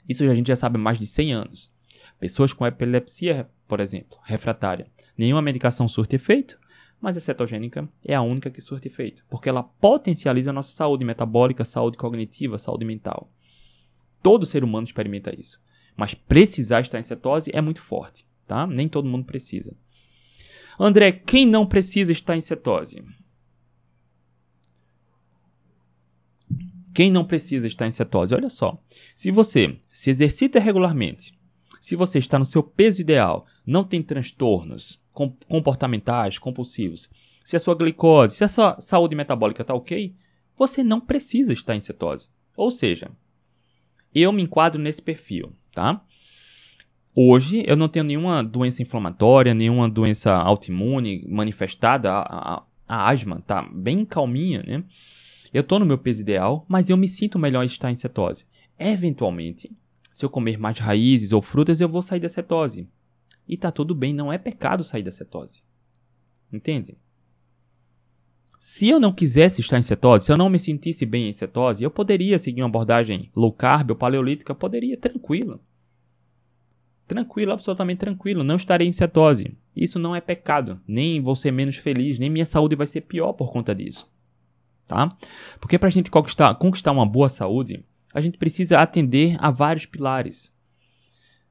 Isso 0.07 0.23
a 0.23 0.35
gente 0.35 0.47
já 0.47 0.55
sabe 0.55 0.77
há 0.77 0.79
mais 0.79 0.99
de 0.99 1.05
100 1.05 1.33
anos. 1.33 1.71
Pessoas 2.19 2.53
com 2.53 2.65
epilepsia, 2.65 3.49
por 3.67 3.79
exemplo, 3.79 4.17
refratária, 4.23 4.87
nenhuma 5.17 5.41
medicação 5.41 5.87
surte 5.87 6.15
efeito, 6.15 6.59
mas 6.99 7.15
a 7.15 7.21
cetogênica 7.21 7.87
é 8.03 8.15
a 8.15 8.21
única 8.21 8.49
que 8.49 8.61
surte 8.61 8.87
efeito, 8.87 9.23
porque 9.29 9.49
ela 9.49 9.61
potencializa 9.61 10.49
a 10.49 10.53
nossa 10.53 10.71
saúde 10.71 11.05
metabólica, 11.05 11.63
saúde 11.63 11.97
cognitiva, 11.97 12.57
saúde 12.57 12.85
mental. 12.85 13.31
Todo 14.23 14.45
ser 14.45 14.63
humano 14.63 14.85
experimenta 14.85 15.37
isso. 15.37 15.61
Mas 15.95 16.13
precisar 16.13 16.81
estar 16.81 16.99
em 16.99 17.03
cetose 17.03 17.51
é 17.53 17.61
muito 17.61 17.81
forte, 17.81 18.25
tá? 18.47 18.65
Nem 18.67 18.87
todo 18.87 19.07
mundo 19.07 19.25
precisa. 19.25 19.75
André, 20.79 21.11
quem 21.11 21.45
não 21.45 21.65
precisa 21.65 22.11
estar 22.11 22.35
em 22.35 22.41
cetose? 22.41 23.03
Quem 26.97 27.11
não 27.11 27.23
precisa 27.23 27.67
estar 27.67 27.85
em 27.85 27.91
cetose? 27.91 28.33
Olha 28.33 28.49
só. 28.49 28.83
Se 29.15 29.29
você 29.29 29.77
se 29.91 30.09
exercita 30.09 30.59
regularmente, 30.59 31.31
se 31.79 31.95
você 31.95 32.17
está 32.17 32.39
no 32.39 32.45
seu 32.45 32.63
peso 32.63 33.01
ideal, 33.01 33.45
não 33.63 33.83
tem 33.83 34.01
transtornos 34.01 34.99
comportamentais, 35.47 36.39
compulsivos, 36.39 37.07
se 37.45 37.55
a 37.55 37.59
sua 37.59 37.75
glicose, 37.75 38.37
se 38.37 38.43
a 38.43 38.47
sua 38.47 38.81
saúde 38.81 39.15
metabólica 39.15 39.61
está 39.61 39.75
ok, 39.75 40.15
você 40.57 40.83
não 40.83 40.99
precisa 40.99 41.53
estar 41.53 41.75
em 41.75 41.79
cetose. 41.79 42.29
Ou 42.55 42.71
seja, 42.71 43.11
eu 44.11 44.33
me 44.33 44.41
enquadro 44.41 44.81
nesse 44.81 45.03
perfil, 45.03 45.53
tá? 45.71 46.03
Hoje 47.13 47.63
eu 47.67 47.77
não 47.77 47.87
tenho 47.87 48.05
nenhuma 48.05 48.43
doença 48.43 48.81
inflamatória, 48.81 49.53
nenhuma 49.53 49.87
doença 49.87 50.33
autoimune 50.33 51.23
manifestada, 51.27 52.11
a, 52.11 52.55
a, 52.55 52.63
a 52.87 53.07
asma 53.11 53.43
tá 53.45 53.61
bem 53.71 54.03
calminha, 54.03 54.63
né? 54.63 54.83
Eu 55.53 55.61
estou 55.61 55.79
no 55.79 55.85
meu 55.85 55.97
peso 55.97 56.21
ideal, 56.21 56.65
mas 56.67 56.89
eu 56.89 56.97
me 56.97 57.07
sinto 57.07 57.39
melhor 57.39 57.63
estar 57.63 57.91
em 57.91 57.95
cetose. 57.95 58.45
Eventualmente, 58.77 59.71
se 60.11 60.25
eu 60.25 60.29
comer 60.29 60.57
mais 60.57 60.79
raízes 60.79 61.31
ou 61.31 61.41
frutas, 61.41 61.79
eu 61.79 61.87
vou 61.87 62.01
sair 62.01 62.19
da 62.19 62.29
cetose. 62.29 62.87
E 63.47 63.55
tá 63.55 63.71
tudo 63.71 63.95
bem, 63.95 64.13
não 64.13 64.31
é 64.31 64.37
pecado 64.37 64.83
sair 64.83 65.03
da 65.03 65.11
cetose. 65.11 65.61
Entende? 66.51 66.97
Se 68.59 68.89
eu 68.89 68.99
não 68.99 69.13
quisesse 69.13 69.61
estar 69.61 69.77
em 69.77 69.83
cetose, 69.83 70.25
se 70.25 70.31
eu 70.31 70.37
não 70.37 70.49
me 70.49 70.59
sentisse 70.59 71.05
bem 71.05 71.29
em 71.29 71.33
cetose, 71.33 71.83
eu 71.83 71.91
poderia 71.91 72.39
seguir 72.39 72.61
uma 72.61 72.67
abordagem 72.67 73.29
low 73.35 73.51
carb 73.51 73.91
ou 73.91 73.95
paleolítica, 73.95 74.55
poderia, 74.55 74.97
tranquilo. 74.97 75.61
Tranquilo, 77.07 77.53
absolutamente 77.53 77.99
tranquilo, 77.99 78.43
não 78.43 78.55
estarei 78.55 78.87
em 78.87 78.91
cetose. 78.91 79.55
Isso 79.75 79.99
não 79.99 80.15
é 80.15 80.19
pecado, 80.19 80.81
nem 80.87 81.21
vou 81.21 81.35
ser 81.35 81.51
menos 81.51 81.77
feliz, 81.77 82.19
nem 82.19 82.29
minha 82.29 82.45
saúde 82.45 82.75
vai 82.75 82.87
ser 82.87 83.01
pior 83.01 83.31
por 83.33 83.51
conta 83.51 83.73
disso. 83.73 84.09
Tá? 84.87 85.15
Porque 85.59 85.77
para 85.77 85.87
a 85.87 85.91
gente 85.91 86.09
conquistar, 86.09 86.55
conquistar 86.55 86.93
uma 86.93 87.05
boa 87.05 87.27
saúde, 87.27 87.83
a 88.13 88.21
gente 88.21 88.37
precisa 88.37 88.79
atender 88.79 89.35
a 89.39 89.51
vários 89.51 89.85
pilares: 89.85 90.51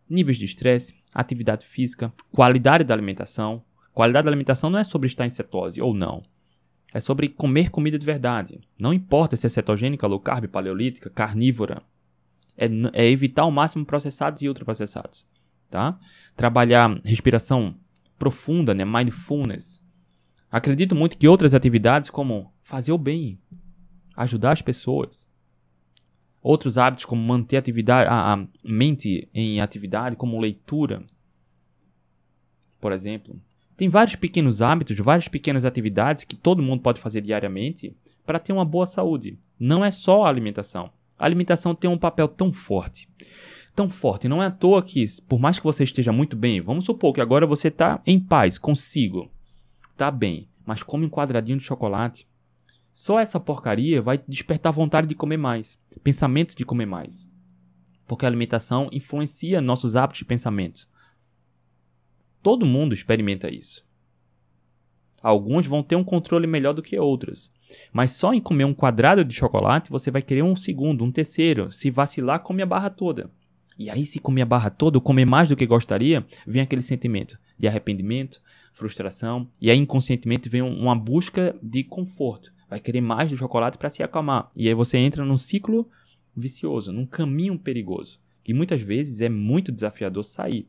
níveis 0.08 0.38
de 0.38 0.46
estresse, 0.46 0.94
atividade 1.12 1.66
física, 1.66 2.12
qualidade 2.32 2.84
da 2.84 2.94
alimentação. 2.94 3.62
Qualidade 3.92 4.24
da 4.24 4.30
alimentação 4.30 4.68
não 4.68 4.78
é 4.78 4.84
sobre 4.84 5.06
estar 5.06 5.24
em 5.24 5.30
cetose 5.30 5.80
ou 5.80 5.94
não. 5.94 6.22
É 6.92 7.00
sobre 7.00 7.28
comer 7.28 7.70
comida 7.70 7.98
de 7.98 8.04
verdade. 8.04 8.60
Não 8.78 8.92
importa 8.92 9.36
se 9.36 9.46
é 9.46 9.48
cetogênica, 9.48 10.06
low 10.06 10.20
carb, 10.20 10.46
paleolítica, 10.48 11.08
carnívora. 11.08 11.82
É, 12.56 12.66
é 12.92 13.10
evitar 13.10 13.42
ao 13.42 13.50
máximo 13.50 13.86
processados 13.86 14.42
e 14.42 14.48
ultraprocessados. 14.48 15.26
Tá? 15.70 15.98
Trabalhar 16.36 17.00
respiração 17.04 17.74
profunda, 18.18 18.74
né? 18.74 18.84
mindfulness. 18.84 19.82
Acredito 20.56 20.94
muito 20.94 21.18
que 21.18 21.28
outras 21.28 21.52
atividades, 21.52 22.08
como 22.08 22.50
fazer 22.62 22.90
o 22.90 22.96
bem, 22.96 23.38
ajudar 24.16 24.52
as 24.52 24.62
pessoas, 24.62 25.28
outros 26.42 26.78
hábitos 26.78 27.04
como 27.04 27.20
manter 27.20 27.56
a, 27.56 27.58
atividade, 27.58 28.08
a, 28.08 28.32
a 28.32 28.46
mente 28.64 29.28
em 29.34 29.60
atividade, 29.60 30.16
como 30.16 30.40
leitura, 30.40 31.04
por 32.80 32.90
exemplo, 32.90 33.38
tem 33.76 33.90
vários 33.90 34.16
pequenos 34.16 34.62
hábitos, 34.62 34.96
várias 34.96 35.28
pequenas 35.28 35.66
atividades 35.66 36.24
que 36.24 36.34
todo 36.34 36.62
mundo 36.62 36.80
pode 36.80 37.00
fazer 37.00 37.20
diariamente 37.20 37.94
para 38.24 38.38
ter 38.38 38.54
uma 38.54 38.64
boa 38.64 38.86
saúde. 38.86 39.38
Não 39.60 39.84
é 39.84 39.90
só 39.90 40.24
a 40.24 40.30
alimentação. 40.30 40.90
A 41.18 41.26
alimentação 41.26 41.74
tem 41.74 41.90
um 41.90 41.98
papel 41.98 42.28
tão 42.28 42.50
forte. 42.50 43.06
Tão 43.74 43.90
forte. 43.90 44.26
Não 44.26 44.42
é 44.42 44.46
à 44.46 44.50
toa 44.50 44.82
que, 44.82 45.04
por 45.28 45.38
mais 45.38 45.58
que 45.58 45.66
você 45.66 45.84
esteja 45.84 46.12
muito 46.12 46.34
bem, 46.34 46.62
vamos 46.62 46.86
supor 46.86 47.12
que 47.12 47.20
agora 47.20 47.46
você 47.46 47.68
está 47.68 48.00
em 48.06 48.18
paz 48.18 48.56
consigo. 48.56 49.30
Está 49.96 50.10
bem, 50.10 50.46
mas 50.66 50.82
come 50.82 51.06
um 51.06 51.08
quadradinho 51.08 51.56
de 51.56 51.64
chocolate. 51.64 52.28
Só 52.92 53.18
essa 53.18 53.40
porcaria 53.40 54.02
vai 54.02 54.22
despertar 54.28 54.70
vontade 54.70 55.06
de 55.06 55.14
comer 55.14 55.38
mais, 55.38 55.80
pensamento 56.04 56.54
de 56.54 56.66
comer 56.66 56.84
mais. 56.84 57.26
Porque 58.06 58.26
a 58.26 58.28
alimentação 58.28 58.90
influencia 58.92 59.58
nossos 59.62 59.96
hábitos 59.96 60.18
de 60.18 60.26
pensamento. 60.26 60.86
Todo 62.42 62.66
mundo 62.66 62.92
experimenta 62.92 63.48
isso. 63.48 63.86
Alguns 65.22 65.66
vão 65.66 65.82
ter 65.82 65.96
um 65.96 66.04
controle 66.04 66.46
melhor 66.46 66.74
do 66.74 66.82
que 66.82 66.98
outros. 66.98 67.50
Mas 67.90 68.10
só 68.10 68.34
em 68.34 68.40
comer 68.40 68.66
um 68.66 68.74
quadrado 68.74 69.24
de 69.24 69.32
chocolate 69.32 69.90
você 69.90 70.10
vai 70.10 70.20
querer 70.20 70.42
um 70.42 70.54
segundo, 70.54 71.02
um 71.04 71.10
terceiro. 71.10 71.72
Se 71.72 71.90
vacilar, 71.90 72.40
come 72.40 72.62
a 72.62 72.66
barra 72.66 72.90
toda. 72.90 73.30
E 73.78 73.88
aí, 73.88 74.04
se 74.04 74.20
comer 74.20 74.42
a 74.42 74.46
barra 74.46 74.68
toda 74.68 74.98
ou 74.98 75.02
comer 75.02 75.24
mais 75.24 75.48
do 75.48 75.56
que 75.56 75.64
gostaria, 75.64 76.26
vem 76.46 76.60
aquele 76.60 76.82
sentimento 76.82 77.38
de 77.58 77.66
arrependimento, 77.66 78.40
frustração. 78.76 79.48
E 79.60 79.70
aí, 79.70 79.78
inconscientemente, 79.78 80.48
vem 80.48 80.60
uma 80.60 80.94
busca 80.94 81.58
de 81.62 81.82
conforto. 81.82 82.52
Vai 82.68 82.78
querer 82.78 83.00
mais 83.00 83.30
do 83.30 83.36
chocolate 83.36 83.78
para 83.78 83.88
se 83.88 84.02
acalmar. 84.02 84.50
E 84.54 84.68
aí 84.68 84.74
você 84.74 84.98
entra 84.98 85.24
num 85.24 85.38
ciclo 85.38 85.88
vicioso, 86.36 86.92
num 86.92 87.06
caminho 87.06 87.58
perigoso. 87.58 88.20
Que 88.44 88.52
muitas 88.52 88.82
vezes 88.82 89.20
é 89.22 89.28
muito 89.28 89.72
desafiador 89.72 90.22
sair. 90.24 90.68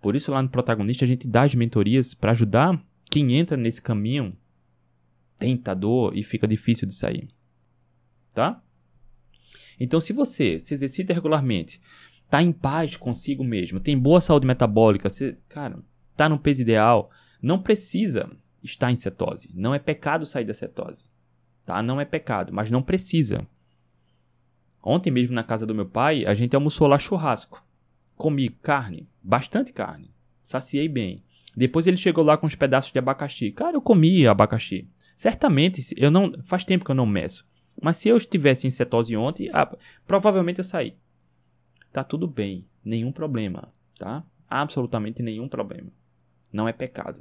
Por 0.00 0.16
isso, 0.16 0.32
lá 0.32 0.42
no 0.42 0.48
protagonista, 0.48 1.04
a 1.04 1.08
gente 1.08 1.28
dá 1.28 1.42
as 1.42 1.54
mentorias 1.54 2.12
para 2.12 2.32
ajudar 2.32 2.84
quem 3.08 3.34
entra 3.34 3.56
nesse 3.56 3.80
caminho 3.80 4.36
tentador 5.38 6.12
e 6.16 6.22
fica 6.22 6.48
difícil 6.48 6.88
de 6.88 6.94
sair. 6.94 7.28
Tá? 8.34 8.62
Então, 9.78 10.00
se 10.00 10.12
você 10.12 10.58
se 10.58 10.74
exercita 10.74 11.14
regularmente, 11.14 11.80
tá 12.28 12.42
em 12.42 12.52
paz 12.52 12.96
consigo 12.96 13.44
mesmo, 13.44 13.80
tem 13.80 13.96
boa 13.96 14.20
saúde 14.20 14.46
metabólica, 14.46 15.08
você, 15.08 15.38
cara, 15.48 15.82
tá 16.16 16.28
no 16.28 16.38
peso 16.38 16.62
ideal, 16.62 17.10
não 17.40 17.62
precisa 17.62 18.30
estar 18.62 18.90
em 18.90 18.96
cetose. 18.96 19.50
Não 19.54 19.74
é 19.74 19.78
pecado 19.78 20.26
sair 20.26 20.44
da 20.44 20.54
cetose. 20.54 21.04
Tá? 21.64 21.82
Não 21.82 22.00
é 22.00 22.04
pecado, 22.04 22.52
mas 22.52 22.70
não 22.70 22.82
precisa. 22.82 23.38
Ontem 24.82 25.10
mesmo 25.10 25.34
na 25.34 25.42
casa 25.42 25.66
do 25.66 25.74
meu 25.74 25.86
pai, 25.86 26.24
a 26.24 26.34
gente 26.34 26.54
almoçou 26.54 26.86
lá 26.86 26.98
churrasco. 26.98 27.64
Comi 28.16 28.48
carne, 28.48 29.08
bastante 29.22 29.72
carne. 29.72 30.10
Saciei 30.42 30.88
bem. 30.88 31.22
Depois 31.56 31.86
ele 31.86 31.96
chegou 31.96 32.22
lá 32.22 32.36
com 32.36 32.46
uns 32.46 32.54
pedaços 32.54 32.92
de 32.92 32.98
abacaxi. 32.98 33.50
Cara, 33.50 33.76
eu 33.76 33.80
comi 33.80 34.26
abacaxi. 34.26 34.88
Certamente, 35.14 35.94
eu 35.96 36.10
não. 36.10 36.32
Faz 36.44 36.64
tempo 36.64 36.84
que 36.84 36.90
eu 36.90 36.94
não 36.94 37.06
meço. 37.06 37.46
Mas 37.80 37.96
se 37.96 38.08
eu 38.08 38.16
estivesse 38.16 38.66
em 38.66 38.70
cetose 38.70 39.16
ontem, 39.16 39.50
ah, 39.52 39.76
provavelmente 40.06 40.58
eu 40.58 40.64
saí. 40.64 40.96
Tá 41.92 42.04
tudo 42.04 42.26
bem, 42.26 42.66
nenhum 42.84 43.10
problema, 43.10 43.68
tá? 43.98 44.22
Absolutamente 44.48 45.22
nenhum 45.22 45.48
problema. 45.48 45.90
Não 46.56 46.66
é 46.66 46.72
pecado. 46.72 47.20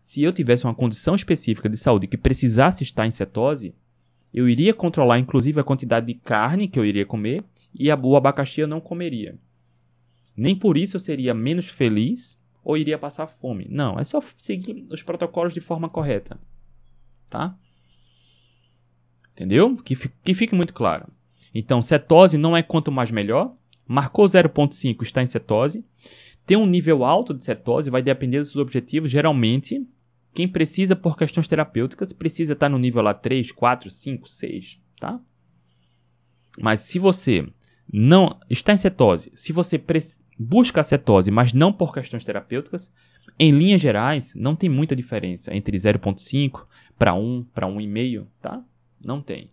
Se 0.00 0.20
eu 0.20 0.32
tivesse 0.32 0.64
uma 0.64 0.74
condição 0.74 1.14
específica 1.14 1.68
de 1.68 1.76
saúde 1.76 2.08
que 2.08 2.16
precisasse 2.16 2.82
estar 2.82 3.06
em 3.06 3.10
cetose, 3.10 3.72
eu 4.34 4.48
iria 4.48 4.74
controlar 4.74 5.20
inclusive 5.20 5.60
a 5.60 5.64
quantidade 5.64 6.06
de 6.06 6.14
carne 6.14 6.66
que 6.66 6.76
eu 6.76 6.84
iria 6.84 7.06
comer 7.06 7.44
e 7.72 7.88
a, 7.88 7.96
o 7.96 8.16
abacaxi 8.16 8.60
eu 8.60 8.66
não 8.66 8.80
comeria. 8.80 9.38
Nem 10.36 10.56
por 10.56 10.76
isso 10.76 10.96
eu 10.96 11.00
seria 11.00 11.32
menos 11.32 11.68
feliz 11.68 12.36
ou 12.64 12.76
iria 12.76 12.98
passar 12.98 13.28
fome. 13.28 13.68
Não, 13.70 13.96
é 13.96 14.02
só 14.02 14.20
seguir 14.36 14.88
os 14.90 15.04
protocolos 15.04 15.54
de 15.54 15.60
forma 15.60 15.88
correta. 15.88 16.36
Tá? 17.28 17.56
Entendeu? 19.32 19.76
Que, 19.76 19.94
que 20.24 20.34
fique 20.34 20.54
muito 20.54 20.74
claro. 20.74 21.06
Então, 21.54 21.80
cetose 21.80 22.36
não 22.36 22.56
é 22.56 22.62
quanto 22.62 22.90
mais 22.90 23.12
melhor. 23.12 23.54
Marcou 23.86 24.24
0,5, 24.24 25.02
está 25.02 25.22
em 25.22 25.26
cetose. 25.26 25.84
Ter 26.50 26.56
um 26.56 26.66
nível 26.66 27.04
alto 27.04 27.32
de 27.32 27.44
cetose 27.44 27.90
vai 27.90 28.02
depender 28.02 28.38
dos 28.38 28.56
objetivos. 28.56 29.08
Geralmente, 29.08 29.86
quem 30.34 30.48
precisa 30.48 30.96
por 30.96 31.16
questões 31.16 31.46
terapêuticas 31.46 32.12
precisa 32.12 32.54
estar 32.54 32.68
no 32.68 32.76
nível 32.76 33.02
lá 33.02 33.14
3, 33.14 33.52
4, 33.52 33.88
5, 33.88 34.28
6, 34.28 34.80
tá? 34.98 35.20
Mas 36.60 36.80
se 36.80 36.98
você 36.98 37.46
não 37.92 38.36
está 38.50 38.72
em 38.72 38.76
cetose, 38.76 39.30
se 39.36 39.52
você 39.52 39.80
busca 40.36 40.80
a 40.80 40.82
cetose, 40.82 41.30
mas 41.30 41.52
não 41.52 41.72
por 41.72 41.94
questões 41.94 42.24
terapêuticas, 42.24 42.92
em 43.38 43.52
linhas 43.52 43.80
gerais, 43.80 44.34
não 44.34 44.56
tem 44.56 44.68
muita 44.68 44.96
diferença 44.96 45.54
entre 45.54 45.76
0.5 45.76 46.66
para 46.98 47.14
1 47.14 47.44
para 47.54 47.68
1,5, 47.68 48.26
tá? 48.42 48.60
Não 49.00 49.22
tem. 49.22 49.52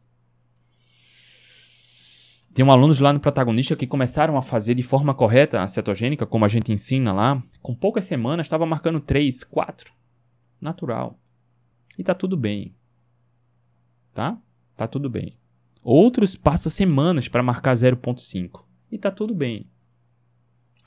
Tem 2.57 2.67
alunos 2.67 2.99
lá 2.99 3.13
no 3.13 3.19
protagonista 3.19 3.75
que 3.75 3.85
começaram 3.85 4.35
a 4.35 4.41
fazer 4.41 4.73
de 4.73 4.81
forma 4.81 5.13
correta 5.13 5.61
a 5.61 5.67
cetogênica, 5.67 6.25
como 6.25 6.43
a 6.43 6.47
gente 6.47 6.71
ensina 6.71 7.13
lá. 7.13 7.43
Com 7.61 7.75
poucas 7.75 8.05
semanas, 8.05 8.47
estava 8.47 8.65
marcando 8.65 8.99
3, 8.99 9.43
4. 9.43 9.93
Natural. 10.59 11.19
E 11.99 12.03
tá 12.03 12.15
tudo 12.15 12.35
bem. 12.35 12.73
Tá? 14.11 14.41
Tá 14.75 14.87
tudo 14.87 15.07
bem. 15.07 15.37
Outros 15.83 16.35
passam 16.35 16.71
semanas 16.71 17.27
para 17.27 17.43
marcar 17.43 17.75
0.5. 17.75 18.63
E 18.91 18.97
tá 18.97 19.11
tudo 19.11 19.35
bem. 19.35 19.69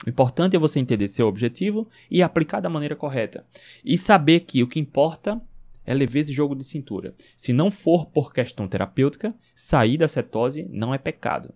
O 0.05 0.09
importante 0.09 0.57
é 0.57 0.59
você 0.59 0.77
entender 0.77 1.07
seu 1.07 1.25
objetivo 1.25 1.87
e 2.09 2.21
aplicar 2.21 2.59
da 2.59 2.67
maneira 2.67 2.97
correta. 2.97 3.47
E 3.81 3.97
saber 3.97 4.41
que 4.41 4.61
o 4.61 4.67
que 4.67 4.77
importa 4.77 5.41
é 5.85 5.93
leveza 5.93 6.31
e 6.31 6.35
jogo 6.35 6.53
de 6.53 6.65
cintura. 6.65 7.15
Se 7.37 7.53
não 7.53 7.71
for 7.71 8.07
por 8.07 8.33
questão 8.33 8.67
terapêutica, 8.67 9.33
sair 9.55 9.97
da 9.97 10.09
cetose 10.09 10.67
não 10.69 10.93
é 10.93 10.97
pecado. 10.97 11.53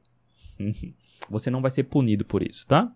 Você 1.29 1.49
não 1.49 1.61
vai 1.61 1.71
ser 1.71 1.83
punido 1.83 2.23
por 2.25 2.41
isso, 2.43 2.65
tá? 2.67 2.93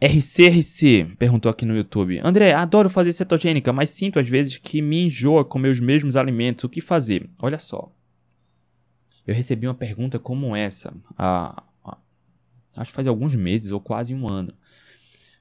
RCRC 0.00 1.16
perguntou 1.18 1.50
aqui 1.50 1.64
no 1.64 1.74
YouTube. 1.74 2.20
André, 2.22 2.52
adoro 2.52 2.90
fazer 2.90 3.12
cetogênica, 3.12 3.72
mas 3.72 3.90
sinto 3.90 4.18
às 4.18 4.28
vezes 4.28 4.58
que 4.58 4.82
me 4.82 5.06
enjoa 5.06 5.44
comer 5.44 5.70
os 5.70 5.80
mesmos 5.80 6.16
alimentos. 6.16 6.64
O 6.64 6.68
que 6.68 6.80
fazer? 6.80 7.30
Olha 7.38 7.58
só. 7.58 7.90
Eu 9.26 9.34
recebi 9.34 9.66
uma 9.66 9.74
pergunta 9.74 10.18
como 10.18 10.54
essa, 10.54 10.92
há, 11.16 11.62
acho 12.76 12.90
que 12.90 12.94
faz 12.94 13.06
alguns 13.06 13.34
meses 13.34 13.72
ou 13.72 13.80
quase 13.80 14.14
um 14.14 14.30
ano. 14.30 14.52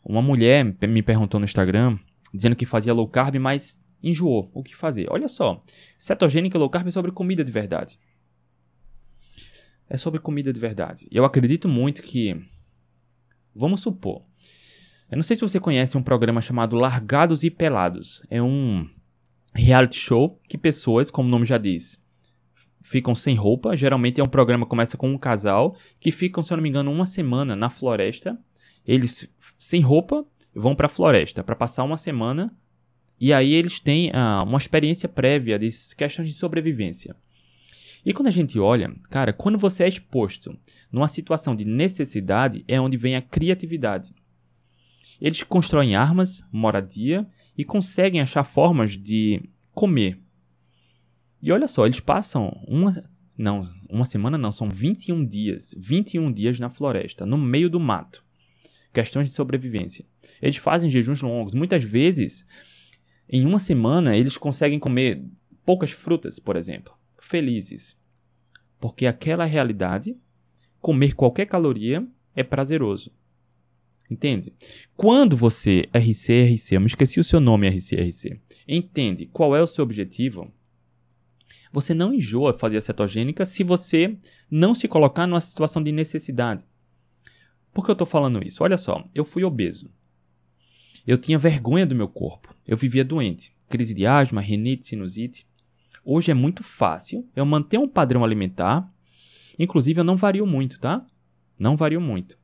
Uma 0.06 0.22
mulher 0.22 0.64
me 0.88 1.02
perguntou 1.02 1.40
no 1.40 1.46
Instagram, 1.46 2.00
dizendo 2.34 2.56
que 2.56 2.66
fazia 2.66 2.94
low 2.94 3.08
carb, 3.08 3.36
mas 3.36 3.84
enjoou. 4.02 4.50
O 4.54 4.64
que 4.64 4.74
fazer? 4.74 5.08
Olha 5.10 5.28
só. 5.28 5.62
Cetogênica 5.98 6.58
low 6.58 6.70
carb 6.70 6.88
é 6.88 6.92
sobre 6.92 7.12
comida 7.12 7.44
de 7.44 7.52
verdade 7.52 8.00
é 9.90 9.98
sobre 9.98 10.20
comida 10.20 10.52
de 10.52 10.60
verdade. 10.60 11.08
Eu 11.12 11.26
acredito 11.26 11.68
muito 11.68 12.02
que. 12.02 12.36
Vamos 13.56 13.82
supor. 13.82 14.24
Eu 15.12 15.18
não 15.18 15.24
sei 15.24 15.36
se 15.36 15.42
você 15.42 15.60
conhece 15.60 15.98
um 15.98 16.04
programa 16.04 16.42
chamado 16.42 16.76
Largados 16.76 17.44
e 17.44 17.52
Pelados. 17.52 18.26
É 18.30 18.42
um 18.42 18.90
reality 19.54 19.98
show 19.98 20.40
que 20.48 20.58
pessoas, 20.58 21.12
como 21.12 21.28
o 21.28 21.32
nome 21.32 21.46
já 21.46 21.58
diz, 21.58 22.02
ficam 22.82 23.14
sem 23.14 23.36
roupa. 23.36 23.78
Geralmente 23.78 24.20
é 24.20 24.24
um 24.24 24.28
programa 24.28 24.66
que 24.66 24.70
começa 24.70 24.98
com 24.98 25.12
um 25.12 25.18
casal 25.18 25.76
que 26.00 26.12
ficam, 26.12 26.42
se 26.42 26.52
eu 26.52 26.58
não 26.58 26.64
me 26.64 26.70
engano, 26.70 26.92
uma 26.92 27.06
semana 27.06 27.56
na 27.56 27.70
floresta. 27.70 28.38
Eles 28.86 29.30
sem 29.60 29.82
roupa 29.82 30.26
vão 30.56 30.76
para 30.76 30.88
a 30.88 30.90
floresta 30.90 31.44
para 31.44 31.56
passar 31.56 31.84
uma 31.84 31.98
semana 31.98 32.56
e 33.20 33.32
aí 33.32 33.54
eles 33.54 33.80
têm 33.80 34.12
ah, 34.14 34.44
uma 34.44 34.58
experiência 34.58 35.08
prévia 35.08 35.58
de 35.58 35.70
questões 35.96 36.28
de 36.28 36.34
sobrevivência. 36.34 37.16
E 38.06 38.14
quando 38.14 38.28
a 38.28 38.32
gente 38.32 38.60
olha, 38.60 38.94
cara, 39.10 39.32
quando 39.32 39.58
você 39.58 39.84
é 39.84 39.88
exposto 39.88 40.58
numa 40.92 41.08
situação 41.08 41.56
de 41.56 41.64
necessidade, 41.64 42.64
é 42.68 42.80
onde 42.80 42.98
vem 42.98 43.16
a 43.16 43.22
criatividade. 43.22 44.14
Eles 45.22 45.42
constroem 45.44 45.96
armas, 45.96 46.44
moradia 46.52 47.26
e 47.58 47.64
conseguem 47.64 48.20
achar 48.20 48.44
formas 48.44 48.98
de 48.98 49.42
comer. 49.72 50.20
E 51.42 51.52
olha 51.52 51.68
só, 51.68 51.86
eles 51.86 52.00
passam 52.00 52.52
uma. 52.68 52.92
Não, 53.38 53.68
uma 53.90 54.06
semana 54.06 54.38
não, 54.38 54.52
são 54.52 54.70
21 54.70 55.26
dias. 55.26 55.74
21 55.78 56.32
dias 56.32 56.60
na 56.60 56.70
floresta, 56.70 57.26
no 57.26 57.38
meio 57.38 57.70
do 57.70 57.80
mato. 57.80 58.24
Questões 58.94 59.30
de 59.30 59.36
sobrevivência. 59.36 60.06
Eles 60.42 60.58
fazem 60.58 60.92
jejuns 60.92 61.22
longos. 61.22 61.54
Muitas 61.54 61.84
vezes, 61.84 62.46
em 63.28 63.46
uma 63.46 63.60
semana, 63.60 64.16
eles 64.16 64.38
conseguem 64.38 64.78
comer 64.78 65.26
poucas 65.66 65.92
frutas, 65.92 66.38
por 66.38 66.56
exemplo 66.56 66.94
felizes. 67.24 67.98
Porque 68.80 69.06
aquela 69.06 69.46
realidade, 69.46 70.16
comer 70.80 71.14
qualquer 71.14 71.46
caloria 71.46 72.06
é 72.36 72.44
prazeroso. 72.44 73.12
Entende? 74.10 74.54
Quando 74.96 75.36
você, 75.36 75.90
RC, 75.94 76.54
RC, 76.54 76.76
eu 76.76 76.82
me 76.82 76.88
esqueci 76.88 77.20
o 77.20 77.24
seu 77.24 77.40
nome, 77.40 77.70
RC, 77.70 77.96
RC, 77.96 78.42
entende 78.68 79.26
qual 79.28 79.56
é 79.56 79.62
o 79.62 79.68
seu 79.68 79.84
objetivo, 79.84 80.54
você 81.72 81.94
não 81.94 82.14
enjoa 82.14 82.54
fazer 82.54 82.78
a 82.78 82.82
cetogênica 82.82 83.46
se 83.46 83.64
você 83.64 84.16
não 84.52 84.76
se 84.76 84.88
colocar 84.88 85.26
numa 85.26 85.42
situação 85.42 85.82
de 85.82 85.92
necessidade. 85.92 86.64
Por 87.74 87.86
que 87.86 87.90
eu 87.90 87.94
estou 87.94 88.06
falando 88.06 88.46
isso? 88.46 88.64
Olha 88.64 88.78
só, 88.78 89.04
eu 89.16 89.26
fui 89.26 89.44
obeso. 89.44 89.90
Eu 91.08 91.18
tinha 91.18 91.38
vergonha 91.38 91.86
do 91.86 91.96
meu 91.96 92.08
corpo. 92.08 92.56
Eu 92.68 92.78
vivia 92.78 93.04
doente. 93.04 93.56
Crise 93.68 93.94
de 93.94 94.06
asma, 94.06 94.40
rinite, 94.40 94.86
sinusite. 94.86 95.48
Hoje 96.06 96.32
é 96.32 96.34
muito 96.34 96.64
fácil 96.64 97.28
eu 97.36 97.46
manter 97.46 97.78
um 97.78 97.88
padrão 97.88 98.24
alimentar. 98.24 98.92
Inclusive, 99.58 100.00
eu 100.00 100.04
não 100.04 100.18
vario 100.18 100.46
muito, 100.46 100.80
tá? 100.80 101.06
Não 101.58 101.78
vario 101.78 102.02
muito. 102.02 102.38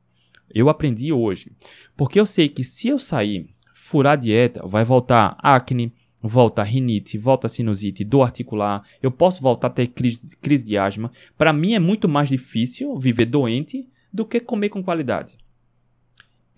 Eu 0.52 0.68
aprendi 0.68 1.12
hoje. 1.12 1.52
Porque 1.96 2.18
eu 2.18 2.26
sei 2.26 2.48
que 2.48 2.64
se 2.64 2.88
eu 2.88 2.98
sair, 2.98 3.50
furar 3.74 4.14
a 4.14 4.16
dieta, 4.16 4.66
vai 4.66 4.84
voltar 4.84 5.36
acne, 5.38 5.92
volta 6.22 6.62
rinite, 6.62 7.18
volta 7.18 7.48
sinusite, 7.48 8.04
dor 8.04 8.22
articular, 8.22 8.82
eu 9.02 9.10
posso 9.10 9.42
voltar 9.42 9.68
a 9.68 9.70
ter 9.70 9.88
crise, 9.88 10.36
crise 10.36 10.64
de 10.64 10.76
asma. 10.76 11.10
Para 11.36 11.52
mim 11.52 11.74
é 11.74 11.78
muito 11.78 12.08
mais 12.08 12.28
difícil 12.28 12.96
viver 12.98 13.26
doente 13.26 13.88
do 14.12 14.24
que 14.24 14.40
comer 14.40 14.68
com 14.70 14.82
qualidade. 14.82 15.36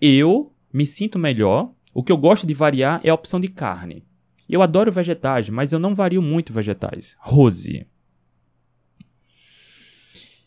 Eu 0.01 0.51
me 0.71 0.85
sinto 0.85 1.19
melhor. 1.19 1.71
O 1.93 2.03
que 2.03 2.11
eu 2.11 2.17
gosto 2.17 2.47
de 2.47 2.53
variar 2.53 2.99
é 3.03 3.09
a 3.09 3.13
opção 3.13 3.39
de 3.39 3.47
carne. 3.47 4.03
Eu 4.47 4.61
adoro 4.61 4.91
vegetais, 4.91 5.49
mas 5.49 5.71
eu 5.71 5.79
não 5.79 5.95
vario 5.95 6.21
muito 6.21 6.53
vegetais. 6.53 7.15
Rose. 7.19 7.87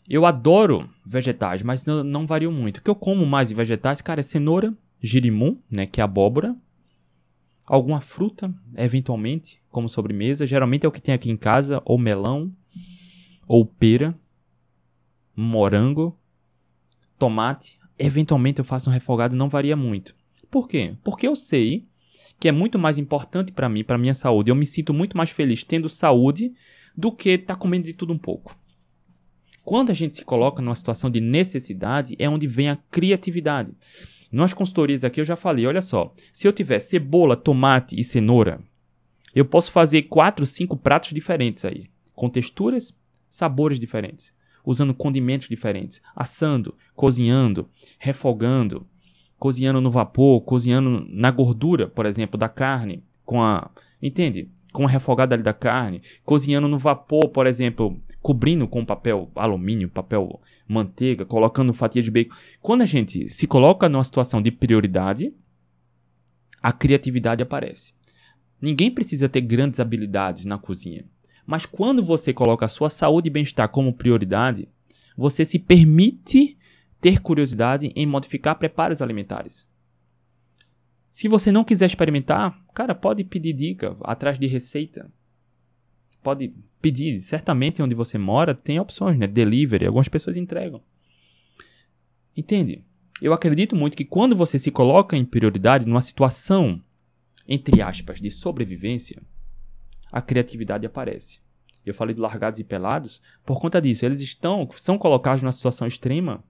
Eu 0.09 0.25
adoro 0.25 0.89
vegetais, 1.05 1.61
mas 1.61 1.85
não, 1.85 2.03
não 2.03 2.25
vario 2.25 2.51
muito. 2.51 2.77
O 2.77 2.81
que 2.81 2.89
eu 2.89 2.95
como 2.95 3.25
mais 3.25 3.49
de 3.49 3.55
vegetais, 3.55 4.01
cara, 4.01 4.21
é 4.21 4.23
cenoura, 4.23 4.73
girimum, 5.01 5.59
né, 5.69 5.85
que 5.85 5.99
é 5.99 6.03
abóbora, 6.03 6.55
alguma 7.65 7.99
fruta, 7.99 8.53
eventualmente, 8.75 9.61
como 9.69 9.89
sobremesa. 9.89 10.47
Geralmente 10.47 10.85
é 10.85 10.87
o 10.87 10.91
que 10.91 11.01
tem 11.01 11.13
aqui 11.13 11.29
em 11.29 11.35
casa, 11.35 11.81
ou 11.83 11.97
melão, 11.97 12.53
ou 13.45 13.65
pera, 13.65 14.17
morango, 15.35 16.17
tomate. 17.19 17.77
Eventualmente 17.99 18.59
eu 18.59 18.65
faço 18.65 18.89
um 18.89 18.93
refogado, 18.93 19.35
não 19.35 19.49
varia 19.49 19.75
muito. 19.75 20.15
Por 20.49 20.69
quê? 20.69 20.95
Porque 21.03 21.27
eu 21.27 21.35
sei 21.35 21.85
que 22.39 22.47
é 22.47 22.51
muito 22.51 22.77
mais 22.77 22.97
importante 22.97 23.51
para 23.51 23.69
mim, 23.69 23.83
para 23.83 23.97
minha 23.97 24.13
saúde. 24.13 24.51
Eu 24.51 24.55
me 24.55 24.65
sinto 24.65 24.93
muito 24.93 25.17
mais 25.17 25.29
feliz 25.29 25.63
tendo 25.63 25.89
saúde 25.89 26.53
do 26.95 27.11
que 27.11 27.29
estar 27.29 27.55
tá 27.55 27.59
comendo 27.59 27.85
de 27.85 27.93
tudo 27.93 28.13
um 28.13 28.17
pouco. 28.17 28.57
Quando 29.63 29.89
a 29.89 29.93
gente 29.93 30.15
se 30.15 30.23
coloca 30.23 30.61
numa 30.61 30.75
situação 30.75 31.09
de 31.09 31.19
necessidade, 31.19 32.15
é 32.17 32.29
onde 32.29 32.47
vem 32.47 32.69
a 32.69 32.77
criatividade. 32.89 33.73
Nas 34.31 34.53
consultorias 34.53 35.03
aqui 35.03 35.19
eu 35.19 35.25
já 35.25 35.35
falei, 35.35 35.65
olha 35.65 35.81
só, 35.81 36.13
se 36.31 36.47
eu 36.47 36.53
tiver 36.53 36.79
cebola, 36.79 37.35
tomate 37.35 37.99
e 37.99 38.03
cenoura, 38.03 38.61
eu 39.35 39.45
posso 39.45 39.71
fazer 39.71 40.03
quatro, 40.03 40.45
cinco 40.45 40.77
pratos 40.77 41.11
diferentes 41.11 41.65
aí, 41.65 41.89
com 42.13 42.29
texturas 42.29 42.97
sabores 43.29 43.79
diferentes, 43.79 44.33
usando 44.65 44.93
condimentos 44.93 45.47
diferentes, 45.47 46.01
assando, 46.15 46.75
cozinhando, 46.95 47.69
refogando, 47.99 48.87
cozinhando 49.39 49.81
no 49.81 49.91
vapor, 49.91 50.41
cozinhando 50.41 51.05
na 51.09 51.31
gordura, 51.31 51.87
por 51.87 52.05
exemplo, 52.05 52.37
da 52.37 52.49
carne, 52.49 53.03
com 53.25 53.41
a, 53.41 53.69
entende? 54.01 54.49
Com 54.73 54.85
a 54.85 54.89
refogada 54.89 55.35
ali 55.35 55.43
da 55.43 55.53
carne, 55.53 56.01
cozinhando 56.23 56.67
no 56.67 56.77
vapor, 56.77 57.29
por 57.29 57.47
exemplo, 57.47 57.99
cobrindo 58.21 58.67
com 58.67 58.85
papel 58.85 59.31
alumínio, 59.35 59.89
papel 59.89 60.41
manteiga, 60.67 61.25
colocando 61.25 61.73
fatia 61.73 62.01
de 62.01 62.11
bacon. 62.11 62.35
Quando 62.61 62.81
a 62.81 62.85
gente 62.85 63.29
se 63.29 63.47
coloca 63.47 63.87
numa 63.87 64.03
situação 64.03 64.41
de 64.41 64.51
prioridade, 64.51 65.33
a 66.61 66.71
criatividade 66.71 67.43
aparece. 67.43 67.93
Ninguém 68.61 68.89
precisa 68.89 69.29
ter 69.29 69.41
grandes 69.41 69.79
habilidades 69.79 70.45
na 70.45 70.57
cozinha. 70.57 71.05
Mas 71.45 71.65
quando 71.65 72.03
você 72.03 72.33
coloca 72.33 72.65
a 72.65 72.69
sua 72.69 72.89
saúde 72.89 73.29
e 73.29 73.31
bem-estar 73.31 73.69
como 73.69 73.93
prioridade, 73.93 74.67
você 75.15 75.45
se 75.45 75.57
permite 75.57 76.57
ter 76.99 77.19
curiosidade 77.21 77.91
em 77.95 78.05
modificar 78.05 78.57
preparos 78.57 79.01
alimentares. 79.01 79.67
Se 81.09 81.27
você 81.27 81.51
não 81.51 81.63
quiser 81.63 81.85
experimentar, 81.85 82.59
cara, 82.73 82.93
pode 82.93 83.23
pedir 83.23 83.53
dica 83.53 83.95
atrás 84.01 84.37
de 84.37 84.47
receita. 84.47 85.11
Pode 86.21 86.53
pedir. 86.81 87.19
Certamente 87.19 87.81
onde 87.81 87.95
você 87.95 88.17
mora 88.17 88.53
tem 88.53 88.79
opções, 88.79 89.17
né? 89.17 89.25
Delivery, 89.25 89.85
algumas 89.85 90.07
pessoas 90.07 90.37
entregam. 90.37 90.81
Entende? 92.35 92.83
Eu 93.21 93.33
acredito 93.33 93.75
muito 93.75 93.97
que 93.97 94.05
quando 94.05 94.35
você 94.35 94.59
se 94.59 94.69
coloca 94.69 95.17
em 95.17 95.25
prioridade 95.25 95.85
numa 95.85 96.01
situação 96.01 96.83
entre 97.47 97.81
aspas, 97.81 98.19
de 98.19 98.29
sobrevivência, 98.29 99.21
a 100.11 100.21
criatividade 100.21 100.85
aparece. 100.85 101.39
Eu 101.85 101.93
falei 101.93 102.13
de 102.13 102.19
largados 102.19 102.59
e 102.59 102.63
pelados 102.63 103.21
por 103.45 103.61
conta 103.61 103.79
disso. 103.79 104.05
Eles 104.05 104.19
estão, 104.19 104.67
são 104.71 104.97
colocados 104.97 105.41
numa 105.41 105.53
situação 105.53 105.87
extrema, 105.87 106.43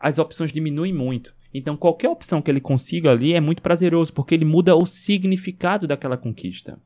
as 0.00 0.18
opções 0.18 0.52
diminuem 0.52 0.92
muito. 0.92 1.34
Então, 1.52 1.76
qualquer 1.76 2.08
opção 2.08 2.42
que 2.42 2.50
ele 2.50 2.60
consiga 2.60 3.10
ali 3.10 3.32
é 3.32 3.40
muito 3.40 3.62
prazeroso, 3.62 4.12
porque 4.12 4.34
ele 4.34 4.44
muda 4.44 4.76
o 4.76 4.84
significado 4.84 5.86
daquela 5.86 6.16
conquista. 6.16 6.78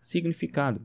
Significado. 0.00 0.84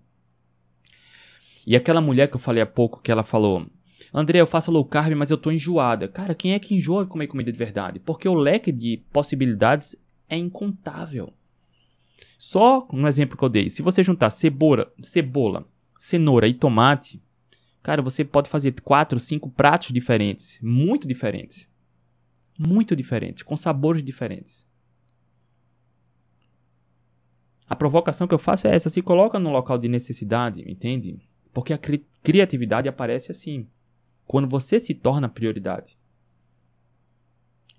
E 1.66 1.76
aquela 1.76 2.00
mulher 2.00 2.30
que 2.30 2.36
eu 2.36 2.40
falei 2.40 2.62
há 2.62 2.66
pouco, 2.66 3.02
que 3.02 3.12
ela 3.12 3.24
falou: 3.24 3.66
André, 4.14 4.40
eu 4.40 4.48
faço 4.48 4.72
low 4.72 4.86
carb, 4.86 5.14
mas 5.16 5.32
eu 5.32 5.38
tô 5.38 5.52
enjoada. 5.52 6.08
Cara, 6.08 6.36
quem 6.36 6.54
é 6.54 6.60
que 6.60 6.76
enjoa 6.76 7.04
de 7.04 7.10
comer 7.10 7.28
comida 7.28 7.52
de 7.52 7.58
verdade? 7.58 8.00
Porque 8.00 8.30
o 8.30 8.36
leque 8.36 8.72
de 8.72 9.04
possibilidades 9.12 9.96
é 10.30 10.38
incontável. 10.38 11.34
Só 12.38 12.88
um 12.94 13.08
exemplo 13.08 13.38
que 13.38 13.44
eu 13.44 13.50
dei, 13.50 13.70
se 13.70 13.82
você 13.82 14.04
juntar 14.04 14.30
cebola, 14.30 14.92
cebola, 15.02 15.68
cenoura 15.98 16.48
e 16.48 16.54
tomate, 16.54 17.22
cara, 17.88 18.02
você 18.02 18.26
pode 18.26 18.50
fazer 18.50 18.74
quatro, 18.82 19.18
cinco 19.18 19.50
pratos 19.50 19.94
diferentes, 19.94 20.60
muito 20.62 21.08
diferentes. 21.08 21.70
Muito 22.60 22.94
diferentes, 22.94 23.44
com 23.44 23.56
sabores 23.56 24.04
diferentes. 24.04 24.68
A 27.66 27.78
provocação 27.78 28.28
que 28.28 28.34
eu 28.34 28.40
faço 28.40 28.68
é 28.68 28.76
essa, 28.76 28.90
se 28.90 29.02
coloca 29.02 29.40
no 29.40 29.52
local 29.52 29.78
de 29.78 29.88
necessidade, 29.88 30.70
entende? 30.70 31.18
Porque 31.54 31.72
a 31.72 31.78
cri 31.78 32.06
criatividade 32.22 32.90
aparece 32.90 33.32
assim, 33.32 33.70
quando 34.26 34.50
você 34.50 34.82
se 34.82 34.94
torna 34.94 35.30
prioridade. 35.30 35.98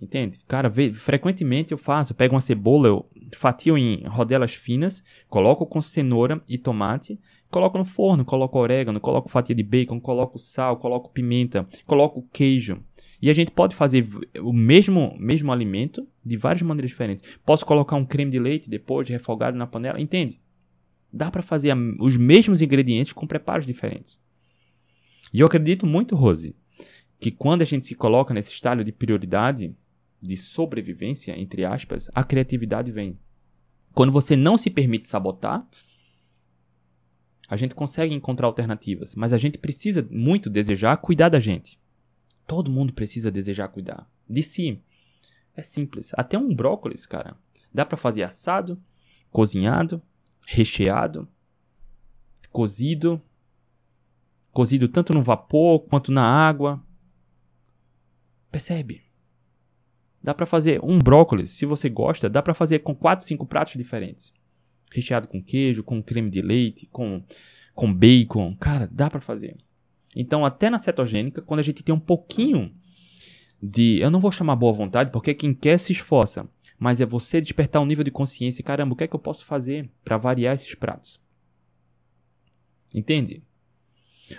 Entende? 0.00 0.38
Cara, 0.48 0.70
frequentemente 0.94 1.72
eu 1.72 1.76
faço, 1.76 2.14
pego 2.14 2.34
uma 2.34 2.40
cebola, 2.40 2.88
eu 2.88 3.10
fatio 3.34 3.76
em 3.76 4.06
rodelas 4.06 4.54
finas, 4.54 5.04
coloco 5.28 5.66
com 5.66 5.82
cenoura 5.82 6.42
e 6.48 6.56
tomate, 6.56 7.20
coloco 7.50 7.78
no 7.78 7.84
forno, 7.84 8.24
coloco 8.24 8.58
orégano, 8.58 9.00
coloco 9.00 9.28
fatia 9.28 9.54
de 9.54 9.62
bacon, 9.62 10.00
coloco 10.00 10.38
sal, 10.38 10.76
coloco 10.76 11.10
pimenta, 11.10 11.68
coloco 11.86 12.26
queijo. 12.32 12.82
E 13.20 13.28
a 13.28 13.32
gente 13.32 13.50
pode 13.50 13.74
fazer 13.74 14.04
o 14.40 14.52
mesmo, 14.52 15.16
mesmo 15.18 15.50
alimento 15.50 16.06
de 16.24 16.36
várias 16.36 16.62
maneiras 16.62 16.90
diferentes. 16.90 17.38
Posso 17.44 17.66
colocar 17.66 17.96
um 17.96 18.04
creme 18.04 18.30
de 18.30 18.38
leite 18.38 18.70
depois, 18.70 19.08
refogado 19.08 19.56
na 19.56 19.66
panela, 19.66 20.00
entende? 20.00 20.40
Dá 21.12 21.30
para 21.30 21.42
fazer 21.42 21.74
os 21.98 22.16
mesmos 22.16 22.62
ingredientes 22.62 23.12
com 23.12 23.26
preparos 23.26 23.66
diferentes. 23.66 24.20
E 25.32 25.40
eu 25.40 25.46
acredito 25.46 25.86
muito, 25.86 26.14
Rose, 26.14 26.54
que 27.18 27.30
quando 27.30 27.62
a 27.62 27.64
gente 27.64 27.86
se 27.86 27.94
coloca 27.94 28.32
nesse 28.32 28.52
estado 28.52 28.84
de 28.84 28.92
prioridade, 28.92 29.74
de 30.22 30.36
sobrevivência, 30.36 31.38
entre 31.38 31.64
aspas, 31.64 32.08
a 32.14 32.22
criatividade 32.22 32.92
vem. 32.92 33.18
Quando 33.92 34.12
você 34.12 34.36
não 34.36 34.56
se 34.56 34.70
permite 34.70 35.08
sabotar, 35.08 35.66
a 37.48 37.56
gente 37.56 37.74
consegue 37.74 38.14
encontrar 38.14 38.46
alternativas, 38.46 39.14
mas 39.14 39.32
a 39.32 39.38
gente 39.38 39.58
precisa 39.58 40.06
muito 40.10 40.50
desejar 40.50 40.96
cuidar 40.98 41.30
da 41.30 41.40
gente. 41.40 41.80
Todo 42.46 42.70
mundo 42.70 42.92
precisa 42.92 43.30
desejar 43.30 43.68
cuidar 43.68 44.08
de 44.28 44.42
si. 44.42 44.82
É 45.56 45.62
simples. 45.62 46.12
Até 46.14 46.38
um 46.38 46.54
brócolis, 46.54 47.06
cara, 47.06 47.36
dá 47.72 47.86
para 47.86 47.96
fazer 47.96 48.22
assado, 48.22 48.80
cozinhado, 49.30 50.02
recheado, 50.46 51.26
cozido, 52.52 53.20
cozido 54.52 54.88
tanto 54.88 55.14
no 55.14 55.22
vapor 55.22 55.80
quanto 55.80 56.12
na 56.12 56.22
água. 56.22 56.84
Percebe? 58.50 59.02
Dá 60.22 60.34
para 60.34 60.46
fazer 60.46 60.80
um 60.84 60.98
brócolis, 60.98 61.50
se 61.50 61.64
você 61.64 61.88
gosta, 61.88 62.28
dá 62.28 62.42
para 62.42 62.54
fazer 62.54 62.80
com 62.80 62.94
4, 62.94 63.24
5 63.26 63.46
pratos 63.46 63.74
diferentes. 63.74 64.32
Recheado 64.92 65.28
com 65.28 65.42
queijo, 65.42 65.82
com 65.82 66.02
creme 66.02 66.30
de 66.30 66.40
leite, 66.40 66.86
com, 66.86 67.22
com 67.74 67.92
bacon. 67.92 68.56
Cara, 68.56 68.88
dá 68.90 69.10
para 69.10 69.20
fazer. 69.20 69.56
Então, 70.16 70.44
até 70.44 70.70
na 70.70 70.78
cetogênica, 70.78 71.42
quando 71.42 71.60
a 71.60 71.62
gente 71.62 71.82
tem 71.82 71.94
um 71.94 72.00
pouquinho 72.00 72.72
de. 73.62 73.98
Eu 74.00 74.10
não 74.10 74.20
vou 74.20 74.32
chamar 74.32 74.56
boa 74.56 74.72
vontade, 74.72 75.10
porque 75.10 75.34
quem 75.34 75.52
quer 75.52 75.78
se 75.78 75.92
esforça. 75.92 76.48
Mas 76.78 77.00
é 77.00 77.06
você 77.06 77.40
despertar 77.40 77.82
um 77.82 77.86
nível 77.86 78.04
de 78.04 78.10
consciência. 78.10 78.62
Caramba, 78.62 78.92
o 78.92 78.96
que 78.96 79.04
é 79.04 79.08
que 79.08 79.16
eu 79.16 79.20
posso 79.20 79.44
fazer 79.44 79.90
para 80.04 80.16
variar 80.16 80.54
esses 80.54 80.74
pratos? 80.74 81.20
Entende? 82.94 83.42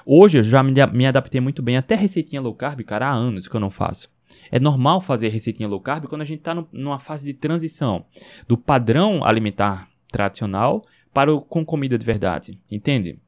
Hoje 0.06 0.40
eu 0.40 0.44
já 0.44 0.64
me, 0.64 1.06
adaptei 1.06 1.42
muito 1.42 1.62
bem. 1.62 1.78
Até 1.78 1.96
receitinha 1.96 2.42
low 2.42 2.56
carb, 2.56 2.82
cara, 2.84 3.08
há 3.08 3.14
anos 3.14 3.48
que 3.48 3.56
eu 3.56 3.60
não 3.60 3.70
faço. 3.70 4.10
É 4.52 4.60
normal 4.60 5.02
fazer 5.02 5.30
receitinha 5.30 5.68
low 5.68 5.82
carb 5.82 6.06
quando 6.06 6.22
a 6.22 6.26
gente 6.26 6.40
está 6.40 6.56
numa 6.72 7.00
fase 7.00 7.26
de 7.26 7.34
transição 7.34 8.06
do 8.48 8.58
padrão 8.58 9.24
alimentar 9.24 9.90
tradicional 10.12 10.86
para 11.14 11.34
o 11.34 11.42
com 11.42 11.66
comida 11.66 11.98
de 11.98 12.06
verdade, 12.06 12.60
entende? 12.70 13.20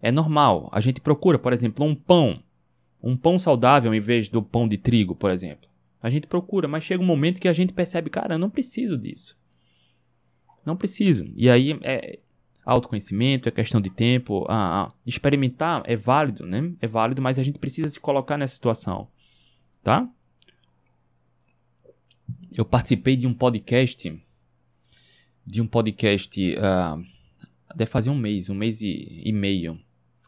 É 0.00 0.12
normal. 0.12 0.68
A 0.72 0.80
gente 0.80 1.00
procura, 1.00 1.38
por 1.38 1.52
exemplo, 1.52 1.84
um 1.84 1.94
pão, 1.94 2.42
um 3.02 3.16
pão 3.16 3.38
saudável 3.38 3.92
em 3.94 4.00
vez 4.00 4.28
do 4.28 4.42
pão 4.42 4.68
de 4.68 4.78
trigo, 4.78 5.14
por 5.14 5.30
exemplo. 5.30 5.68
A 6.00 6.08
gente 6.08 6.26
procura, 6.26 6.68
mas 6.68 6.84
chega 6.84 7.02
um 7.02 7.06
momento 7.06 7.40
que 7.40 7.48
a 7.48 7.52
gente 7.52 7.72
percebe, 7.72 8.08
cara, 8.08 8.34
eu 8.34 8.38
não 8.38 8.50
preciso 8.50 8.96
disso. 8.96 9.36
Não 10.64 10.76
preciso. 10.76 11.30
E 11.34 11.50
aí 11.50 11.78
é 11.82 12.18
autoconhecimento, 12.64 13.48
é 13.48 13.52
questão 13.52 13.80
de 13.80 13.90
tempo. 13.90 14.46
Ah, 14.48 14.92
experimentar 15.04 15.82
é 15.86 15.96
válido, 15.96 16.46
né? 16.46 16.72
É 16.80 16.86
válido, 16.86 17.20
mas 17.20 17.38
a 17.38 17.42
gente 17.42 17.58
precisa 17.58 17.88
se 17.88 17.98
colocar 17.98 18.36
nessa 18.36 18.54
situação 18.54 19.08
tá? 19.82 20.06
Eu 22.54 22.64
participei 22.64 23.16
de 23.16 23.26
um 23.26 23.32
podcast, 23.32 24.22
de 25.48 25.62
um 25.62 25.66
podcast, 25.66 26.56
uh, 26.56 27.02
deve 27.74 27.90
fazer 27.90 28.10
um 28.10 28.14
mês, 28.14 28.50
um 28.50 28.54
mês 28.54 28.82
e, 28.82 29.22
e 29.24 29.32
meio, 29.32 29.80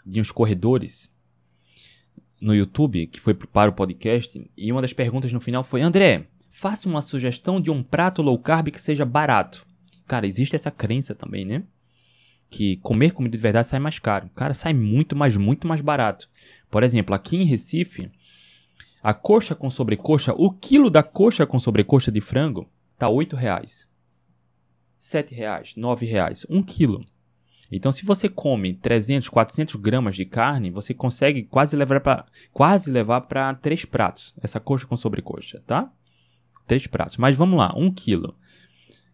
de 0.05 0.19
uns 0.19 0.33
corredores 0.33 1.13
no 2.41 2.55
YouTube, 2.55 3.07
que 3.07 3.21
foi 3.21 3.35
para 3.35 3.71
o 3.71 3.75
podcast, 3.75 4.43
e 4.57 4.73
uma 4.73 4.81
das 4.81 4.95
perguntas 4.95 5.31
no 5.31 5.39
final 5.39 5.63
foi, 5.63 5.83
André, 5.83 6.27
faça 6.49 6.89
uma 6.89 7.03
sugestão 7.03 7.61
de 7.61 7.71
um 7.71 7.83
prato 7.83 8.23
low 8.23 8.39
carb 8.39 8.69
que 8.69 8.81
seja 8.81 9.05
barato. 9.05 9.67
Cara, 10.07 10.27
existe 10.27 10.57
essa 10.57 10.71
crença 10.71 11.15
também, 11.15 11.45
né? 11.45 11.65
Que 12.49 12.79
comer 12.79 13.13
comida 13.13 13.37
de 13.37 13.43
verdade 13.43 13.67
sai 13.67 13.79
mais 13.79 13.99
caro. 13.99 14.31
Cara, 14.35 14.55
sai 14.55 14.73
muito, 14.73 15.15
mais 15.15 15.37
muito 15.37 15.69
mais 15.69 15.83
barato. 15.83 16.31
Por 16.71 16.83
exemplo, 16.83 17.15
aqui 17.15 17.37
em 17.37 17.45
Recife, 17.45 18.11
a 19.03 19.13
coxa 19.13 19.55
com 19.55 19.69
sobrecoxa, 19.69 20.33
o 20.33 20.51
quilo 20.51 20.89
da 20.89 21.03
coxa 21.03 21.47
com 21.47 21.59
sobrecoxa 21.59 22.11
de 22.11 22.23
frango 22.23 22.67
tá 22.99 23.09
oito 23.11 23.37
reais, 23.37 23.87
sete 25.01 25.35
reais, 25.35 25.75
nove 25.77 26.05
reais, 26.05 26.47
um 26.51 26.63
quilo. 26.63 27.03
Então, 27.73 27.91
se 27.91 28.05
você 28.05 28.29
come 28.29 28.75
300, 28.75 29.31
400 29.31 29.77
gramas 29.77 30.15
de 30.15 30.27
carne, 30.27 30.71
você 30.71 30.93
consegue 30.93 31.45
quase 31.45 31.75
levar 31.75 32.01
para 32.01 32.27
quase 32.53 32.91
levar 32.91 33.23
para 33.23 33.55
três 33.55 33.85
pratos 33.85 34.35
essa 34.43 34.61
coxa 34.61 34.87
com 34.87 34.97
sobrecoxa, 34.97 35.63
tá? 35.67 35.91
Três 36.67 36.87
pratos. 36.87 37.17
Mas 37.17 37.35
vamos 37.35 37.59
lá, 37.59 37.73
um 37.75 37.91
quilo. 37.91 38.37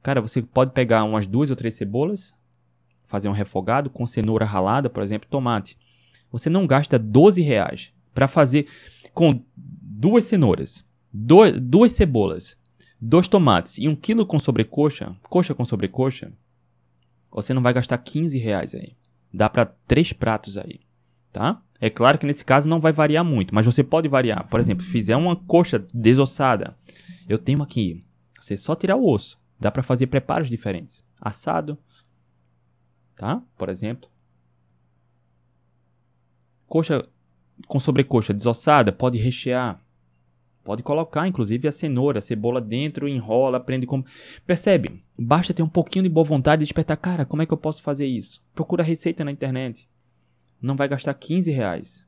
Cara, 0.02 0.20
você 0.20 0.42
pode 0.42 0.72
pegar 0.72 1.04
umas 1.04 1.26
duas 1.26 1.50
ou 1.50 1.56
três 1.56 1.74
cebolas, 1.74 2.34
fazer 3.04 3.28
um 3.28 3.32
refogado 3.32 3.88
com 3.88 4.06
cenoura 4.06 4.44
ralada, 4.44 4.90
por 4.90 5.02
exemplo, 5.02 5.28
tomate. 5.30 5.78
Você 6.32 6.50
não 6.50 6.66
gasta 6.66 6.98
12 6.98 7.42
reais 7.42 7.92
para 8.12 8.26
fazer 8.26 8.66
com 9.14 9.40
duas 9.54 10.24
cenouras, 10.24 10.84
do, 11.12 11.60
duas 11.60 11.92
cebolas, 11.92 12.58
dois 13.00 13.28
tomates 13.28 13.78
e 13.78 13.88
um 13.88 13.96
quilo 13.96 14.26
com 14.26 14.38
sobrecoxa, 14.38 15.16
coxa 15.28 15.54
com 15.54 15.64
sobrecoxa, 15.64 16.32
você 17.30 17.52
não 17.52 17.62
vai 17.62 17.72
gastar 17.72 17.98
15 17.98 18.38
reais 18.38 18.74
aí. 18.74 18.96
Dá 19.32 19.48
para 19.48 19.66
três 19.66 20.12
pratos 20.12 20.56
aí, 20.56 20.80
tá? 21.32 21.62
É 21.78 21.90
claro 21.90 22.18
que 22.18 22.26
nesse 22.26 22.44
caso 22.44 22.68
não 22.68 22.80
vai 22.80 22.92
variar 22.92 23.24
muito, 23.24 23.54
mas 23.54 23.66
você 23.66 23.84
pode 23.84 24.08
variar. 24.08 24.48
Por 24.48 24.58
exemplo, 24.58 24.84
fizer 24.84 25.16
uma 25.16 25.36
coxa 25.36 25.86
desossada, 25.92 26.76
eu 27.28 27.36
tenho 27.38 27.62
aqui, 27.62 28.04
você 28.40 28.56
só 28.56 28.74
tirar 28.74 28.96
o 28.96 29.06
osso. 29.06 29.38
Dá 29.58 29.70
para 29.70 29.82
fazer 29.82 30.06
preparos 30.06 30.48
diferentes. 30.48 31.04
Assado, 31.20 31.78
tá? 33.16 33.42
Por 33.56 33.68
exemplo. 33.68 34.08
Coxa 36.66 37.08
com 37.66 37.80
sobrecoxa 37.80 38.34
desossada, 38.34 38.92
pode 38.92 39.18
rechear. 39.18 39.80
Pode 40.66 40.82
colocar, 40.82 41.28
inclusive, 41.28 41.68
a 41.68 41.72
cenoura, 41.72 42.18
a 42.18 42.20
cebola 42.20 42.60
dentro, 42.60 43.06
enrola, 43.06 43.60
prende 43.60 43.86
como. 43.86 44.04
Percebe? 44.44 45.00
Basta 45.16 45.54
ter 45.54 45.62
um 45.62 45.68
pouquinho 45.68 46.02
de 46.02 46.08
boa 46.08 46.24
vontade 46.24 46.62
e 46.62 46.64
despertar. 46.64 46.96
Cara, 46.96 47.24
como 47.24 47.40
é 47.40 47.46
que 47.46 47.52
eu 47.52 47.56
posso 47.56 47.80
fazer 47.84 48.04
isso? 48.04 48.44
Procura 48.52 48.82
receita 48.82 49.24
na 49.24 49.30
internet. 49.30 49.88
Não 50.60 50.74
vai 50.74 50.88
gastar 50.88 51.14
15 51.14 51.52
reais. 51.52 52.04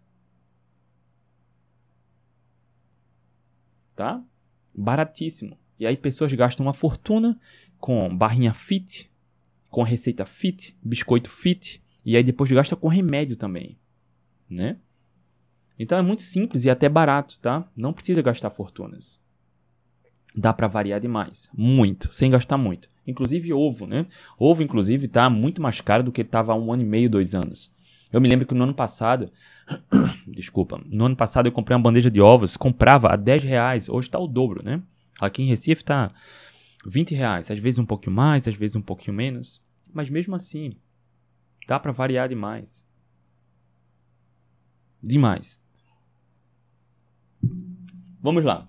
Tá? 3.95 4.21
Baratíssimo. 4.75 5.57
E 5.79 5.87
aí 5.87 5.97
pessoas 5.97 6.33
gastam 6.33 6.67
uma 6.67 6.75
fortuna 6.75 7.39
com 7.79 8.13
barrinha 8.13 8.53
fit, 8.53 9.09
com 9.71 9.85
receita 9.85 10.27
fit, 10.27 10.77
biscoito 10.83 11.31
fit, 11.31 11.81
e 12.05 12.17
aí 12.17 12.25
depois 12.25 12.51
gasta 12.51 12.75
com 12.75 12.89
remédio 12.89 13.37
também, 13.37 13.79
né? 14.51 14.81
Então 15.79 15.99
é 15.99 16.03
muito 16.03 16.23
simples 16.23 16.65
e 16.65 16.71
até 16.71 16.89
barato, 16.89 17.39
tá? 17.39 17.69
Não 17.77 17.93
precisa 17.93 18.21
gastar 18.21 18.51
fortunas. 18.51 19.21
Dá 20.37 20.53
para 20.53 20.69
variar 20.69 21.01
demais, 21.01 21.49
muito, 21.57 22.13
sem 22.13 22.31
gastar 22.31 22.59
muito. 22.59 22.89
Inclusive 23.07 23.53
ovo, 23.53 23.87
né? 23.87 24.07
Ovo, 24.39 24.63
inclusive, 24.63 25.09
tá 25.09 25.31
muito 25.31 25.63
mais 25.63 25.81
caro 25.81 26.03
do 26.03 26.13
que 26.13 26.21
estava 26.21 26.53
há 26.53 26.57
um 26.57 26.73
ano 26.73 26.83
e 26.83 26.87
meio, 26.87 27.09
dois 27.09 27.35
anos. 27.35 27.73
Eu 28.13 28.21
me 28.21 28.29
lembro 28.29 28.47
que 28.47 28.55
no 28.55 28.65
ano 28.65 28.75
passado, 28.75 29.31
desculpa, 30.27 30.81
no 30.87 31.07
ano 31.07 31.17
passado 31.17 31.47
eu 31.47 31.53
comprei 31.53 31.77
uma 31.77 31.83
bandeja 31.83 32.11
de 32.11 32.21
ovos, 32.21 32.57
comprava 32.57 33.09
a 33.09 33.17
10 33.17 33.45
reais, 33.45 33.89
hoje 33.89 34.09
está 34.09 34.19
o 34.19 34.27
dobro, 34.27 34.63
né? 34.63 34.83
Aqui 35.21 35.43
em 35.43 35.47
Recife 35.47 35.83
está 35.83 36.13
20 36.87 37.15
reais, 37.15 37.51
às 37.51 37.59
vezes 37.59 37.79
um 37.79 37.87
pouquinho 37.87 38.15
mais, 38.15 38.47
às 38.49 38.55
vezes 38.55 38.77
um 38.77 38.83
pouquinho 38.83 39.17
menos, 39.17 39.63
mas 39.93 40.09
mesmo 40.09 40.35
assim, 40.35 40.73
dá 41.67 41.79
para 41.79 41.93
variar 41.93 42.29
demais. 42.29 42.87
Demais. 45.03 45.61
Vamos 48.21 48.45
lá. 48.45 48.69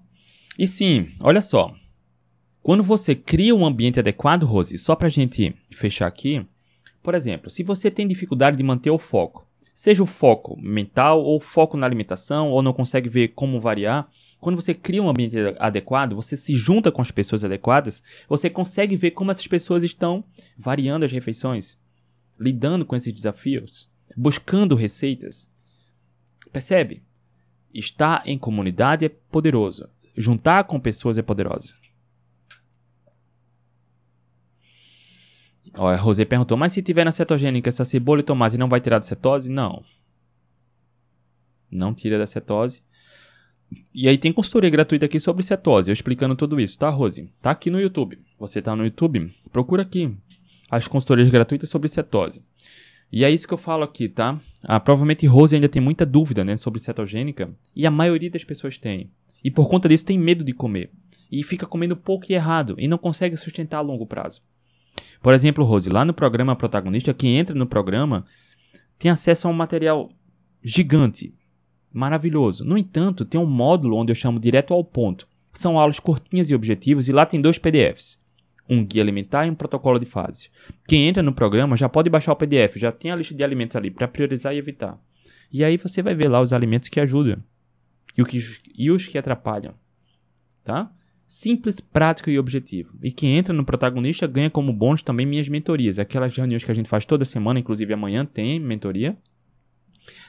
E 0.58 0.68
sim, 0.68 1.08
olha 1.22 1.42
só. 1.42 1.74
Quando 2.62 2.84
você 2.84 3.16
cria 3.16 3.56
um 3.56 3.66
ambiente 3.66 4.00
adequado, 4.00 4.44
Rose, 4.44 4.78
só 4.78 4.96
para 4.96 5.08
a 5.08 5.12
gente 5.12 5.56
fechar 5.72 6.08
aqui, 6.08 6.46
por 7.02 7.16
exemplo, 7.16 7.50
se 7.50 7.64
você 7.64 7.90
tem 7.90 8.08
dificuldade 8.08 8.58
de 8.58 8.64
manter 8.64 8.92
o 8.92 8.98
foco, 8.98 9.48
seja 9.74 10.04
o 10.04 10.06
foco 10.06 10.60
mental 10.60 11.24
ou 11.24 11.40
foco 11.40 11.78
na 11.78 11.86
alimentação, 11.86 12.50
ou 12.50 12.62
não 12.62 12.74
consegue 12.74 13.08
ver 13.10 13.30
como 13.30 13.60
variar, 13.60 14.10
quando 14.40 14.56
você 14.56 14.74
cria 14.74 15.02
um 15.02 15.10
ambiente 15.10 15.36
adequado, 15.58 16.16
você 16.16 16.38
se 16.38 16.56
junta 16.56 16.92
com 16.92 17.02
as 17.02 17.12
pessoas 17.12 17.44
adequadas, 17.44 18.04
você 18.28 18.50
consegue 18.50 18.96
ver 18.96 19.12
como 19.12 19.32
essas 19.32 19.48
pessoas 19.48 19.84
estão 19.84 20.24
variando 20.58 21.06
as 21.06 21.12
refeições, 21.12 21.78
lidando 22.40 22.86
com 22.86 22.96
esses 22.96 23.14
desafios, 23.14 23.90
buscando 24.16 24.76
receitas. 24.76 25.50
Percebe? 26.52 27.04
Estar 27.74 28.24
em 28.26 28.38
comunidade 28.38 29.06
é 29.06 29.10
poderoso. 29.10 29.90
Juntar 30.16 30.64
com 30.64 30.80
pessoas 30.80 31.18
é 31.18 31.22
poderoso. 31.22 31.76
Ó, 35.76 35.88
a 35.88 35.96
Rosé 35.96 36.26
perguntou, 36.26 36.58
mas 36.58 36.74
se 36.74 36.82
tiver 36.82 37.06
na 37.06 37.12
cetogênica, 37.12 37.70
essa 37.70 37.86
cebola 37.86 38.22
e 38.22 38.24
tomate 38.24 38.58
não 38.58 38.68
vai 38.68 38.82
tirar 38.82 38.98
da 39.00 39.06
cetose? 39.06 39.52
Não. 39.52 39.84
Não 41.72 41.94
tira 41.94 42.18
da 42.18 42.26
cetose. 42.26 42.82
E 43.94 44.10
aí 44.10 44.18
tem 44.18 44.34
consultoria 44.34 44.70
gratuita 44.70 45.06
aqui 45.06 45.20
sobre 45.20 45.44
cetose, 45.44 45.92
eu 45.92 45.94
explicando 45.94 46.36
tudo 46.36 46.60
isso, 46.60 46.78
tá, 46.80 46.90
Rose? 46.90 47.32
Tá 47.42 47.52
aqui 47.52 47.70
no 47.70 47.80
YouTube. 47.80 48.20
Você 48.40 48.62
tá 48.62 48.76
no 48.76 48.84
YouTube? 48.84 49.32
Procura 49.52 49.84
aqui 49.84 50.18
as 50.70 50.88
consultorias 50.88 51.30
gratuitas 51.30 51.70
sobre 51.70 51.88
cetose. 51.88 52.42
E 53.12 53.24
é 53.24 53.32
isso 53.32 53.48
que 53.48 53.54
eu 53.54 53.58
falo 53.58 53.84
aqui, 53.84 54.08
tá? 54.08 54.40
Ah, 54.64 54.80
provavelmente 54.80 55.26
Rose 55.26 55.56
ainda 55.56 55.68
tem 55.68 55.82
muita 55.82 56.06
dúvida 56.06 56.44
né, 56.44 56.56
sobre 56.56 56.80
cetogênica, 56.80 57.50
e 57.76 57.86
a 57.86 57.92
maioria 57.92 58.30
das 58.30 58.44
pessoas 58.44 58.78
tem. 58.78 59.10
E 59.44 59.50
por 59.50 59.68
conta 59.68 59.90
disso 59.90 60.06
tem 60.06 60.18
medo 60.18 60.44
de 60.44 60.54
comer. 60.54 60.92
E 61.32 61.44
fica 61.44 61.66
comendo 61.66 61.96
pouco 61.96 62.26
e 62.30 62.36
errado, 62.36 62.76
e 62.78 62.88
não 62.88 62.98
consegue 62.98 63.36
sustentar 63.36 63.78
a 63.78 63.82
longo 63.82 64.06
prazo. 64.06 64.42
Por 65.22 65.34
exemplo, 65.34 65.66
Rose, 65.66 65.90
lá 65.90 66.06
no 66.06 66.14
programa 66.14 66.56
protagonista, 66.56 67.14
quem 67.14 67.38
entra 67.38 67.56
no 67.56 67.66
programa 67.66 68.26
tem 68.98 69.10
acesso 69.10 69.48
a 69.48 69.52
um 69.52 69.54
material 69.54 70.12
gigante, 70.62 71.34
maravilhoso. 71.92 72.64
No 72.64 72.78
entanto, 72.78 73.26
tem 73.26 73.40
um 73.40 73.46
módulo 73.46 73.98
onde 73.98 74.12
eu 74.12 74.16
chamo 74.16 74.40
direto 74.40 74.74
ao 74.74 74.84
ponto. 74.84 75.28
São 75.52 75.80
aulas 75.80 76.00
curtinhas 76.00 76.50
e 76.50 76.56
objetivas 76.56 77.08
e 77.08 77.12
lá 77.12 77.26
tem 77.26 77.42
dois 77.42 77.58
PDFs. 77.58 78.19
Um 78.70 78.86
guia 78.86 79.02
alimentar 79.02 79.48
e 79.48 79.50
um 79.50 79.56
protocolo 79.56 79.98
de 79.98 80.06
fases. 80.06 80.52
Quem 80.88 81.08
entra 81.08 81.24
no 81.24 81.34
programa 81.34 81.76
já 81.76 81.90
pode 81.90 82.10
baixar 82.10 82.34
o 82.34 82.36
PDF, 82.36 82.78
já 82.78 82.92
tem 82.92 83.12
a 83.12 83.16
lista 83.16 83.34
de 83.34 83.44
alimentos 83.44 83.76
ali 83.76 83.90
para 83.90 84.08
priorizar 84.08 84.54
e 84.54 84.58
evitar. 84.58 85.00
E 85.52 85.64
aí 85.64 85.78
você 85.78 86.02
vai 86.02 86.14
ver 86.14 86.28
lá 86.28 86.40
os 86.40 86.54
alimentos 86.54 86.90
que 86.90 87.00
ajudam 87.00 87.44
e, 88.18 88.24
que, 88.24 88.40
e 88.76 88.92
os 88.92 89.06
que 89.08 89.18
atrapalham. 89.18 89.74
Tá? 90.64 90.92
Simples, 91.26 91.80
prático 91.80 92.30
e 92.30 92.38
objetivo. 92.38 92.98
E 93.02 93.12
quem 93.12 93.38
entra 93.38 93.54
no 93.54 93.66
protagonista 93.66 94.28
ganha 94.28 94.50
como 94.50 94.72
bônus 94.72 95.02
também 95.02 95.26
minhas 95.26 95.50
mentorias. 95.50 95.98
Aquelas 95.98 96.36
reuniões 96.36 96.64
que 96.64 96.72
a 96.72 96.76
gente 96.76 96.90
faz 96.90 97.06
toda 97.06 97.26
semana, 97.26 97.60
inclusive 97.60 97.94
amanhã 97.94 98.26
tem 98.26 98.60
mentoria 98.60 99.18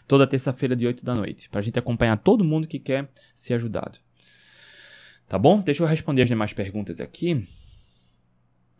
toda 0.06 0.26
terça-feira 0.26 0.74
de 0.74 0.86
8 0.86 1.04
da 1.04 1.14
noite, 1.14 1.48
para 1.48 1.60
a 1.60 1.62
gente 1.62 1.78
acompanhar 1.78 2.16
todo 2.16 2.44
mundo 2.44 2.66
que 2.66 2.78
quer 2.78 3.08
ser 3.34 3.54
ajudado. 3.54 3.98
Tá 5.28 5.38
bom? 5.38 5.60
Deixa 5.60 5.82
eu 5.82 5.86
responder 5.86 6.22
as 6.22 6.28
demais 6.28 6.52
perguntas 6.52 7.00
aqui, 7.00 7.46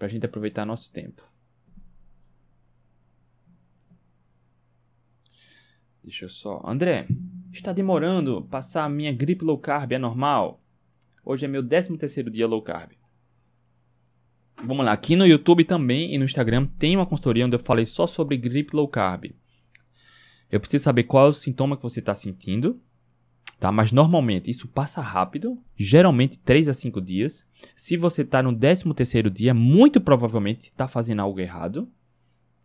para 0.01 0.07
a 0.07 0.11
gente 0.11 0.25
aproveitar 0.25 0.65
nosso 0.65 0.91
tempo. 0.91 1.23
Deixa 6.03 6.25
eu 6.25 6.29
só. 6.31 6.63
André, 6.65 7.07
está 7.53 7.71
demorando 7.71 8.49
passar 8.51 8.87
a 8.87 8.89
minha 8.89 9.13
gripe 9.13 9.45
low 9.45 9.59
carb, 9.59 9.93
é 9.93 9.99
normal? 9.99 10.65
Hoje 11.23 11.45
é 11.45 11.49
meu 11.49 11.63
13 11.63 11.99
terceiro 11.99 12.31
dia 12.31 12.47
low 12.47 12.63
carb. 12.63 12.93
Vamos 14.65 14.87
lá, 14.87 14.93
aqui 14.93 15.17
no 15.17 15.27
YouTube 15.27 15.65
também 15.65 16.15
e 16.15 16.17
no 16.17 16.25
Instagram 16.25 16.67
tem 16.79 16.97
uma 16.97 17.05
consultoria 17.05 17.45
onde 17.45 17.57
eu 17.57 17.61
falei 17.61 17.85
só 17.85 18.07
sobre 18.07 18.39
gripe 18.39 18.75
low 18.75 18.89
carb. 18.89 19.35
Eu 20.51 20.61
preciso 20.61 20.83
saber 20.83 21.03
qual 21.05 21.27
é 21.27 21.29
o 21.29 21.35
sintoma 21.35 21.77
que 21.77 21.83
você 21.83 22.01
está 22.01 22.15
sentindo, 22.15 22.81
tá? 23.61 23.71
Mas 23.71 23.93
normalmente 23.93 24.51
isso 24.51 24.67
passa 24.67 25.01
rápido, 25.01 25.57
geralmente 25.77 26.39
3 26.39 26.69
a 26.69 26.75
5 26.75 27.01
dias. 27.01 27.47
Se 27.77 27.97
você 27.97 28.23
está 28.23 28.43
no 28.43 28.57
13 28.57 28.93
terceiro 28.95 29.31
dia, 29.31 29.55
muito 29.55 30.01
provavelmente 30.01 30.69
está 30.69 30.89
fazendo 30.89 31.21
algo 31.21 31.39
errado, 31.39 31.89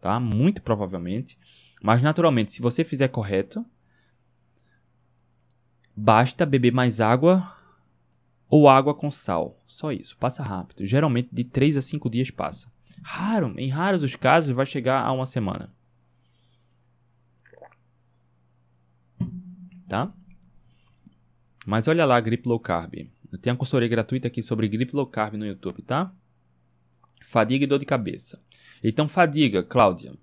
tá? 0.01 0.19
Muito 0.19 0.61
provavelmente. 0.61 1.37
Mas 1.83 2.01
naturalmente, 2.01 2.51
se 2.51 2.61
você 2.61 2.83
fizer 2.83 3.09
correto, 3.09 3.63
basta 5.95 6.45
beber 6.45 6.71
mais 6.71 7.01
água 7.01 7.53
ou 8.49 8.67
água 8.69 8.95
com 8.95 9.11
sal. 9.11 9.61
Só 9.67 9.91
isso, 9.91 10.17
passa 10.17 10.41
rápido. 10.41 10.85
Geralmente 10.85 11.29
de 11.31 11.43
3 11.43 11.77
a 11.77 11.81
5 11.81 12.09
dias 12.09 12.31
passa. 12.31 12.71
Raro, 13.03 13.53
em 13.57 13.69
raros 13.69 14.01
os 14.01 14.15
casos 14.15 14.51
vai 14.51 14.65
chegar 14.65 15.03
a 15.03 15.11
uma 15.11 15.25
semana. 15.25 15.69
tá? 19.87 20.11
Mas 21.65 21.87
olha 21.87 22.05
lá, 22.05 22.19
gripe 22.19 22.47
low 22.47 22.59
carb. 22.59 22.93
Tem 23.41 23.51
uma 23.51 23.57
consultoria 23.57 23.89
gratuita 23.89 24.27
aqui 24.27 24.41
sobre 24.43 24.67
gripe 24.67 24.95
low 24.95 25.07
carb 25.07 25.35
no 25.35 25.45
YouTube, 25.45 25.81
tá? 25.81 26.13
Fadiga 27.23 27.63
e 27.63 27.67
dor 27.67 27.79
de 27.79 27.85
cabeça. 27.85 28.39
Então, 28.83 29.07
fadiga, 29.07 29.63
Cláudia. 29.63 30.13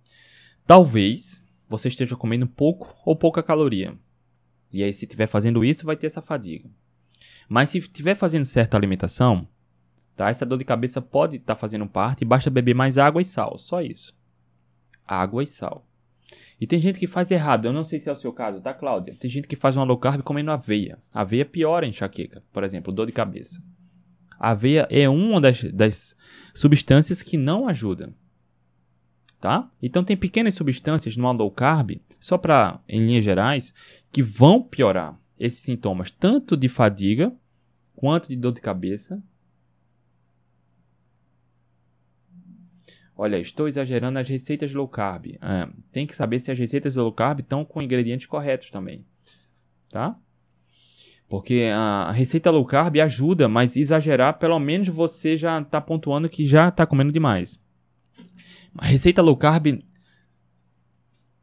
Talvez 0.64 1.44
você 1.68 1.88
esteja 1.88 2.14
comendo 2.14 2.46
pouco 2.46 2.94
ou 3.04 3.16
pouca 3.16 3.42
caloria. 3.42 3.98
E 4.72 4.84
aí, 4.84 4.92
se 4.92 5.04
estiver 5.04 5.26
fazendo 5.26 5.64
isso, 5.64 5.84
vai 5.84 5.96
ter 5.96 6.06
essa 6.06 6.22
fadiga. 6.22 6.70
Mas 7.48 7.70
se 7.70 7.78
estiver 7.78 8.14
fazendo 8.14 8.44
certa 8.44 8.76
alimentação, 8.76 9.46
tá? 10.14 10.30
Essa 10.30 10.46
dor 10.46 10.58
de 10.58 10.64
cabeça 10.64 11.02
pode 11.02 11.36
estar 11.36 11.54
tá 11.54 11.60
fazendo 11.60 11.86
parte 11.86 12.24
basta 12.24 12.48
beber 12.50 12.74
mais 12.74 12.98
água 12.98 13.20
e 13.20 13.24
sal. 13.24 13.58
Só 13.58 13.82
isso. 13.82 14.14
Água 15.04 15.42
e 15.42 15.46
sal. 15.46 15.86
E 16.60 16.66
tem 16.66 16.78
gente 16.78 16.98
que 16.98 17.06
faz 17.06 17.30
errado. 17.30 17.66
Eu 17.66 17.72
não 17.72 17.84
sei 17.84 17.98
se 17.98 18.08
é 18.08 18.12
o 18.12 18.16
seu 18.16 18.32
caso, 18.32 18.60
tá, 18.60 18.72
Cláudia? 18.72 19.14
Tem 19.18 19.30
gente 19.30 19.48
que 19.48 19.56
faz 19.56 19.76
uma 19.76 19.84
low 19.84 19.98
carb 19.98 20.22
comendo 20.22 20.50
aveia. 20.50 20.98
Aveia 21.12 21.44
piora 21.44 21.86
a 21.86 21.88
enxaqueca, 21.88 22.42
por 22.52 22.62
exemplo, 22.62 22.92
dor 22.92 23.06
de 23.06 23.12
cabeça. 23.12 23.62
A 24.38 24.50
aveia 24.50 24.86
é 24.90 25.08
uma 25.08 25.40
das, 25.40 25.64
das 25.64 26.16
substâncias 26.54 27.22
que 27.22 27.36
não 27.36 27.68
ajuda. 27.68 28.14
Tá? 29.40 29.68
Então 29.82 30.04
tem 30.04 30.16
pequenas 30.16 30.54
substâncias 30.54 31.16
numa 31.16 31.32
low 31.32 31.50
carb, 31.50 32.00
só 32.20 32.38
para 32.38 32.80
em 32.88 33.04
linhas 33.04 33.24
gerais, 33.24 33.74
que 34.12 34.22
vão 34.22 34.62
piorar 34.62 35.18
esses 35.38 35.60
sintomas 35.60 36.10
tanto 36.10 36.56
de 36.56 36.68
fadiga 36.68 37.32
quanto 37.96 38.28
de 38.28 38.36
dor 38.36 38.52
de 38.52 38.60
cabeça. 38.60 39.22
Olha, 43.16 43.38
estou 43.38 43.68
exagerando 43.68 44.18
as 44.18 44.28
receitas 44.28 44.72
low 44.72 44.88
carb. 44.88 45.36
É, 45.40 45.68
tem 45.90 46.06
que 46.06 46.14
saber 46.14 46.38
se 46.38 46.50
as 46.50 46.58
receitas 46.58 46.96
low 46.96 47.12
carb 47.12 47.40
estão 47.40 47.64
com 47.64 47.82
ingredientes 47.82 48.26
corretos 48.26 48.70
também. 48.70 49.04
Tá? 49.90 50.16
Porque 51.28 51.70
a 51.74 52.10
receita 52.12 52.50
low 52.50 52.64
carb 52.64 52.96
ajuda, 52.98 53.48
mas 53.48 53.76
exagerar, 53.76 54.38
pelo 54.38 54.58
menos 54.58 54.88
você 54.88 55.36
já 55.36 55.60
está 55.60 55.80
pontuando 55.80 56.28
que 56.28 56.46
já 56.46 56.68
está 56.68 56.86
comendo 56.86 57.12
demais. 57.12 57.62
A 58.76 58.86
receita 58.86 59.22
low 59.22 59.36
carb 59.36 59.82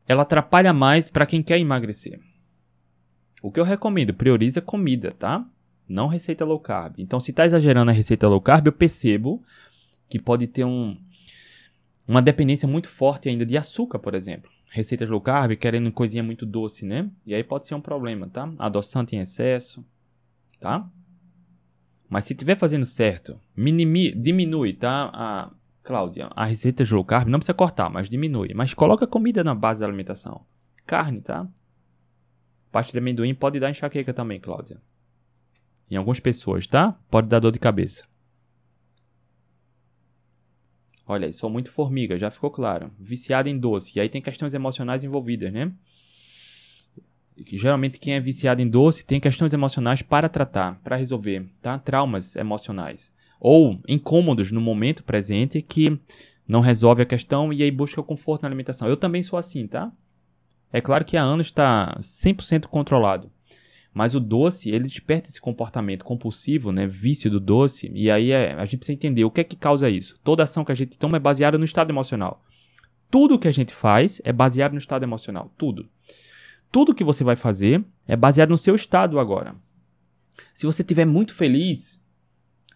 ela 0.07 0.23
atrapalha 0.23 0.73
mais 0.73 1.07
para 1.07 1.27
quem 1.27 1.43
quer 1.43 1.59
emagrecer. 1.59 2.19
O 3.43 3.51
que 3.51 3.59
eu 3.59 3.63
recomendo, 3.63 4.11
prioriza 4.11 4.59
comida, 4.59 5.11
tá? 5.11 5.47
Não 5.87 6.07
receita 6.07 6.43
low 6.43 6.59
carb. 6.59 6.95
Então, 6.97 7.19
se 7.19 7.29
está 7.29 7.45
exagerando 7.45 7.91
a 7.91 7.93
receita 7.93 8.27
low 8.27 8.41
carb, 8.41 8.65
eu 8.65 8.73
percebo 8.73 9.43
que 10.09 10.19
pode 10.19 10.47
ter 10.47 10.65
um, 10.65 10.97
uma 12.09 12.23
dependência 12.23 12.67
muito 12.67 12.87
forte 12.87 13.29
ainda 13.29 13.45
de 13.45 13.55
açúcar, 13.55 13.99
por 13.99 14.15
exemplo. 14.15 14.49
Receitas 14.71 15.09
low 15.09 15.21
carb, 15.21 15.55
querendo 15.55 15.91
coisinha 15.91 16.23
muito 16.23 16.43
doce, 16.43 16.83
né? 16.83 17.07
E 17.23 17.35
aí 17.35 17.43
pode 17.43 17.67
ser 17.67 17.75
um 17.75 17.81
problema, 17.81 18.27
tá? 18.27 18.51
Adoçante 18.57 19.15
em 19.15 19.19
excesso, 19.19 19.85
tá? 20.59 20.89
Mas 22.09 22.23
se 22.23 22.33
estiver 22.33 22.55
fazendo 22.55 22.83
certo, 22.83 23.39
minimi, 23.55 24.11
diminui, 24.11 24.73
tá? 24.73 25.11
A, 25.13 25.51
Cláudia, 25.83 26.29
a 26.35 26.45
receita 26.45 26.83
de 26.83 26.93
low 26.93 27.05
carb 27.05 27.27
não 27.27 27.37
precisa 27.37 27.53
cortar, 27.53 27.89
mas 27.89 28.09
diminui. 28.09 28.53
Mas 28.55 28.73
coloca 28.73 29.05
comida 29.05 29.43
na 29.43 29.53
base 29.53 29.81
da 29.81 29.85
alimentação. 29.85 30.45
Carne, 30.87 31.21
tá? 31.21 31.47
Parte 32.71 32.91
de 32.91 32.97
amendoim 32.97 33.35
pode 33.35 33.59
dar 33.59 33.69
enxaqueca 33.69 34.13
também, 34.13 34.39
Cláudia. 34.39 34.81
Em 35.89 35.95
algumas 35.95 36.19
pessoas, 36.19 36.65
tá? 36.65 36.97
Pode 37.09 37.27
dar 37.27 37.39
dor 37.39 37.51
de 37.51 37.59
cabeça. 37.59 38.07
Olha 41.11 41.25
aí, 41.25 41.33
sou 41.33 41.49
muito 41.49 41.71
formiga, 41.71 42.19
já 42.19 42.29
ficou 42.29 42.51
claro. 42.51 42.91
Viciado 42.99 43.49
em 43.49 43.57
doce. 43.57 43.97
E 43.97 43.99
aí 43.99 44.07
tem 44.07 44.21
questões 44.21 44.53
emocionais 44.53 45.03
envolvidas, 45.03 45.51
né? 45.51 45.71
Que 47.43 47.57
geralmente 47.57 47.97
quem 47.97 48.13
é 48.13 48.19
viciado 48.19 48.61
em 48.61 48.69
doce 48.69 49.03
tem 49.03 49.19
questões 49.19 49.51
emocionais 49.51 50.03
para 50.03 50.29
tratar, 50.29 50.79
para 50.83 50.95
resolver, 50.95 51.47
tá? 51.63 51.79
Traumas 51.79 52.35
emocionais. 52.35 53.11
Ou 53.39 53.81
incômodos 53.87 54.51
no 54.51 54.61
momento 54.61 55.03
presente 55.03 55.63
que 55.63 55.99
não 56.47 56.59
resolve 56.59 57.01
a 57.01 57.05
questão 57.05 57.51
e 57.51 57.63
aí 57.63 57.71
busca 57.71 58.03
conforto 58.03 58.43
na 58.43 58.49
alimentação. 58.49 58.87
Eu 58.87 58.95
também 58.95 59.23
sou 59.23 59.39
assim, 59.39 59.65
tá? 59.65 59.91
É 60.71 60.79
claro 60.79 61.03
que 61.03 61.17
há 61.17 61.23
anos 61.23 61.47
está 61.47 61.97
100% 61.99 62.67
controlado. 62.67 63.31
Mas 63.93 64.15
o 64.15 64.19
doce, 64.19 64.69
ele 64.69 64.83
desperta 64.83 65.29
esse 65.29 65.41
comportamento 65.41 66.05
compulsivo, 66.05 66.71
né, 66.71 66.85
vício 66.85 67.29
do 67.29 67.39
doce, 67.39 67.91
e 67.93 68.09
aí 68.09 68.31
é, 68.31 68.53
a 68.53 68.65
gente 68.65 68.77
precisa 68.77 68.95
entender 68.95 69.23
o 69.25 69.31
que 69.31 69.41
é 69.41 69.43
que 69.43 69.55
causa 69.55 69.89
isso. 69.89 70.19
Toda 70.23 70.43
ação 70.43 70.63
que 70.63 70.71
a 70.71 70.75
gente 70.75 70.97
toma 70.97 71.17
é 71.17 71.19
baseada 71.19 71.57
no 71.57 71.65
estado 71.65 71.89
emocional. 71.89 72.43
Tudo 73.09 73.39
que 73.39 73.47
a 73.47 73.51
gente 73.51 73.73
faz 73.73 74.21
é 74.23 74.31
baseado 74.31 74.73
no 74.73 74.77
estado 74.77 75.03
emocional, 75.03 75.51
tudo. 75.57 75.89
Tudo 76.71 76.93
que 76.93 77.03
você 77.03 77.23
vai 77.23 77.35
fazer 77.35 77.83
é 78.07 78.15
baseado 78.15 78.49
no 78.49 78.57
seu 78.57 78.75
estado 78.75 79.19
agora. 79.19 79.55
Se 80.53 80.67
você 80.67 80.83
estiver 80.83 81.05
muito 81.05 81.33
feliz, 81.33 81.99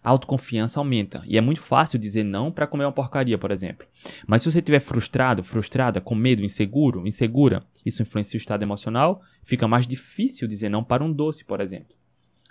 a 0.04 0.10
autoconfiança 0.10 0.78
aumenta. 0.78 1.22
E 1.26 1.38
é 1.38 1.40
muito 1.40 1.62
fácil 1.62 1.98
dizer 1.98 2.22
não 2.22 2.52
para 2.52 2.66
comer 2.66 2.84
uma 2.84 2.92
porcaria, 2.92 3.38
por 3.38 3.50
exemplo. 3.50 3.86
Mas 4.26 4.42
se 4.42 4.52
você 4.52 4.58
estiver 4.58 4.80
frustrado, 4.80 5.42
frustrada, 5.42 5.98
com 5.98 6.14
medo, 6.14 6.44
inseguro, 6.44 7.06
insegura, 7.06 7.64
isso 7.86 8.02
influencia 8.02 8.36
o 8.36 8.40
estado 8.40 8.62
emocional, 8.62 9.22
fica 9.42 9.66
mais 9.66 9.86
difícil 9.86 10.46
dizer 10.46 10.68
não 10.68 10.84
para 10.84 11.02
um 11.02 11.10
doce, 11.10 11.42
por 11.42 11.58
exemplo. 11.58 11.96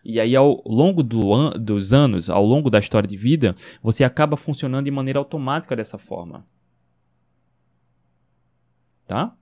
E 0.04 0.20
aí, 0.20 0.36
ao 0.36 0.64
longo 0.66 1.04
do 1.04 1.32
an 1.32 1.52
dos 1.52 1.94
anos, 1.94 2.28
ao 2.28 2.44
longo 2.44 2.72
da 2.72 2.80
história 2.80 3.08
de 3.08 3.16
vida, 3.16 3.56
você 3.84 4.04
acaba 4.04 4.36
funcionando 4.36 4.86
de 4.86 4.92
maneira 4.92 5.20
automática 5.20 5.76
dessa 5.76 6.00
forma. 6.00 6.44
Tá? 9.08 9.34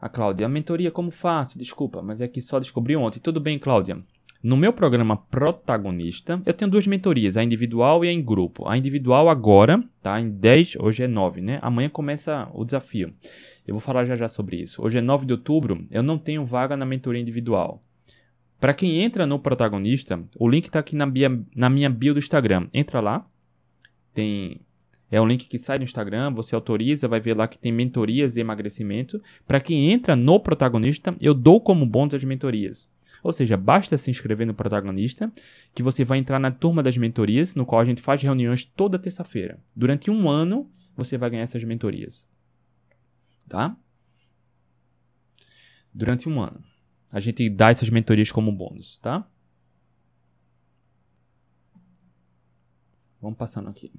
A 0.00 0.08
Cláudia, 0.08 0.46
a 0.46 0.48
mentoria 0.48 0.90
como 0.90 1.10
faço? 1.10 1.58
Desculpa, 1.58 2.00
mas 2.00 2.20
é 2.20 2.26
que 2.26 2.40
só 2.40 2.58
descobri 2.58 2.96
ontem. 2.96 3.20
Tudo 3.20 3.40
bem, 3.40 3.58
Cláudia. 3.58 4.02
No 4.42 4.56
meu 4.56 4.72
programa 4.72 5.16
protagonista, 5.16 6.40
eu 6.44 6.52
tenho 6.52 6.70
duas 6.70 6.86
mentorias, 6.86 7.36
a 7.36 7.42
individual 7.42 8.04
e 8.04 8.08
a 8.08 8.12
em 8.12 8.22
grupo. 8.22 8.68
A 8.68 8.76
individual 8.76 9.28
agora, 9.28 9.82
tá? 10.02 10.20
Em 10.20 10.30
10, 10.30 10.76
hoje 10.76 11.02
é 11.02 11.08
9, 11.08 11.40
né? 11.40 11.58
Amanhã 11.62 11.88
começa 11.88 12.48
o 12.52 12.64
desafio. 12.64 13.12
Eu 13.66 13.74
vou 13.74 13.80
falar 13.80 14.04
já 14.04 14.16
já 14.16 14.28
sobre 14.28 14.56
isso. 14.56 14.82
Hoje 14.84 14.98
é 14.98 15.00
9 15.00 15.26
de 15.26 15.32
outubro, 15.32 15.86
eu 15.90 16.02
não 16.02 16.18
tenho 16.18 16.44
vaga 16.44 16.76
na 16.76 16.86
mentoria 16.86 17.20
individual. 17.20 17.82
Para 18.60 18.72
quem 18.72 19.02
entra 19.02 19.26
no 19.26 19.38
protagonista, 19.38 20.22
o 20.38 20.48
link 20.48 20.66
está 20.66 20.78
aqui 20.78 20.96
na, 20.96 21.06
na 21.54 21.68
minha 21.68 21.90
bio 21.90 22.14
do 22.14 22.18
Instagram. 22.18 22.68
Entra 22.72 23.00
lá. 23.00 23.26
Tem 24.14 24.60
é 25.10 25.20
um 25.20 25.26
link 25.26 25.46
que 25.46 25.58
sai 25.58 25.78
no 25.78 25.84
Instagram, 25.84 26.32
você 26.32 26.54
autoriza, 26.54 27.06
vai 27.06 27.20
ver 27.20 27.36
lá 27.36 27.46
que 27.46 27.58
tem 27.58 27.70
mentorias 27.70 28.36
e 28.36 28.40
emagrecimento. 28.40 29.22
Para 29.46 29.60
quem 29.60 29.92
entra 29.92 30.16
no 30.16 30.40
protagonista, 30.40 31.14
eu 31.20 31.32
dou 31.32 31.60
como 31.60 31.86
bônus 31.86 32.14
as 32.14 32.24
mentorias. 32.24 32.88
Ou 33.26 33.32
seja, 33.32 33.56
basta 33.56 33.98
se 33.98 34.08
inscrever 34.08 34.46
no 34.46 34.54
protagonista 34.54 35.32
que 35.74 35.82
você 35.82 36.04
vai 36.04 36.18
entrar 36.18 36.38
na 36.38 36.52
turma 36.52 36.80
das 36.80 36.96
mentorias, 36.96 37.56
no 37.56 37.66
qual 37.66 37.80
a 37.80 37.84
gente 37.84 38.00
faz 38.00 38.22
reuniões 38.22 38.64
toda 38.64 39.00
terça-feira. 39.00 39.60
Durante 39.74 40.12
um 40.12 40.30
ano, 40.30 40.70
você 40.94 41.18
vai 41.18 41.28
ganhar 41.28 41.42
essas 41.42 41.64
mentorias. 41.64 42.24
Tá? 43.48 43.76
Durante 45.92 46.28
um 46.28 46.40
ano. 46.40 46.62
A 47.10 47.18
gente 47.18 47.50
dá 47.50 47.68
essas 47.68 47.90
mentorias 47.90 48.30
como 48.30 48.52
bônus, 48.52 48.96
tá? 48.98 49.28
Vamos 53.20 53.36
passando 53.36 53.68
aqui. 53.68 53.92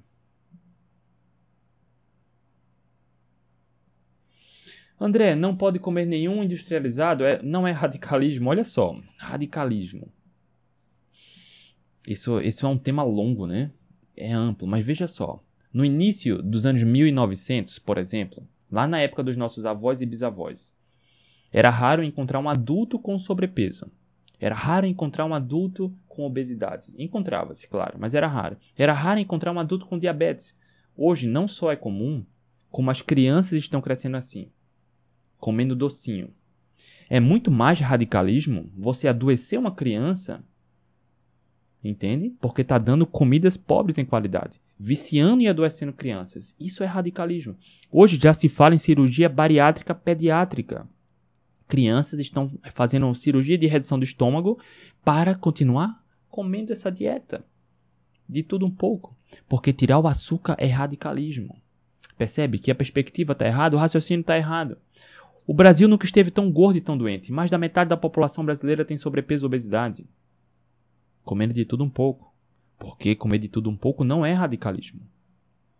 André, 4.99 5.35
não 5.35 5.55
pode 5.55 5.77
comer 5.77 6.05
nenhum 6.05 6.43
industrializado? 6.43 7.23
É, 7.23 7.39
não 7.43 7.67
é 7.67 7.71
radicalismo, 7.71 8.49
olha 8.49 8.63
só. 8.63 8.99
Radicalismo. 9.17 10.11
Isso, 12.07 12.41
isso 12.41 12.65
é 12.65 12.69
um 12.69 12.77
tema 12.77 13.03
longo, 13.03 13.45
né? 13.45 13.71
É 14.15 14.33
amplo, 14.33 14.67
mas 14.67 14.83
veja 14.83 15.07
só. 15.07 15.43
No 15.71 15.85
início 15.85 16.41
dos 16.41 16.65
anos 16.65 16.81
1900, 16.81 17.77
por 17.77 17.99
exemplo, 17.99 18.47
lá 18.71 18.87
na 18.87 18.99
época 18.99 19.23
dos 19.23 19.37
nossos 19.37 19.67
avós 19.67 20.01
e 20.01 20.05
bisavós, 20.05 20.73
era 21.53 21.69
raro 21.69 22.03
encontrar 22.03 22.39
um 22.39 22.49
adulto 22.49 22.97
com 22.97 23.19
sobrepeso. 23.19 23.91
Era 24.39 24.55
raro 24.55 24.87
encontrar 24.87 25.25
um 25.25 25.33
adulto 25.33 25.93
com 26.07 26.25
obesidade. 26.25 26.91
Encontrava-se, 26.97 27.67
claro, 27.67 27.97
mas 27.99 28.15
era 28.15 28.27
raro. 28.27 28.57
Era 28.75 28.93
raro 28.93 29.19
encontrar 29.19 29.51
um 29.51 29.59
adulto 29.59 29.85
com 29.85 29.99
diabetes. 29.99 30.57
Hoje 30.95 31.27
não 31.27 31.47
só 31.47 31.71
é 31.71 31.75
comum, 31.75 32.25
como 32.71 32.89
as 32.89 33.01
crianças 33.01 33.61
estão 33.61 33.81
crescendo 33.81 34.17
assim 34.17 34.49
comendo 35.39 35.75
docinho. 35.75 36.29
É 37.09 37.19
muito 37.19 37.49
mais 37.49 37.79
radicalismo 37.79 38.69
você 38.75 39.07
adoecer 39.07 39.57
uma 39.57 39.71
criança, 39.71 40.43
entende? 41.83 42.35
Porque 42.41 42.61
está 42.61 42.77
dando 42.77 43.05
comidas 43.05 43.55
pobres 43.55 43.97
em 43.97 44.05
qualidade, 44.05 44.59
viciando 44.77 45.41
e 45.41 45.47
adoecendo 45.47 45.93
crianças. 45.93 46.55
Isso 46.59 46.83
é 46.83 46.85
radicalismo. 46.85 47.55
Hoje 47.91 48.19
já 48.21 48.33
se 48.33 48.49
fala 48.49 48.75
em 48.75 48.79
cirurgia 48.79 49.29
bariátrica 49.29 49.95
pediátrica. 49.95 50.87
Crianças 51.67 52.19
estão 52.19 52.51
fazendo 52.73 53.13
cirurgia 53.13 53.57
de 53.57 53.67
redução 53.67 53.97
do 53.97 54.03
estômago 54.03 54.59
para 55.03 55.35
continuar 55.35 56.03
comendo 56.29 56.71
essa 56.71 56.91
dieta. 56.91 57.45
De 58.27 58.43
tudo 58.43 58.65
um 58.65 58.71
pouco. 58.71 59.15
Porque 59.47 59.73
tirar 59.73 59.99
o 59.99 60.07
açúcar 60.07 60.55
é 60.59 60.67
radicalismo. 60.67 61.61
Percebe 62.17 62.57
que 62.57 62.71
a 62.71 62.75
perspectiva 62.75 63.33
está 63.33 63.45
errada, 63.45 63.75
o 63.75 63.79
raciocínio 63.79 64.21
está 64.21 64.37
errado. 64.37 64.77
O 65.47 65.53
Brasil 65.53 65.87
nunca 65.87 66.05
esteve 66.05 66.29
tão 66.29 66.51
gordo 66.51 66.77
e 66.77 66.81
tão 66.81 66.97
doente. 66.97 67.31
Mais 67.31 67.49
da 67.49 67.57
metade 67.57 67.89
da 67.89 67.95
população 67.95 68.43
brasileira 68.43 68.83
tem 68.83 68.97
sobrepeso 68.97 69.45
e 69.45 69.47
obesidade. 69.47 70.05
Comendo 71.23 71.53
de 71.53 71.63
tudo 71.63 71.85
um 71.85 71.89
pouco. 71.89 72.35
Porque 72.77 73.15
comer 73.15 73.39
de 73.39 73.47
tudo 73.47 73.69
um 73.69 73.77
pouco 73.77 74.03
não 74.03 74.25
é 74.25 74.33
radicalismo. 74.33 75.09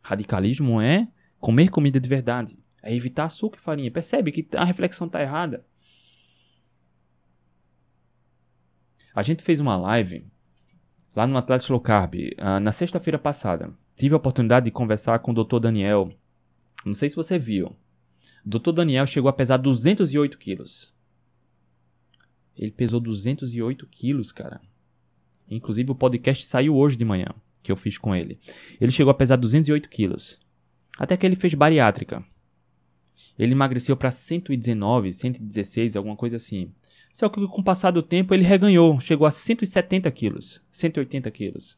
Radicalismo 0.01 0.79
é 0.79 1.09
comer 1.37 1.69
comida 1.69 1.99
de 1.99 2.07
verdade. 2.07 2.57
É 2.81 2.95
evitar 2.95 3.25
açúcar 3.25 3.59
e 3.59 3.61
farinha. 3.61 3.91
Percebe 3.91 4.31
que 4.31 4.47
a 4.55 4.63
reflexão 4.63 5.05
está 5.05 5.21
errada. 5.21 5.65
A 9.13 9.21
gente 9.21 9.43
fez 9.43 9.59
uma 9.59 9.75
live 9.75 10.25
lá 11.13 11.27
no 11.27 11.35
Atlético 11.35 11.73
Low 11.73 11.81
Carb 11.81 12.13
uh, 12.15 12.59
na 12.61 12.71
sexta-feira 12.71 13.19
passada. 13.19 13.73
Tive 13.97 14.13
a 14.13 14.17
oportunidade 14.17 14.65
de 14.65 14.71
conversar 14.71 15.19
com 15.19 15.31
o 15.31 15.43
Dr. 15.43 15.59
Daniel. 15.59 16.09
Não 16.85 16.93
sei 16.93 17.09
se 17.09 17.17
você 17.17 17.37
viu. 17.37 17.75
Dr. 18.45 18.71
Daniel 18.71 19.05
chegou 19.05 19.29
a 19.29 19.33
pesar 19.33 19.57
208 19.57 20.37
quilos. 20.37 20.93
Ele 22.55 22.71
pesou 22.71 22.99
208 22.99 23.85
quilos, 23.87 24.31
cara. 24.31 24.61
Inclusive 25.49 25.91
o 25.91 25.95
podcast 25.95 26.45
saiu 26.45 26.75
hoje 26.75 26.97
de 26.97 27.05
manhã, 27.05 27.27
que 27.61 27.71
eu 27.71 27.75
fiz 27.75 27.97
com 27.97 28.15
ele. 28.15 28.39
Ele 28.81 28.91
chegou 28.91 29.11
a 29.11 29.13
pesar 29.13 29.35
208 29.35 29.89
quilos. 29.89 30.39
Até 30.97 31.15
que 31.15 31.25
ele 31.25 31.35
fez 31.35 31.53
bariátrica. 31.53 32.25
Ele 33.37 33.51
emagreceu 33.51 33.95
para 33.95 34.09
119, 34.09 35.13
116, 35.13 35.95
alguma 35.95 36.15
coisa 36.15 36.37
assim. 36.37 36.71
Só 37.11 37.29
que 37.29 37.45
com 37.47 37.61
o 37.61 37.63
passar 37.63 37.91
do 37.91 38.01
tempo 38.01 38.33
ele 38.33 38.43
reganhou, 38.43 38.99
chegou 38.99 39.27
a 39.27 39.31
170 39.31 40.09
quilos, 40.11 40.61
180 40.71 41.29
quilos. 41.31 41.77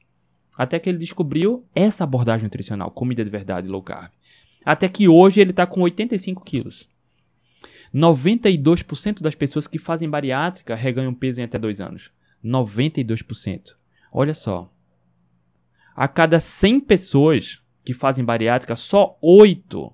Até 0.58 0.80
que 0.80 0.90
ele 0.90 0.98
descobriu 0.98 1.66
essa 1.74 2.04
abordagem 2.04 2.46
nutricional, 2.46 2.92
comida 2.92 3.24
de 3.24 3.30
verdade, 3.30 3.68
low 3.68 3.82
carb. 3.82 4.12
Até 4.64 4.88
que 4.88 5.08
hoje 5.08 5.42
ele 5.42 5.52
está 5.52 5.66
com 5.66 5.82
85 5.82 6.44
quilos. 6.44 6.90
92% 7.94 9.22
das 9.22 9.36
pessoas 9.36 9.68
que 9.68 9.80
fazem 9.80 10.10
bariátrica 10.10 10.76
reganham 10.76 11.14
peso 11.14 11.42
em 11.42 11.44
até 11.44 11.58
2 11.58 11.82
anos. 11.82 12.12
92%. 12.44 13.76
Olha 14.12 14.34
só. 14.34 14.72
A 15.96 16.08
cada 16.08 16.40
100 16.40 16.82
pessoas 16.82 17.62
que 17.84 17.94
fazem 17.94 18.24
bariátrica, 18.24 18.76
só 18.76 19.18
8 19.22 19.94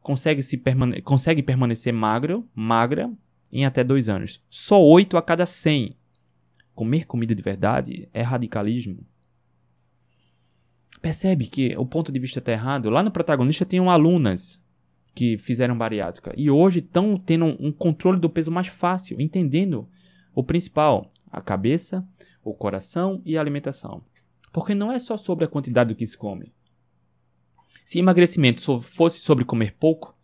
consegue, 0.00 0.42
se 0.42 0.56
permane 0.56 1.00
consegue 1.02 1.42
permanecer 1.42 1.92
magro, 1.92 2.48
magra 2.54 3.10
em 3.52 3.64
até 3.64 3.84
2 3.84 4.08
anos. 4.08 4.42
Só 4.50 4.82
8 4.82 5.16
a 5.16 5.22
cada 5.22 5.46
100. 5.46 5.96
Comer 6.74 7.06
comida 7.06 7.34
de 7.34 7.42
verdade 7.42 8.08
é 8.12 8.22
radicalismo. 8.22 9.06
Percebe 11.00 11.46
que 11.46 11.76
o 11.76 11.86
ponto 11.86 12.10
de 12.10 12.18
vista 12.18 12.38
está 12.38 12.52
errado? 12.52 12.90
Lá 12.90 13.02
no 13.02 13.10
protagonista 13.10 13.64
tem 13.64 13.80
alunas 13.86 14.62
que 15.14 15.38
fizeram 15.38 15.76
bariátrica 15.76 16.32
e 16.36 16.50
hoje 16.50 16.80
estão 16.80 17.16
tendo 17.18 17.44
um 17.44 17.72
controle 17.72 18.20
do 18.20 18.30
peso 18.30 18.50
mais 18.50 18.68
fácil, 18.68 19.20
entendendo 19.20 19.88
o 20.34 20.42
principal, 20.42 21.12
a 21.30 21.40
cabeça, 21.40 22.06
o 22.42 22.54
coração 22.54 23.22
e 23.24 23.36
a 23.36 23.40
alimentação. 23.40 24.02
Porque 24.52 24.74
não 24.74 24.92
é 24.92 24.98
só 24.98 25.16
sobre 25.16 25.44
a 25.44 25.48
quantidade 25.48 25.92
do 25.92 25.96
que 25.96 26.06
se 26.06 26.16
come. 26.16 26.52
Se 27.84 27.98
emagrecimento 27.98 28.80
fosse 28.80 29.20
sobre 29.20 29.44
comer 29.44 29.74
pouco, 29.74 30.16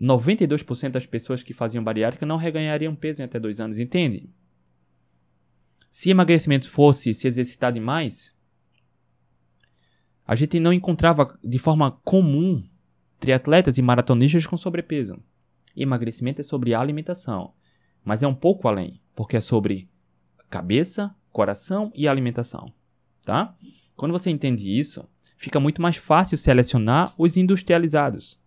92% 0.00 0.90
das 0.90 1.06
pessoas 1.06 1.42
que 1.42 1.52
faziam 1.52 1.84
bariátrica 1.84 2.24
não 2.24 2.36
reganhariam 2.36 2.94
peso 2.94 3.20
em 3.20 3.24
até 3.24 3.38
dois 3.38 3.60
anos, 3.60 3.78
entende? 3.78 4.30
Se 5.90 6.08
emagrecimento 6.08 6.68
fosse 6.68 7.12
se 7.12 7.26
exercitar 7.26 7.72
demais, 7.72 8.34
a 10.30 10.36
gente 10.36 10.60
não 10.60 10.72
encontrava 10.72 11.36
de 11.42 11.58
forma 11.58 11.90
comum 12.04 12.62
triatletas 13.18 13.78
e 13.78 13.82
maratonistas 13.82 14.46
com 14.46 14.56
sobrepeso. 14.56 15.20
Emagrecimento 15.76 16.40
é 16.40 16.44
sobre 16.44 16.72
alimentação, 16.72 17.52
mas 18.04 18.22
é 18.22 18.28
um 18.28 18.34
pouco 18.34 18.68
além, 18.68 19.00
porque 19.16 19.36
é 19.36 19.40
sobre 19.40 19.90
cabeça, 20.48 21.12
coração 21.32 21.90
e 21.96 22.06
alimentação, 22.06 22.72
tá? 23.24 23.56
Quando 23.96 24.12
você 24.12 24.30
entende 24.30 24.70
isso, 24.70 25.04
fica 25.36 25.58
muito 25.58 25.82
mais 25.82 25.96
fácil 25.96 26.38
selecionar 26.38 27.12
os 27.18 27.36
industrializados. 27.36 28.38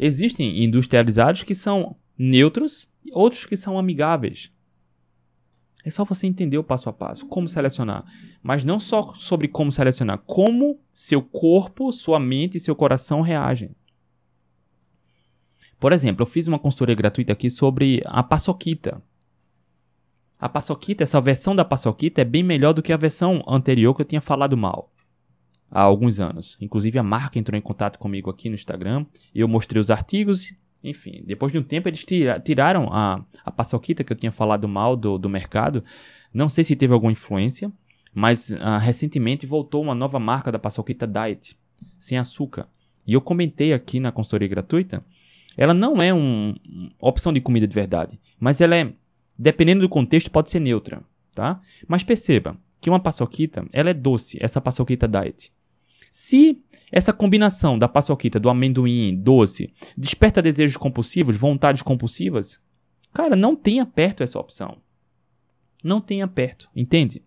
Existem 0.00 0.64
industrializados 0.64 1.42
que 1.42 1.54
são 1.54 1.96
neutros 2.16 2.88
e 3.04 3.12
outros 3.12 3.44
que 3.44 3.58
são 3.58 3.78
amigáveis. 3.78 4.50
É 5.86 5.90
só 5.90 6.04
você 6.04 6.26
entender 6.26 6.58
o 6.58 6.64
passo 6.64 6.88
a 6.88 6.92
passo, 6.92 7.28
como 7.28 7.48
selecionar. 7.48 8.04
Mas 8.42 8.64
não 8.64 8.80
só 8.80 9.14
sobre 9.14 9.46
como 9.46 9.70
selecionar, 9.70 10.18
como 10.26 10.80
seu 10.90 11.22
corpo, 11.22 11.92
sua 11.92 12.18
mente 12.18 12.56
e 12.56 12.60
seu 12.60 12.74
coração 12.74 13.20
reagem. 13.20 13.70
Por 15.78 15.92
exemplo, 15.92 16.24
eu 16.24 16.26
fiz 16.26 16.48
uma 16.48 16.58
consultoria 16.58 16.96
gratuita 16.96 17.32
aqui 17.32 17.48
sobre 17.48 18.02
a 18.04 18.20
paçoquita. 18.20 19.00
A 20.40 20.48
paçoquita, 20.48 21.04
essa 21.04 21.20
versão 21.20 21.54
da 21.54 21.64
paçoquita 21.64 22.20
é 22.20 22.24
bem 22.24 22.42
melhor 22.42 22.72
do 22.72 22.82
que 22.82 22.92
a 22.92 22.96
versão 22.96 23.44
anterior 23.46 23.94
que 23.94 24.02
eu 24.02 24.06
tinha 24.06 24.20
falado 24.20 24.56
mal 24.56 24.92
há 25.70 25.82
alguns 25.82 26.18
anos. 26.18 26.56
Inclusive 26.60 26.98
a 26.98 27.02
marca 27.04 27.38
entrou 27.38 27.56
em 27.56 27.62
contato 27.62 27.96
comigo 27.96 28.28
aqui 28.28 28.48
no 28.48 28.56
Instagram 28.56 29.06
eu 29.32 29.46
mostrei 29.46 29.80
os 29.80 29.88
artigos. 29.88 30.52
Enfim, 30.88 31.22
depois 31.26 31.52
de 31.52 31.58
um 31.58 31.62
tempo 31.62 31.88
eles 31.88 32.04
tira, 32.04 32.38
tiraram 32.38 32.88
a, 32.92 33.24
a 33.44 33.50
paçoquita 33.50 34.04
que 34.04 34.12
eu 34.12 34.16
tinha 34.16 34.30
falado 34.30 34.68
mal 34.68 34.96
do, 34.96 35.18
do 35.18 35.28
mercado. 35.28 35.82
Não 36.32 36.48
sei 36.48 36.62
se 36.62 36.76
teve 36.76 36.92
alguma 36.92 37.12
influência, 37.12 37.72
mas 38.14 38.50
uh, 38.50 38.78
recentemente 38.80 39.44
voltou 39.46 39.82
uma 39.82 39.94
nova 39.94 40.18
marca 40.18 40.52
da 40.52 40.58
paçoquita 40.58 41.06
Diet, 41.06 41.56
sem 41.98 42.16
açúcar. 42.16 42.68
E 43.06 43.12
eu 43.12 43.20
comentei 43.20 43.72
aqui 43.72 43.98
na 43.98 44.12
consultoria 44.12 44.48
gratuita. 44.48 45.04
Ela 45.56 45.74
não 45.74 45.96
é 45.96 46.14
um, 46.14 46.54
uma 46.68 46.90
opção 47.00 47.32
de 47.32 47.40
comida 47.40 47.66
de 47.66 47.74
verdade, 47.74 48.18
mas 48.38 48.60
ela 48.60 48.76
é, 48.76 48.92
dependendo 49.38 49.80
do 49.80 49.88
contexto, 49.88 50.30
pode 50.30 50.50
ser 50.50 50.60
neutra, 50.60 51.02
tá? 51.34 51.60
Mas 51.88 52.04
perceba 52.04 52.56
que 52.80 52.90
uma 52.90 53.00
paçoquita, 53.00 53.66
ela 53.72 53.90
é 53.90 53.94
doce, 53.94 54.38
essa 54.40 54.60
paçoquita 54.60 55.08
Diet. 55.08 55.50
Se 56.18 56.62
essa 56.90 57.12
combinação 57.12 57.78
da 57.78 57.86
paçoquita, 57.86 58.40
do 58.40 58.48
amendoim 58.48 59.14
doce, 59.14 59.70
desperta 59.94 60.40
desejos 60.40 60.78
compulsivos, 60.78 61.36
vontades 61.36 61.82
compulsivas, 61.82 62.58
cara, 63.12 63.36
não 63.36 63.54
tenha 63.54 63.84
perto 63.84 64.22
essa 64.22 64.38
opção. 64.38 64.78
Não 65.84 66.00
tenha 66.00 66.26
perto, 66.26 66.70
entende? 66.74 67.22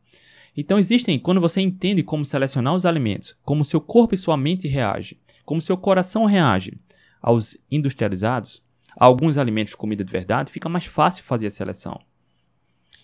Então 0.58 0.80
existem, 0.80 1.20
quando 1.20 1.40
você 1.40 1.62
entende 1.62 2.02
como 2.02 2.26
selecionar 2.26 2.74
os 2.74 2.84
alimentos, 2.84 3.38
como 3.44 3.64
seu 3.64 3.80
corpo 3.80 4.16
e 4.16 4.18
sua 4.18 4.36
mente 4.36 4.68
reagem, 4.68 5.20
como 5.46 5.62
seu 5.62 5.78
coração 5.78 6.26
reage 6.26 6.74
aos 7.22 7.56
industrializados, 7.70 8.66
a 8.98 9.06
alguns 9.06 9.38
alimentos 9.38 9.74
de 9.74 9.78
comida 9.78 10.04
de 10.04 10.12
verdade, 10.12 10.52
fica 10.52 10.68
mais 10.68 10.88
fácil 10.88 11.24
fazer 11.24 11.46
a 11.46 11.52
seleção. 11.52 12.02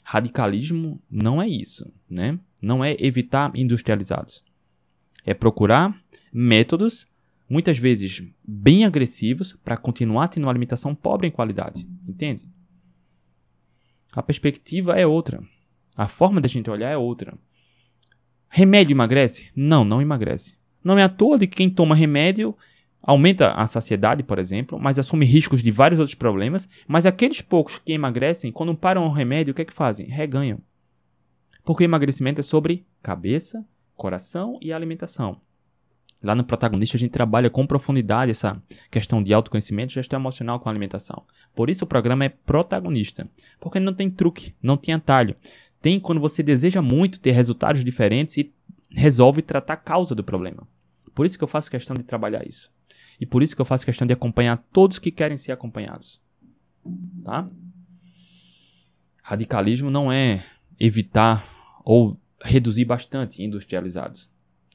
Radicalismo 0.04 1.00
não 1.08 1.40
é 1.40 1.48
isso, 1.48 1.94
né? 2.10 2.40
Não 2.60 2.84
é 2.84 2.98
evitar 3.00 3.56
industrializados 3.56 4.44
é 5.26 5.34
procurar 5.34 5.96
métodos, 6.32 7.08
muitas 7.50 7.78
vezes 7.78 8.24
bem 8.48 8.86
agressivos, 8.86 9.54
para 9.64 9.78
continuar 9.78 10.28
tendo 10.28 10.44
uma 10.44 10.52
alimentação 10.52 10.94
pobre 10.94 11.28
em 11.28 11.32
qualidade. 11.32 11.88
Entende? 12.08 12.44
A 14.14 14.22
perspectiva 14.22 14.94
é 14.94 15.06
outra. 15.06 15.44
A 15.96 16.08
forma 16.08 16.40
da 16.40 16.48
gente 16.48 16.70
olhar 16.70 16.90
é 16.90 16.98
outra. 16.98 17.38
Remédio 18.50 18.94
emagrece? 18.94 19.50
Não, 19.56 19.84
não 19.84 20.02
emagrece. 20.02 20.56
Não 20.84 20.98
é 20.98 21.04
à 21.04 21.10
toa 21.10 21.38
de 21.38 21.48
que 21.48 21.58
quem 21.58 21.70
toma 21.70 21.96
remédio 21.96 22.56
aumenta 23.02 23.52
a 23.52 23.68
saciedade, 23.68 24.24
por 24.24 24.40
exemplo, 24.40 24.80
mas 24.80 24.98
assume 24.98 25.26
riscos 25.26 25.62
de 25.62 25.72
vários 25.72 26.00
outros 26.00 26.16
problemas. 26.16 26.70
Mas 26.88 27.06
aqueles 27.06 27.42
poucos 27.42 27.78
que 27.80 27.94
emagrecem, 27.94 28.52
quando 28.52 28.76
param 28.76 29.06
o 29.06 29.12
remédio, 29.12 29.52
o 29.52 29.56
que 29.56 29.62
é 29.62 29.66
que 29.66 29.74
fazem? 29.74 30.08
Reganham. 30.08 30.60
Porque 31.64 31.84
emagrecimento 31.84 32.42
é 32.42 32.44
sobre 32.44 32.86
cabeça, 33.02 33.66
coração 33.96 34.58
e 34.62 34.72
alimentação. 34.72 35.40
Lá 36.24 36.34
no 36.34 36.44
protagonista 36.44 36.98
a 36.98 37.00
gente 37.00 37.12
trabalha 37.12 37.50
com 37.50 37.68
profundidade 37.68 38.32
essa 38.32 38.62
questão 38.90 39.22
de 39.22 39.34
autoconhecimento 39.34 39.94
gestão 39.94 40.20
emocional 40.20 40.60
com 40.60 40.70
alimentação. 40.70 41.24
Por 41.54 41.70
isso 41.70 41.86
o 41.86 41.88
programa 41.88 42.26
é 42.26 42.30
protagonista, 42.30 43.30
porque 43.60 43.80
não 43.80 43.94
tem 43.94 44.10
truque, 44.10 44.54
não 44.62 44.76
tem 44.78 44.96
atalho. 44.96 45.36
Tem 45.82 46.00
quando 46.00 46.20
você 46.20 46.42
deseja 46.42 46.82
muito 46.82 47.20
ter 47.20 47.32
resultados 47.32 47.84
diferentes 47.84 48.38
e 48.38 48.52
resolve 48.90 49.42
tratar 49.42 49.74
a 49.74 49.78
causa 49.78 50.16
do 50.16 50.24
problema. 50.24 50.68
Por 51.14 51.26
isso 51.26 51.38
que 51.38 51.44
eu 51.44 51.48
faço 51.48 51.70
questão 51.70 51.96
de 51.96 52.04
trabalhar 52.04 52.46
isso. 52.48 52.72
E 53.20 53.26
por 53.26 53.44
isso 53.44 53.56
que 53.56 53.62
eu 53.62 53.66
faço 53.66 53.86
questão 53.86 54.08
de 54.08 54.14
acompanhar 54.14 54.58
todos 54.74 55.00
que 55.00 55.12
querem 55.12 55.38
ser 55.38 55.52
acompanhados. 55.52 56.22
Tá? 57.24 57.48
Radicalismo 59.22 59.90
não 59.90 60.12
é 60.12 60.44
evitar 60.80 61.48
ou 61.84 62.20
reduzir 62.46 62.86
bastante 62.86 63.44
industrializados. 63.44 64.32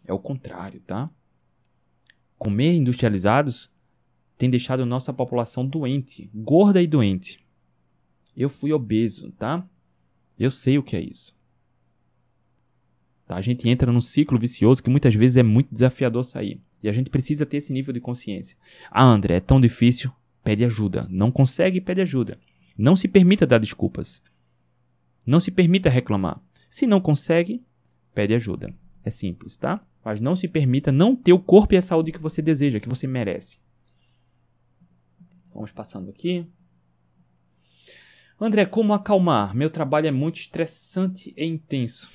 É 0.06 0.12
o 0.12 0.18
contrário, 0.18 0.80
tá? 0.80 1.10
Comer 2.38 2.74
industrializados 2.74 3.70
tem 4.36 4.48
deixado 4.48 4.86
nossa 4.86 5.12
população 5.12 5.66
doente, 5.66 6.30
gorda 6.34 6.80
e 6.82 6.86
doente. 6.86 7.44
Eu 8.36 8.48
fui 8.48 8.72
obeso, 8.72 9.30
tá? 9.32 9.66
Eu 10.38 10.50
sei 10.50 10.78
o 10.78 10.82
que 10.82 10.96
é 10.96 11.00
isso. 11.00 11.36
Tá? 13.26 13.36
A 13.36 13.42
gente 13.42 13.68
entra 13.68 13.92
num 13.92 14.00
ciclo 14.00 14.38
vicioso 14.38 14.82
que 14.82 14.90
muitas 14.90 15.14
vezes 15.14 15.36
é 15.36 15.42
muito 15.42 15.72
desafiador 15.72 16.24
sair. 16.24 16.60
E 16.82 16.88
a 16.88 16.92
gente 16.92 17.10
precisa 17.10 17.44
ter 17.44 17.58
esse 17.58 17.72
nível 17.72 17.92
de 17.92 18.00
consciência. 18.00 18.56
Ah, 18.90 19.04
André, 19.04 19.36
é 19.36 19.40
tão 19.40 19.60
difícil. 19.60 20.10
Pede 20.42 20.64
ajuda. 20.64 21.06
Não 21.10 21.30
consegue, 21.30 21.80
pede 21.80 22.00
ajuda. 22.00 22.38
Não 22.76 22.96
se 22.96 23.06
permita 23.06 23.46
dar 23.46 23.58
desculpas. 23.58 24.22
Não 25.26 25.38
se 25.38 25.50
permita 25.50 25.90
reclamar. 25.90 26.42
Se 26.70 26.86
não 26.86 27.00
consegue, 27.00 27.62
pede 28.14 28.32
ajuda. 28.32 28.72
É 29.04 29.10
simples, 29.10 29.56
tá? 29.56 29.84
Mas 30.04 30.20
não 30.20 30.36
se 30.36 30.46
permita 30.46 30.92
não 30.92 31.16
ter 31.16 31.32
o 31.32 31.40
corpo 31.40 31.74
e 31.74 31.76
a 31.76 31.82
saúde 31.82 32.12
que 32.12 32.18
você 32.18 32.40
deseja, 32.40 32.78
que 32.78 32.88
você 32.88 33.06
merece. 33.06 33.58
Vamos 35.52 35.72
passando 35.72 36.08
aqui. 36.08 36.46
André, 38.40 38.64
como 38.64 38.94
acalmar? 38.94 39.54
Meu 39.54 39.68
trabalho 39.68 40.06
é 40.06 40.10
muito 40.10 40.36
estressante 40.36 41.34
e 41.36 41.44
intenso. 41.44 42.08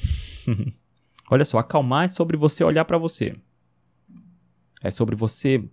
Olha 1.30 1.46
só, 1.46 1.60
acalmar 1.60 2.06
é 2.06 2.08
sobre 2.08 2.38
você 2.38 2.64
olhar 2.64 2.86
para 2.86 2.98
você. 2.98 3.36
É 4.82 4.90
sobre 4.90 5.16
você 5.16 5.64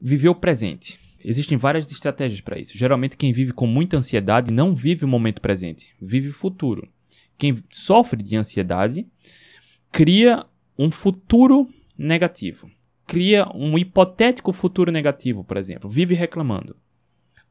viver 0.00 0.28
o 0.28 0.34
presente. 0.34 1.00
Existem 1.24 1.56
várias 1.56 1.90
estratégias 1.90 2.40
para 2.40 2.58
isso. 2.58 2.76
Geralmente, 2.76 3.16
quem 3.16 3.32
vive 3.32 3.52
com 3.52 3.66
muita 3.66 3.96
ansiedade 3.96 4.52
não 4.52 4.74
vive 4.74 5.04
o 5.04 5.08
momento 5.08 5.40
presente, 5.40 5.96
vive 6.00 6.28
o 6.28 6.32
futuro. 6.32 6.88
Quem 7.38 7.62
sofre 7.70 8.22
de 8.22 8.36
ansiedade 8.36 9.06
cria 9.92 10.46
um 10.78 10.90
futuro 10.90 11.68
negativo. 11.96 12.70
Cria 13.06 13.46
um 13.54 13.78
hipotético 13.78 14.52
futuro 14.52 14.90
negativo, 14.90 15.44
por 15.44 15.56
exemplo. 15.56 15.88
Vive 15.88 16.14
reclamando. 16.14 16.76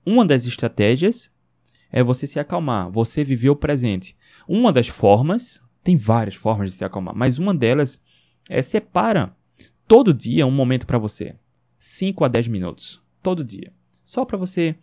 Uma 0.05 0.25
das 0.25 0.45
estratégias 0.45 1.31
é 1.91 2.03
você 2.03 2.27
se 2.27 2.39
acalmar, 2.39 2.91
você 2.91 3.23
viver 3.23 3.49
o 3.49 3.55
presente. 3.55 4.15
Uma 4.47 4.71
das 4.71 4.87
formas, 4.87 5.63
Tem 5.83 5.95
várias 5.95 6.33
formas 6.33 6.71
de 6.71 6.77
se 6.77 6.83
acalmar, 6.83 7.15
mas 7.15 7.37
uma 7.37 7.53
delas 7.53 8.01
é 8.49 8.59
separa 8.59 9.35
todo 9.87 10.15
dia 10.15 10.47
um 10.47 10.51
momento 10.51 10.87
para 10.87 10.97
você. 10.97 11.35
5 11.77 12.25
a 12.25 12.27
10 12.27 12.47
minutos, 12.47 12.99
todo 13.21 13.43
dia. 13.43 13.71
Só 14.03 14.25
para 14.25 14.35
você 14.35 14.75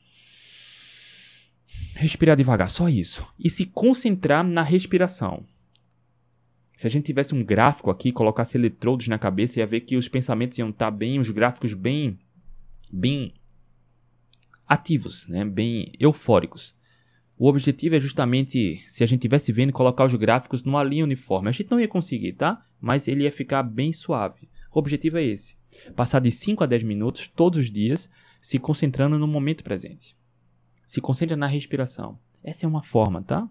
respirar 1.94 2.36
devagar, 2.36 2.68
só 2.68 2.88
isso. 2.88 3.26
E 3.38 3.48
se 3.50 3.66
concentrar 3.66 4.44
na 4.44 4.62
respiração. 4.62 5.44
Se 6.76 6.86
a 6.86 6.90
gente 6.90 7.06
tivesse 7.06 7.34
um 7.34 7.44
gráfico 7.44 7.90
aqui, 7.90 8.10
colocasse 8.10 8.56
eletrodos 8.56 9.06
na 9.06 9.18
cabeça, 9.18 9.60
ia 9.60 9.66
ver 9.66 9.82
que 9.82 9.96
os 9.96 10.08
pensamentos 10.08 10.58
iam 10.58 10.70
estar 10.70 10.86
tá 10.86 10.90
bem, 10.90 11.20
os 11.20 11.30
gráficos 11.30 11.74
bem, 11.74 12.18
bem 12.92 13.32
ativos, 14.66 15.28
né? 15.28 15.44
bem 15.44 15.92
eufóricos. 16.00 16.74
O 17.38 17.48
objetivo 17.48 17.96
é 17.96 18.00
justamente, 18.00 18.82
se 18.86 19.02
a 19.02 19.06
gente 19.06 19.20
tivesse 19.20 19.52
vendo, 19.52 19.72
colocar 19.72 20.04
os 20.04 20.14
gráficos 20.14 20.62
numa 20.64 20.82
linha 20.82 21.04
uniforme. 21.04 21.48
A 21.48 21.52
gente 21.52 21.70
não 21.70 21.80
ia 21.80 21.88
conseguir, 21.88 22.32
tá? 22.34 22.64
Mas 22.80 23.08
ele 23.08 23.24
ia 23.24 23.32
ficar 23.32 23.62
bem 23.62 23.92
suave. 23.92 24.48
O 24.72 24.78
objetivo 24.78 25.18
é 25.18 25.24
esse: 25.24 25.56
passar 25.94 26.20
de 26.20 26.30
5 26.30 26.64
a 26.64 26.66
10 26.66 26.82
minutos 26.84 27.28
todos 27.28 27.58
os 27.58 27.70
dias, 27.70 28.08
se 28.40 28.58
concentrando 28.58 29.18
no 29.18 29.26
momento 29.26 29.64
presente. 29.64 30.16
Se 30.92 31.00
concentra 31.00 31.34
na 31.34 31.46
respiração. 31.46 32.18
Essa 32.44 32.66
é 32.66 32.68
uma 32.68 32.82
forma, 32.82 33.22
tá? 33.22 33.48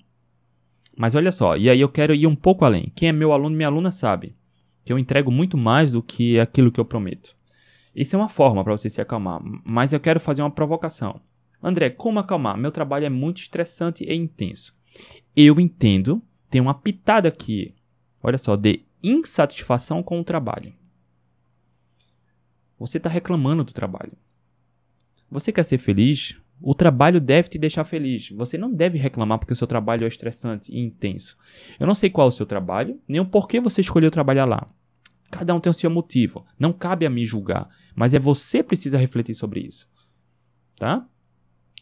Mas 0.95 1.15
olha 1.15 1.31
só, 1.31 1.57
e 1.57 1.71
aí 1.71 1.81
eu 1.81 1.89
quero 1.89 2.13
ir 2.13 2.27
um 2.27 2.35
pouco 2.35 2.63
além. 2.63 2.91
Quem 2.95 3.09
é 3.09 3.11
meu 3.11 3.33
aluno, 3.33 3.55
minha 3.55 3.67
aluna 3.67 3.91
sabe 3.91 4.35
que 4.85 4.93
eu 4.93 4.99
entrego 4.99 5.31
muito 5.31 5.57
mais 5.57 5.91
do 5.91 6.03
que 6.03 6.39
aquilo 6.39 6.71
que 6.71 6.79
eu 6.79 6.85
prometo. 6.85 7.35
Isso 7.95 8.15
é 8.15 8.19
uma 8.19 8.29
forma 8.29 8.63
para 8.63 8.77
você 8.77 8.91
se 8.91 9.01
acalmar, 9.01 9.41
mas 9.65 9.91
eu 9.91 9.99
quero 9.99 10.19
fazer 10.19 10.43
uma 10.43 10.51
provocação. 10.51 11.19
André, 11.63 11.89
como 11.89 12.19
acalmar? 12.19 12.55
Meu 12.55 12.71
trabalho 12.71 13.07
é 13.07 13.09
muito 13.09 13.37
estressante 13.37 14.03
e 14.03 14.13
intenso. 14.13 14.75
Eu 15.35 15.59
entendo, 15.59 16.21
tem 16.47 16.61
uma 16.61 16.75
pitada 16.75 17.27
aqui, 17.27 17.73
olha 18.21 18.37
só, 18.37 18.55
de 18.55 18.85
insatisfação 19.01 20.03
com 20.03 20.19
o 20.19 20.23
trabalho. 20.23 20.71
Você 22.77 22.97
está 22.97 23.09
reclamando 23.09 23.63
do 23.63 23.73
trabalho. 23.73 24.13
Você 25.31 25.51
quer 25.51 25.63
ser 25.63 25.79
feliz? 25.79 26.39
O 26.61 26.75
trabalho 26.75 27.19
deve 27.19 27.49
te 27.49 27.57
deixar 27.57 27.83
feliz. 27.83 28.29
Você 28.29 28.57
não 28.57 28.71
deve 28.71 28.97
reclamar 28.97 29.39
porque 29.39 29.53
o 29.53 29.55
seu 29.55 29.65
trabalho 29.65 30.05
é 30.05 30.07
estressante 30.07 30.71
e 30.71 30.79
intenso. 30.79 31.35
Eu 31.79 31.87
não 31.87 31.95
sei 31.95 32.09
qual 32.09 32.27
é 32.27 32.29
o 32.29 32.31
seu 32.31 32.45
trabalho, 32.45 32.99
nem 33.07 33.19
o 33.19 33.25
porquê 33.25 33.59
você 33.59 33.81
escolheu 33.81 34.11
trabalhar 34.11 34.45
lá. 34.45 34.67
Cada 35.31 35.55
um 35.55 35.59
tem 35.59 35.71
o 35.71 35.73
seu 35.73 35.89
motivo. 35.89 36.45
Não 36.59 36.71
cabe 36.71 37.05
a 37.05 37.09
mim 37.09 37.25
julgar, 37.25 37.65
mas 37.95 38.13
é 38.13 38.19
você 38.19 38.61
precisa 38.61 38.97
refletir 38.97 39.33
sobre 39.33 39.61
isso. 39.61 39.89
Tá? 40.75 41.07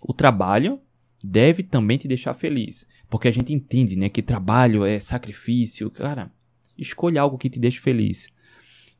O 0.01 0.13
trabalho 0.13 0.79
deve 1.21 1.63
também 1.63 1.97
te 1.97 2.07
deixar 2.07 2.33
feliz, 2.33 2.87
porque 3.09 3.27
a 3.27 3.31
gente 3.31 3.51
entende, 3.51 3.97
né, 3.97 4.07
que 4.07 4.21
trabalho 4.21 4.85
é 4.85 4.97
sacrifício. 4.99 5.91
Cara, 5.91 6.31
escolha 6.77 7.21
algo 7.21 7.37
que 7.37 7.49
te 7.49 7.59
deixe 7.59 7.79
feliz 7.79 8.29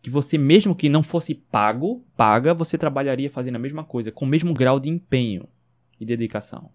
que 0.02 0.10
você, 0.10 0.38
mesmo 0.38 0.74
que 0.74 0.88
não 0.88 1.04
fosse 1.04 1.36
pago, 1.36 2.06
paga, 2.16 2.54
você 2.54 2.78
trabalharia 2.78 3.30
fazendo 3.30 3.58
a 3.58 3.60
mesma 3.60 3.84
coisa, 3.84 4.12
com 4.14 4.24
o 4.24 4.28
mesmo 4.28 4.54
grau 4.54 4.80
de 4.80 4.88
empenho 4.88 5.46
e 6.00 6.06
dedicação. 6.06 6.72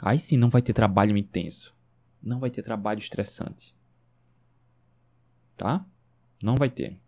Aí 0.00 0.18
sim 0.18 0.36
não 0.36 0.50
vai 0.50 0.60
ter 0.60 0.72
trabalho 0.72 1.16
intenso. 1.16 1.74
Não 2.22 2.40
vai 2.40 2.50
ter 2.50 2.62
trabalho 2.62 2.98
estressante. 2.98 3.74
Tá? 5.56 5.86
Não 6.42 6.54
vai 6.56 6.68
ter. 6.68 7.00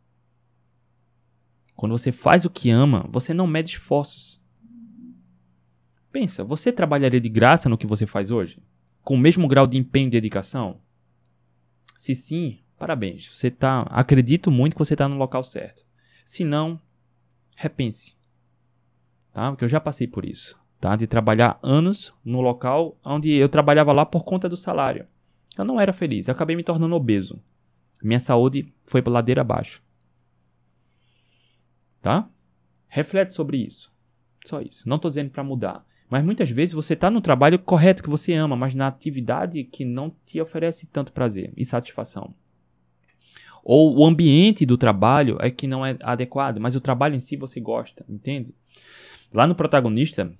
Quando 1.74 1.92
você 1.92 2.10
faz 2.10 2.44
o 2.44 2.50
que 2.50 2.70
ama, 2.70 3.06
você 3.10 3.34
não 3.34 3.46
mede 3.46 3.70
esforços. 3.70 4.40
Pensa, 6.10 6.42
você 6.42 6.72
trabalharia 6.72 7.20
de 7.20 7.28
graça 7.28 7.68
no 7.68 7.76
que 7.76 7.86
você 7.86 8.06
faz 8.06 8.30
hoje? 8.30 8.62
Com 9.02 9.14
o 9.14 9.18
mesmo 9.18 9.46
grau 9.46 9.66
de 9.66 9.76
empenho 9.76 10.06
e 10.06 10.10
dedicação? 10.10 10.80
Se 11.96 12.14
sim, 12.14 12.62
parabéns. 12.78 13.28
Você 13.28 13.50
tá, 13.50 13.82
acredito 13.82 14.50
muito 14.50 14.74
que 14.74 14.78
você 14.78 14.94
está 14.94 15.08
no 15.08 15.16
local 15.16 15.44
certo. 15.44 15.86
Se 16.24 16.44
não, 16.44 16.80
repense. 17.54 18.16
Tá? 19.32 19.50
Porque 19.50 19.64
eu 19.64 19.68
já 19.68 19.78
passei 19.78 20.06
por 20.06 20.24
isso 20.24 20.58
tá? 20.80 20.96
De 20.96 21.06
trabalhar 21.06 21.58
anos 21.62 22.14
no 22.24 22.40
local 22.40 22.96
onde 23.04 23.30
eu 23.32 23.48
trabalhava 23.48 23.92
lá 23.92 24.06
por 24.06 24.24
conta 24.24 24.48
do 24.48 24.56
salário. 24.56 25.06
Eu 25.56 25.64
não 25.64 25.80
era 25.80 25.92
feliz, 25.92 26.28
eu 26.28 26.32
acabei 26.32 26.54
me 26.54 26.62
tornando 26.62 26.94
obeso. 26.94 27.40
Minha 28.02 28.20
saúde 28.20 28.72
foi 28.84 29.02
para 29.02 29.12
ladeira 29.12 29.40
abaixo. 29.40 29.82
Tá? 32.00 32.28
Reflete 32.86 33.32
sobre 33.32 33.58
isso. 33.58 33.92
Só 34.44 34.60
isso. 34.60 34.88
Não 34.88 34.96
estou 34.96 35.10
dizendo 35.10 35.30
para 35.30 35.42
mudar. 35.42 35.84
Mas 36.08 36.24
muitas 36.24 36.48
vezes 36.48 36.74
você 36.74 36.94
está 36.94 37.10
no 37.10 37.20
trabalho 37.20 37.58
correto 37.58 38.02
que 38.02 38.08
você 38.08 38.32
ama, 38.32 38.56
mas 38.56 38.74
na 38.74 38.86
atividade 38.86 39.62
que 39.64 39.84
não 39.84 40.14
te 40.24 40.40
oferece 40.40 40.86
tanto 40.86 41.12
prazer 41.12 41.52
e 41.56 41.64
satisfação. 41.64 42.34
Ou 43.62 43.98
o 43.98 44.06
ambiente 44.06 44.64
do 44.64 44.78
trabalho 44.78 45.36
é 45.40 45.50
que 45.50 45.66
não 45.66 45.84
é 45.84 45.96
adequado, 46.00 46.58
mas 46.58 46.74
o 46.74 46.80
trabalho 46.80 47.14
em 47.14 47.20
si 47.20 47.36
você 47.36 47.60
gosta, 47.60 48.06
entende? 48.08 48.54
Lá 49.30 49.46
no 49.46 49.54
protagonista, 49.54 50.32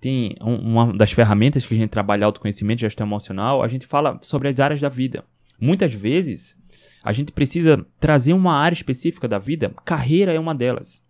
tem 0.00 0.36
uma 0.40 0.92
das 0.92 1.12
ferramentas 1.12 1.66
que 1.66 1.74
a 1.74 1.78
gente 1.78 1.90
trabalha 1.90 2.26
autoconhecimento, 2.26 2.80
gestão 2.80 3.06
emocional, 3.06 3.62
a 3.62 3.68
gente 3.68 3.86
fala 3.86 4.18
sobre 4.22 4.48
as 4.48 4.60
áreas 4.60 4.80
da 4.80 4.88
vida. 4.88 5.24
Muitas 5.58 5.94
vezes, 5.94 6.56
a 7.02 7.12
gente 7.12 7.32
precisa 7.32 7.86
trazer 7.98 8.32
uma 8.32 8.54
área 8.54 8.74
específica 8.74 9.26
da 9.26 9.38
vida, 9.38 9.74
carreira 9.84 10.32
é 10.32 10.38
uma 10.38 10.54
delas, 10.54 11.02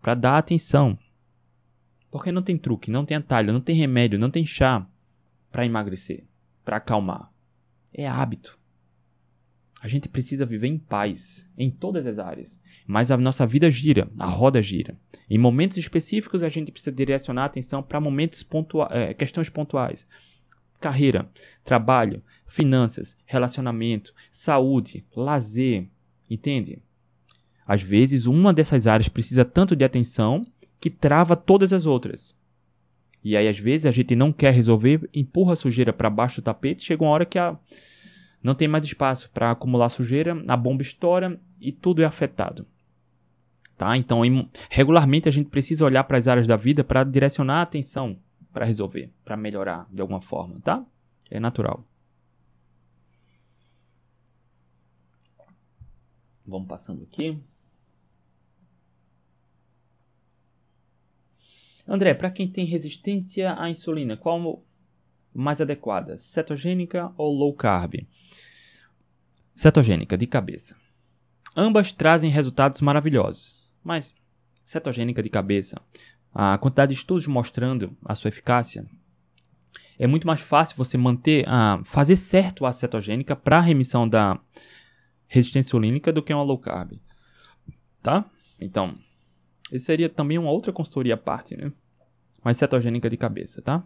para 0.00 0.14
dar 0.14 0.38
atenção. 0.38 0.98
Porque 2.10 2.30
não 2.30 2.42
tem 2.42 2.58
truque, 2.58 2.90
não 2.90 3.04
tem 3.04 3.16
atalho, 3.16 3.52
não 3.52 3.60
tem 3.60 3.76
remédio, 3.76 4.18
não 4.18 4.30
tem 4.30 4.44
chá 4.44 4.86
para 5.50 5.64
emagrecer, 5.64 6.24
para 6.64 6.76
acalmar. 6.76 7.32
É 7.94 8.06
hábito. 8.06 8.59
A 9.82 9.88
gente 9.88 10.10
precisa 10.10 10.44
viver 10.44 10.68
em 10.68 10.76
paz 10.76 11.48
em 11.56 11.70
todas 11.70 12.06
as 12.06 12.18
áreas, 12.18 12.60
mas 12.86 13.10
a 13.10 13.16
nossa 13.16 13.46
vida 13.46 13.70
gira, 13.70 14.10
a 14.18 14.26
roda 14.26 14.60
gira. 14.60 14.94
Em 15.28 15.38
momentos 15.38 15.78
específicos, 15.78 16.42
a 16.42 16.50
gente 16.50 16.70
precisa 16.70 16.94
direcionar 16.94 17.44
a 17.44 17.46
atenção 17.46 17.82
para 17.82 17.98
momentos 17.98 18.42
pontua 18.42 18.88
é, 18.90 19.14
questões 19.14 19.48
pontuais. 19.48 20.06
Carreira, 20.78 21.30
trabalho, 21.64 22.22
finanças, 22.46 23.16
relacionamento, 23.24 24.12
saúde, 24.30 25.04
lazer, 25.16 25.88
entende? 26.28 26.82
Às 27.66 27.80
vezes, 27.80 28.26
uma 28.26 28.52
dessas 28.52 28.86
áreas 28.86 29.08
precisa 29.08 29.44
tanto 29.44 29.74
de 29.74 29.84
atenção 29.84 30.44
que 30.78 30.90
trava 30.90 31.36
todas 31.36 31.72
as 31.72 31.86
outras. 31.86 32.38
E 33.22 33.36
aí, 33.36 33.48
às 33.48 33.58
vezes, 33.58 33.86
a 33.86 33.90
gente 33.90 34.14
não 34.16 34.32
quer 34.32 34.52
resolver, 34.52 35.08
empurra 35.14 35.52
a 35.52 35.56
sujeira 35.56 35.92
para 35.92 36.10
baixo 36.10 36.40
do 36.40 36.44
tapete, 36.44 36.82
chega 36.82 37.04
uma 37.04 37.10
hora 37.10 37.24
que 37.24 37.38
a 37.38 37.56
não 38.42 38.54
tem 38.54 38.68
mais 38.68 38.84
espaço 38.84 39.30
para 39.30 39.50
acumular 39.50 39.88
sujeira, 39.88 40.42
a 40.48 40.56
bomba 40.56 40.82
estoura 40.82 41.40
e 41.60 41.72
tudo 41.72 42.02
é 42.02 42.04
afetado. 42.04 42.66
Tá? 43.76 43.96
Então, 43.96 44.20
regularmente 44.68 45.28
a 45.28 45.32
gente 45.32 45.48
precisa 45.48 45.84
olhar 45.84 46.04
para 46.04 46.18
as 46.18 46.28
áreas 46.28 46.46
da 46.46 46.56
vida 46.56 46.84
para 46.84 47.04
direcionar 47.04 47.60
a 47.60 47.62
atenção 47.62 48.18
para 48.52 48.64
resolver, 48.64 49.12
para 49.24 49.36
melhorar 49.36 49.88
de 49.90 50.00
alguma 50.00 50.20
forma, 50.20 50.60
tá? 50.60 50.84
É 51.30 51.38
natural. 51.38 51.84
Vamos 56.44 56.68
passando 56.68 57.02
aqui. 57.04 57.40
André, 61.86 62.14
para 62.14 62.30
quem 62.30 62.48
tem 62.48 62.64
resistência 62.64 63.54
à 63.58 63.70
insulina, 63.70 64.16
qual 64.16 64.64
mais 65.34 65.60
adequada, 65.60 66.18
cetogênica 66.18 67.12
ou 67.16 67.32
low 67.32 67.54
carb? 67.54 68.06
Cetogênica, 69.54 70.16
de 70.16 70.26
cabeça. 70.26 70.76
Ambas 71.56 71.92
trazem 71.92 72.30
resultados 72.30 72.80
maravilhosos, 72.80 73.68
mas 73.82 74.14
cetogênica 74.64 75.22
de 75.22 75.28
cabeça, 75.28 75.80
a 76.32 76.56
quantidade 76.58 76.94
de 76.94 77.00
estudos 77.00 77.26
mostrando 77.26 77.96
a 78.04 78.14
sua 78.14 78.28
eficácia, 78.28 78.86
é 79.98 80.06
muito 80.06 80.26
mais 80.26 80.40
fácil 80.40 80.76
você 80.76 80.96
manter, 80.96 81.44
a 81.46 81.80
fazer 81.84 82.16
certo 82.16 82.64
a 82.64 82.72
cetogênica 82.72 83.36
para 83.36 83.58
a 83.58 83.60
remissão 83.60 84.08
da 84.08 84.40
resistência 85.26 85.68
insulínica 85.68 86.12
do 86.12 86.22
que 86.22 86.32
uma 86.32 86.42
low 86.42 86.58
carb, 86.58 86.92
tá? 88.02 88.24
Então, 88.58 88.96
isso 89.70 89.86
seria 89.86 90.08
também 90.08 90.38
uma 90.38 90.50
outra 90.50 90.72
consultoria 90.72 91.14
à 91.14 91.18
parte, 91.18 91.56
né? 91.56 91.70
Mas 92.42 92.56
cetogênica 92.56 93.10
de 93.10 93.16
cabeça, 93.16 93.60
tá? 93.60 93.84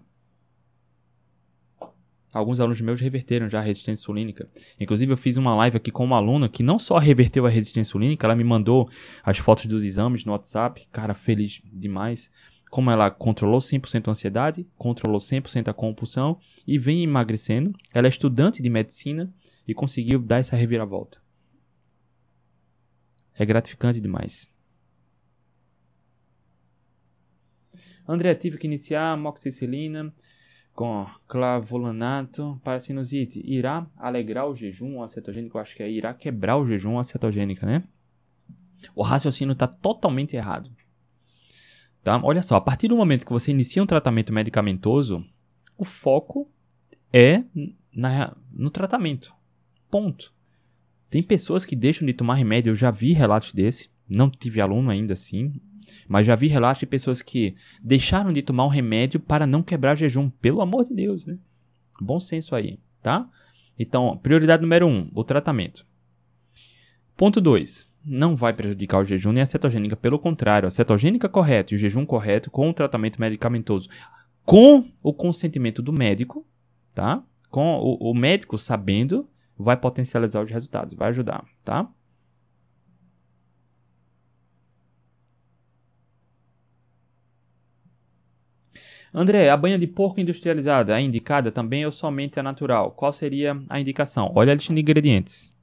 Alguns 2.34 2.58
alunos 2.58 2.80
meus 2.80 3.00
reverteram 3.00 3.48
já 3.48 3.60
a 3.60 3.62
resistência 3.62 4.02
insulínica. 4.02 4.48
Inclusive, 4.80 5.12
eu 5.12 5.16
fiz 5.16 5.36
uma 5.36 5.54
live 5.54 5.76
aqui 5.76 5.92
com 5.92 6.04
uma 6.04 6.16
aluna 6.16 6.48
que 6.48 6.64
não 6.64 6.80
só 6.80 6.98
reverteu 6.98 7.46
a 7.46 7.48
resistência 7.48 7.88
insulínica, 7.88 8.26
ela 8.26 8.34
me 8.34 8.42
mandou 8.42 8.90
as 9.22 9.38
fotos 9.38 9.66
dos 9.66 9.84
exames 9.84 10.24
no 10.24 10.32
WhatsApp. 10.32 10.86
Cara, 10.90 11.14
feliz 11.14 11.62
demais. 11.72 12.28
Como 12.68 12.90
ela 12.90 13.08
controlou 13.08 13.60
100% 13.60 14.08
a 14.08 14.10
ansiedade, 14.10 14.66
controlou 14.76 15.20
100% 15.20 15.68
a 15.68 15.72
compulsão 15.72 16.36
e 16.66 16.76
vem 16.76 17.04
emagrecendo. 17.04 17.72
Ela 17.92 18.08
é 18.08 18.10
estudante 18.10 18.60
de 18.60 18.68
medicina 18.68 19.32
e 19.66 19.72
conseguiu 19.72 20.18
dar 20.18 20.38
essa 20.38 20.56
reviravolta. 20.56 21.22
É 23.32 23.46
gratificante 23.46 24.00
demais. 24.00 24.52
André, 28.08 28.34
tive 28.34 28.58
que 28.58 28.66
iniciar 28.66 29.12
amoxicilina 29.12 30.12
com 30.74 31.06
clavulanato 31.28 32.60
para 32.64 32.80
sinusite 32.80 33.40
irá 33.44 33.86
alegrar 33.96 34.48
o 34.48 34.54
jejum 34.54 35.02
acetogênico? 35.02 35.56
Eu 35.56 35.62
acho 35.62 35.76
que 35.76 35.82
é 35.82 35.90
irá 35.90 36.12
quebrar 36.12 36.56
o 36.56 36.66
jejum 36.66 36.98
acetogênico, 36.98 37.64
né? 37.64 37.84
O 38.94 39.02
raciocínio 39.02 39.52
está 39.52 39.66
totalmente 39.66 40.36
errado. 40.36 40.70
Tá? 42.02 42.20
Olha 42.22 42.42
só, 42.42 42.56
a 42.56 42.60
partir 42.60 42.88
do 42.88 42.96
momento 42.96 43.24
que 43.24 43.32
você 43.32 43.50
inicia 43.50 43.82
um 43.82 43.86
tratamento 43.86 44.32
medicamentoso, 44.32 45.24
o 45.78 45.84
foco 45.84 46.50
é 47.12 47.44
na, 47.94 48.36
no 48.52 48.68
tratamento. 48.68 49.32
Ponto. 49.90 50.34
Tem 51.08 51.22
pessoas 51.22 51.64
que 51.64 51.76
deixam 51.76 52.04
de 52.04 52.12
tomar 52.12 52.34
remédio, 52.34 52.72
eu 52.72 52.74
já 52.74 52.90
vi 52.90 53.12
relatos 53.12 53.52
desse, 53.52 53.88
não 54.08 54.28
tive 54.28 54.60
aluno 54.60 54.90
ainda 54.90 55.14
assim, 55.14 55.60
mas 56.08 56.26
já 56.26 56.34
vi 56.34 56.46
relatos 56.46 56.80
de 56.80 56.86
pessoas 56.86 57.22
que 57.22 57.54
deixaram 57.82 58.32
de 58.32 58.42
tomar 58.42 58.64
um 58.64 58.68
remédio 58.68 59.20
para 59.20 59.46
não 59.46 59.62
quebrar 59.62 59.96
jejum. 59.96 60.30
Pelo 60.30 60.60
amor 60.60 60.84
de 60.84 60.94
Deus, 60.94 61.24
né? 61.24 61.38
Bom 62.00 62.18
senso 62.20 62.54
aí, 62.54 62.78
tá? 63.02 63.28
Então, 63.78 64.16
prioridade 64.18 64.62
número 64.62 64.86
1, 64.86 64.90
um, 64.90 65.10
o 65.14 65.24
tratamento. 65.24 65.86
Ponto 67.16 67.40
2. 67.40 67.92
Não 68.04 68.36
vai 68.36 68.52
prejudicar 68.52 69.00
o 69.00 69.04
jejum 69.04 69.32
nem 69.32 69.42
a 69.42 69.46
cetogênica. 69.46 69.96
Pelo 69.96 70.18
contrário, 70.18 70.66
a 70.66 70.70
cetogênica 70.70 71.28
correta 71.28 71.72
e 71.72 71.76
o 71.76 71.78
jejum 71.78 72.04
correto 72.04 72.50
com 72.50 72.68
o 72.68 72.74
tratamento 72.74 73.20
medicamentoso, 73.20 73.88
com 74.44 74.84
o 75.02 75.12
consentimento 75.12 75.80
do 75.80 75.92
médico, 75.92 76.46
tá? 76.94 77.22
Com 77.50 77.78
o, 77.78 78.10
o 78.10 78.14
médico 78.14 78.58
sabendo, 78.58 79.28
vai 79.56 79.76
potencializar 79.76 80.42
os 80.42 80.50
resultados, 80.50 80.94
vai 80.94 81.08
ajudar, 81.08 81.44
tá? 81.64 81.88
André, 89.14 89.48
a 89.48 89.56
banha 89.56 89.78
de 89.78 89.86
porco 89.86 90.20
industrializada 90.20 90.98
é 90.98 91.00
indicada 91.00 91.52
também 91.52 91.86
ou 91.86 91.92
somente 91.92 92.40
a 92.40 92.42
natural? 92.42 92.90
Qual 92.90 93.12
seria 93.12 93.56
a 93.68 93.78
indicação? 93.78 94.32
Olha 94.34 94.50
a 94.50 94.56
lista 94.56 94.74
de 94.74 94.80
ingredientes. 94.80 95.54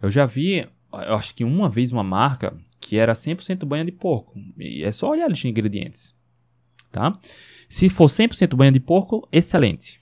Eu 0.00 0.12
já 0.12 0.24
vi, 0.24 0.58
eu 0.92 1.14
acho 1.16 1.34
que 1.34 1.42
uma 1.42 1.68
vez 1.68 1.90
uma 1.90 2.04
marca 2.04 2.56
que 2.80 2.96
era 2.96 3.14
100% 3.14 3.66
banha 3.66 3.84
de 3.84 3.90
porco. 3.90 4.38
E 4.56 4.84
é 4.84 4.92
só 4.92 5.10
olhar 5.10 5.24
a 5.24 5.28
lista 5.28 5.42
de 5.42 5.50
ingredientes. 5.50 6.14
Tá? 6.92 7.18
Se 7.68 7.88
for 7.88 8.06
100% 8.06 8.54
banha 8.54 8.70
de 8.70 8.80
porco, 8.80 9.28
excelente. 9.32 10.00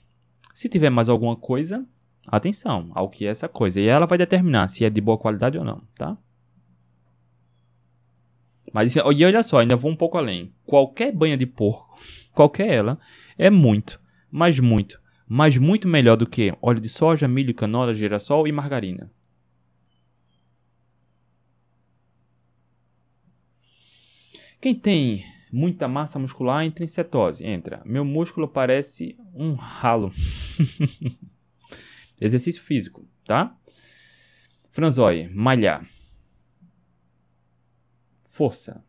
Se 0.53 0.69
tiver 0.69 0.91
mais 0.91 1.09
alguma 1.09 1.35
coisa, 1.35 1.87
atenção 2.27 2.91
ao 2.95 3.09
que 3.09 3.27
é 3.27 3.31
essa 3.31 3.49
coisa. 3.49 3.81
E 3.81 3.87
ela 3.87 4.05
vai 4.05 4.19
determinar 4.19 4.69
se 4.69 4.85
é 4.85 4.91
de 4.91 5.01
boa 5.01 5.17
qualidade 5.17 5.57
ou 5.57 5.65
não, 5.65 5.83
tá? 5.97 6.17
Mas 8.73 8.95
e 8.97 9.01
olha 9.01 9.43
só, 9.43 9.59
ainda 9.59 9.77
vou 9.77 9.91
um 9.91 9.97
pouco 9.97 10.19
além. 10.19 10.53
Qualquer 10.65 11.13
banha 11.13 11.37
de 11.37 11.47
porco, 11.47 11.99
qualquer 12.33 12.69
ela, 12.69 12.99
é 13.37 13.51
muito, 13.51 14.01
mas 14.31 14.59
muito, 14.59 15.01
mas 15.27 15.57
muito 15.57 15.89
melhor 15.89 16.17
do 16.17 16.27
que 16.27 16.55
óleo 16.61 16.81
de 16.81 16.89
soja, 16.89 17.29
milho, 17.29 17.55
canola, 17.55 17.95
girassol 17.95 18.47
e 18.47 18.53
margarina. 18.53 19.11
Quem 24.61 24.75
tem 24.75 25.25
muita 25.53 25.87
massa 25.87 26.19
muscular 26.19 26.65
entra 26.65 26.85
em 26.85 26.89
cetose. 26.89 27.47
Entra. 27.47 27.81
Meu 27.85 28.05
músculo 28.05 28.49
parece 28.49 29.17
um 29.33 29.55
ralo. 29.55 30.11
Exercício 32.21 32.61
físico, 32.61 33.07
tá? 33.25 33.57
Franzói, 34.73 35.31
malhar 35.33 35.87
força. 38.39 38.85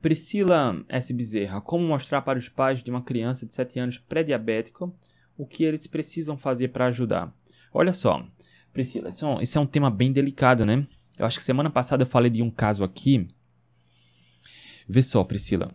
Priscila 0.00 0.84
S. 0.88 1.12
Bezerra, 1.12 1.60
como 1.60 1.86
mostrar 1.86 2.22
para 2.22 2.40
os 2.40 2.48
pais 2.48 2.82
de 2.82 2.90
uma 2.90 3.02
criança 3.02 3.46
de 3.46 3.54
7 3.54 3.78
anos 3.78 3.98
pré-diabético 3.98 4.92
o 5.38 5.46
que 5.46 5.62
eles 5.62 5.86
precisam 5.86 6.36
fazer 6.36 6.68
para 6.68 6.86
ajudar? 6.86 7.32
Olha 7.72 7.92
só, 7.92 8.26
Priscila, 8.72 9.10
isso 9.10 9.24
é, 9.24 9.28
um, 9.28 9.40
isso 9.40 9.56
é 9.56 9.60
um 9.60 9.66
tema 9.66 9.88
bem 9.92 10.12
delicado, 10.12 10.66
né? 10.66 10.84
Eu 11.16 11.24
acho 11.24 11.38
que 11.38 11.44
semana 11.44 11.70
passada 11.70 12.02
eu 12.02 12.06
falei 12.06 12.32
de 12.32 12.42
um 12.42 12.50
caso 12.50 12.82
aqui. 12.82 13.28
Vê 14.88 15.04
só, 15.04 15.22
Priscila. 15.22 15.72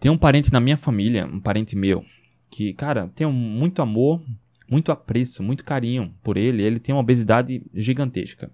Tem 0.00 0.10
um 0.10 0.16
parente 0.16 0.50
na 0.50 0.60
minha 0.60 0.78
família, 0.78 1.26
um 1.26 1.40
parente 1.40 1.76
meu, 1.76 2.02
que, 2.50 2.72
cara, 2.72 3.08
tem 3.08 3.30
muito 3.30 3.82
amor, 3.82 4.24
muito 4.70 4.92
apreço, 4.92 5.42
muito 5.42 5.64
carinho 5.64 6.14
por 6.22 6.36
ele. 6.36 6.62
Ele 6.62 6.78
tem 6.78 6.94
uma 6.94 7.00
obesidade 7.00 7.62
gigantesca. 7.74 8.50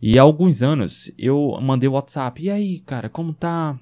E 0.00 0.18
há 0.18 0.22
alguns 0.22 0.62
anos 0.62 1.12
eu 1.18 1.58
mandei 1.60 1.88
o 1.88 1.92
WhatsApp. 1.92 2.42
E 2.42 2.50
aí, 2.50 2.78
cara, 2.80 3.08
como 3.08 3.32
tá? 3.32 3.78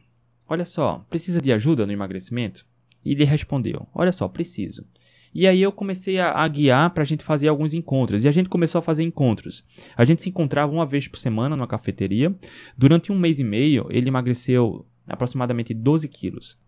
Olha 0.49 0.65
só, 0.65 1.05
precisa 1.09 1.41
de 1.41 1.53
ajuda 1.53 1.87
no 1.87 1.93
emagrecimento? 1.93 2.67
E 3.05 3.13
ele 3.13 3.25
respondeu: 3.25 3.87
Olha 3.95 4.13
só, 4.13 4.27
preciso. 4.27 4.87
E 5.33 5.47
aí 5.47 5.61
eu 5.61 5.71
comecei 5.71 6.19
a, 6.19 6.33
a 6.33 6.49
guiar 6.49 6.91
para 6.93 7.03
a 7.03 7.07
gente 7.07 7.23
fazer 7.23 7.49
alguns 7.49 7.75
encontros. 7.75 8.25
E 8.25 8.29
a 8.29 8.33
gente 8.33 8.49
começou 8.49 8.79
a 8.79 8.83
fazer 8.83 9.03
encontros. 9.03 9.65
A 9.97 10.05
gente 10.05 10.23
se 10.23 10.29
encontrava 10.29 10.73
uma 10.73 10.87
vez 10.87 11.07
por 11.07 11.19
semana 11.19 11.55
numa 11.55 11.67
cafeteria. 11.67 12.35
Durante 12.77 13.13
um 13.13 13.19
mês 13.19 13.39
e 13.39 13.45
meio, 13.45 13.87
ele 13.91 14.09
emagreceu 14.09 14.87
aproximadamente 15.07 15.75
12 15.75 16.09
quilos. 16.09 16.59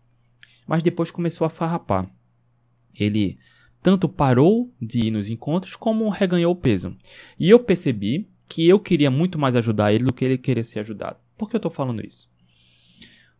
Mas 0.66 0.82
depois 0.82 1.10
começou 1.10 1.44
a 1.44 1.50
farrapar. 1.50 2.08
Ele 2.98 3.38
tanto 3.82 4.08
parou 4.08 4.72
de 4.80 5.06
ir 5.06 5.10
nos 5.10 5.30
encontros 5.30 5.74
como 5.74 6.08
reganhou 6.08 6.54
peso. 6.54 6.96
E 7.38 7.48
eu 7.48 7.58
percebi 7.58 8.28
que 8.48 8.68
eu 8.68 8.78
queria 8.78 9.10
muito 9.10 9.38
mais 9.38 9.56
ajudar 9.56 9.92
ele 9.92 10.04
do 10.04 10.12
que 10.12 10.24
ele 10.24 10.36
querer 10.36 10.64
ser 10.64 10.80
ajudado. 10.80 11.16
Por 11.38 11.48
que 11.48 11.56
eu 11.56 11.58
estou 11.58 11.70
falando 11.70 12.04
isso? 12.04 12.28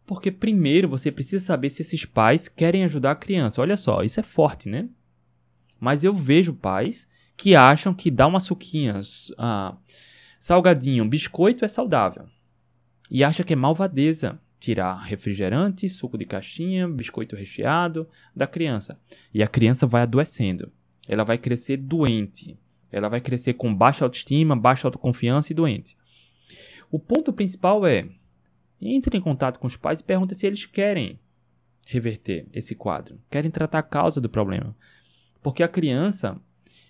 Porque 0.07 0.31
primeiro 0.31 0.89
você 0.89 1.13
precisa 1.13 1.45
saber 1.45 1.71
se 1.71 1.83
esses 1.83 2.05
pais 2.05 2.49
querem 2.49 2.85
ajudar 2.85 3.13
a 3.13 3.17
criança. 3.17 3.61
Olha 3.61 3.77
só, 3.77 4.03
isso 4.03 4.19
é 4.19 4.23
forte, 4.23 4.69
né? 4.69 4.89
Mas 5.79 6.05
eu 6.05 6.15
vejo 6.15 6.55
pais 6.55 7.09
que 7.37 7.55
acham 7.55 7.95
que 7.95 8.11
dar 8.11 8.27
uma 8.27 8.41
suquinha, 8.41 9.01
ah, 9.39 9.77
salgadinho, 10.39 11.09
biscoito 11.09 11.65
é 11.65 11.69
saudável. 11.69 12.27
E 13.11 13.25
acha 13.25 13.43
que 13.43 13.53
é 13.53 13.57
malvadeza 13.57 14.41
tirar 14.61 14.95
refrigerante, 14.97 15.89
suco 15.89 16.19
de 16.19 16.27
caixinha, 16.27 16.87
biscoito 16.87 17.35
recheado 17.35 18.07
da 18.37 18.47
criança. 18.47 19.01
E 19.33 19.43
a 19.43 19.49
criança 19.49 19.87
vai 19.87 20.03
adoecendo. 20.03 20.71
Ela 21.09 21.25
vai 21.25 21.39
crescer 21.39 21.79
doente. 21.79 22.59
Ela 22.93 23.09
vai 23.09 23.21
crescer 23.21 23.55
com 23.55 23.75
baixa 23.75 24.05
autoestima, 24.05 24.55
baixa 24.55 24.87
autoconfiança 24.87 25.53
e 25.53 25.57
doente. 25.57 25.97
O 26.91 26.99
ponto 26.99 27.33
principal 27.33 27.87
é: 27.87 28.07
entre 28.81 29.17
em 29.17 29.21
contato 29.21 29.59
com 29.59 29.67
os 29.67 29.77
pais 29.77 30.01
e 30.01 30.05
pergunte 30.05 30.35
se 30.35 30.47
eles 30.47 30.67
querem 30.67 31.19
reverter 31.87 32.47
esse 32.53 32.75
quadro, 32.75 33.19
querem 33.31 33.51
tratar 33.51 33.79
a 33.79 33.83
causa 33.83 34.21
do 34.21 34.29
problema. 34.29 34.77
Porque 35.43 35.63
a 35.63 35.69
criança, 35.69 36.39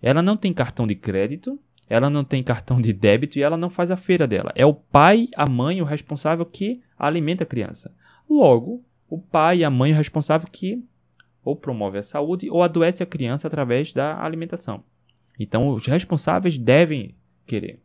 ela 0.03 0.23
não 0.23 0.37
tem 0.37 0.53
cartão 0.53 0.87
de 0.87 0.97
crédito, 0.97 1.59
ela 1.91 2.09
não 2.09 2.23
tem 2.23 2.41
cartão 2.41 2.81
de 2.81 2.93
débito 2.93 3.37
e 3.37 3.43
ela 3.43 3.57
não 3.57 3.69
faz 3.69 3.91
a 3.91 3.97
feira 3.97 4.25
dela. 4.25 4.53
É 4.55 4.65
o 4.65 4.73
pai, 4.73 5.29
a 5.35 5.45
mãe, 5.51 5.83
o 5.83 5.85
responsável 5.85 6.47
que 6.47 6.81
alimenta 6.97 7.43
a 7.43 7.47
criança. 7.47 7.93
Logo, 8.29 8.85
o 9.09 9.19
pai 9.21 9.59
e 9.59 9.65
a 9.65 9.71
mãe 9.71 9.93
o 9.93 9.97
responsável 9.97 10.49
que 10.51 10.85
ou 11.43 11.57
promove 11.57 11.99
a 11.99 12.03
saúde 12.03 12.49
ou 12.49 12.63
adoece 12.63 13.03
a 13.03 13.07
criança 13.07 13.49
através 13.49 13.93
da 13.93 14.23
alimentação. 14.23 14.85
Então, 15.37 15.69
os 15.71 15.85
responsáveis 15.85 16.57
devem 16.57 17.17
querer. 17.45 17.83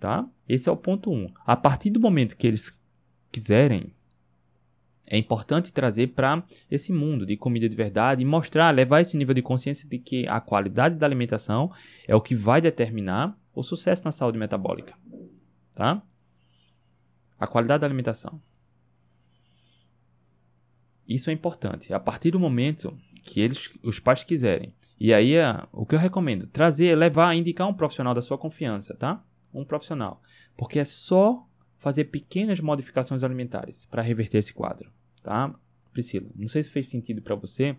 Tá? 0.00 0.26
Esse 0.48 0.70
é 0.70 0.72
o 0.72 0.76
ponto 0.76 1.10
1. 1.10 1.14
Um. 1.14 1.32
A 1.44 1.54
partir 1.54 1.90
do 1.90 2.00
momento 2.00 2.36
que 2.36 2.46
eles 2.46 2.80
quiserem, 3.30 3.92
é 5.08 5.16
importante 5.16 5.72
trazer 5.72 6.08
para 6.08 6.42
esse 6.70 6.92
mundo 6.92 7.24
de 7.24 7.36
comida 7.36 7.68
de 7.68 7.76
verdade 7.76 8.22
e 8.22 8.24
mostrar, 8.24 8.74
levar 8.74 9.00
esse 9.00 9.16
nível 9.16 9.34
de 9.34 9.42
consciência 9.42 9.88
de 9.88 9.98
que 9.98 10.26
a 10.26 10.40
qualidade 10.40 10.96
da 10.96 11.06
alimentação 11.06 11.72
é 12.08 12.14
o 12.14 12.20
que 12.20 12.34
vai 12.34 12.60
determinar 12.60 13.38
o 13.54 13.62
sucesso 13.62 14.04
na 14.04 14.12
saúde 14.12 14.38
metabólica, 14.38 14.94
tá? 15.72 16.02
A 17.38 17.46
qualidade 17.46 17.82
da 17.82 17.86
alimentação. 17.86 18.40
Isso 21.08 21.30
é 21.30 21.32
importante. 21.32 21.94
A 21.94 22.00
partir 22.00 22.32
do 22.32 22.40
momento 22.40 22.98
que 23.22 23.40
eles, 23.40 23.70
os 23.82 24.00
pais 24.00 24.24
quiserem. 24.24 24.74
E 24.98 25.12
aí, 25.12 25.34
o 25.72 25.86
que 25.86 25.94
eu 25.94 25.98
recomendo? 25.98 26.46
Trazer, 26.46 26.96
levar, 26.96 27.34
indicar 27.34 27.68
um 27.68 27.74
profissional 27.74 28.14
da 28.14 28.22
sua 28.22 28.38
confiança, 28.38 28.96
tá? 28.96 29.22
Um 29.52 29.64
profissional. 29.64 30.20
Porque 30.56 30.78
é 30.78 30.84
só 30.84 31.45
fazer 31.86 32.06
pequenas 32.06 32.58
modificações 32.58 33.22
alimentares 33.22 33.84
para 33.84 34.02
reverter 34.02 34.38
esse 34.38 34.52
quadro, 34.52 34.90
tá? 35.22 35.54
Priscila, 35.92 36.26
não 36.34 36.48
sei 36.48 36.60
se 36.60 36.68
fez 36.68 36.88
sentido 36.88 37.22
para 37.22 37.36
você, 37.36 37.76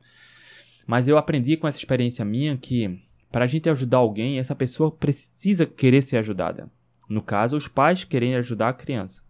mas 0.85 1.09
eu 1.09 1.17
aprendi 1.17 1.57
com 1.57 1.67
essa 1.67 1.77
experiência 1.77 2.23
minha 2.23 2.55
que 2.55 3.01
para 3.29 3.43
a 3.43 3.47
gente 3.47 3.69
ajudar 3.69 3.97
alguém, 3.97 4.39
essa 4.39 4.55
pessoa 4.55 4.89
precisa 4.89 5.65
querer 5.65 6.01
ser 6.01 6.15
ajudada. 6.19 6.71
No 7.09 7.21
caso, 7.21 7.57
os 7.57 7.67
pais 7.67 8.05
querem 8.05 8.33
ajudar 8.35 8.69
a 8.69 8.73
criança. 8.73 9.21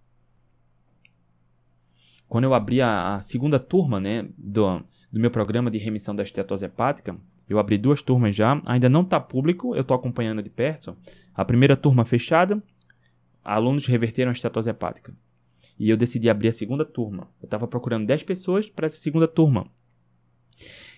Quando 2.29 2.43
eu 2.43 2.53
abri 2.53 2.79
a, 2.79 3.15
a 3.15 3.21
segunda 3.23 3.57
turma 3.57 3.99
né, 3.99 4.29
do, 4.37 4.83
do 5.11 5.19
meu 5.19 5.31
programa 5.31 5.71
de 5.71 5.79
remissão 5.79 6.15
da 6.15 6.21
estetose 6.21 6.65
hepática, 6.65 7.17
eu 7.49 7.57
abri 7.57 7.79
duas 7.79 8.03
turmas 8.03 8.35
já, 8.35 8.61
ainda 8.63 8.87
não 8.87 9.01
está 9.01 9.19
público, 9.19 9.73
eu 9.73 9.81
estou 9.81 9.95
acompanhando 9.95 10.43
de 10.43 10.51
perto. 10.51 10.95
A 11.33 11.43
primeira 11.43 11.75
turma 11.75 12.05
fechada, 12.05 12.61
alunos 13.47 13.85
reverteram 13.87 14.29
a 14.29 14.33
estetose 14.33 14.69
hepática. 14.69 15.15
E 15.79 15.89
eu 15.89 15.97
decidi 15.97 16.29
abrir 16.29 16.49
a 16.49 16.53
segunda 16.53 16.83
turma. 16.83 17.29
Eu 17.41 17.45
estava 17.45 17.67
procurando 17.67 18.05
10 18.05 18.23
pessoas 18.23 18.69
para 18.69 18.87
essa 18.87 18.97
segunda 18.97 19.27
turma. 19.27 19.69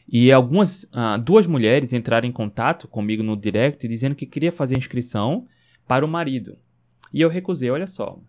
E 0.07 0.31
algumas, 0.31 0.87
ah, 0.91 1.17
duas 1.17 1.45
mulheres 1.45 1.93
entraram 1.93 2.27
em 2.27 2.31
contato 2.31 2.87
comigo 2.87 3.21
no 3.21 3.37
direct 3.37 3.87
dizendo 3.87 4.15
que 4.15 4.25
queria 4.25 4.51
fazer 4.51 4.77
inscrição 4.77 5.47
para 5.87 6.05
o 6.05 6.07
marido. 6.07 6.57
E 7.13 7.21
eu 7.21 7.29
recusei, 7.29 7.69
olha 7.69 7.87
só. 7.87 8.19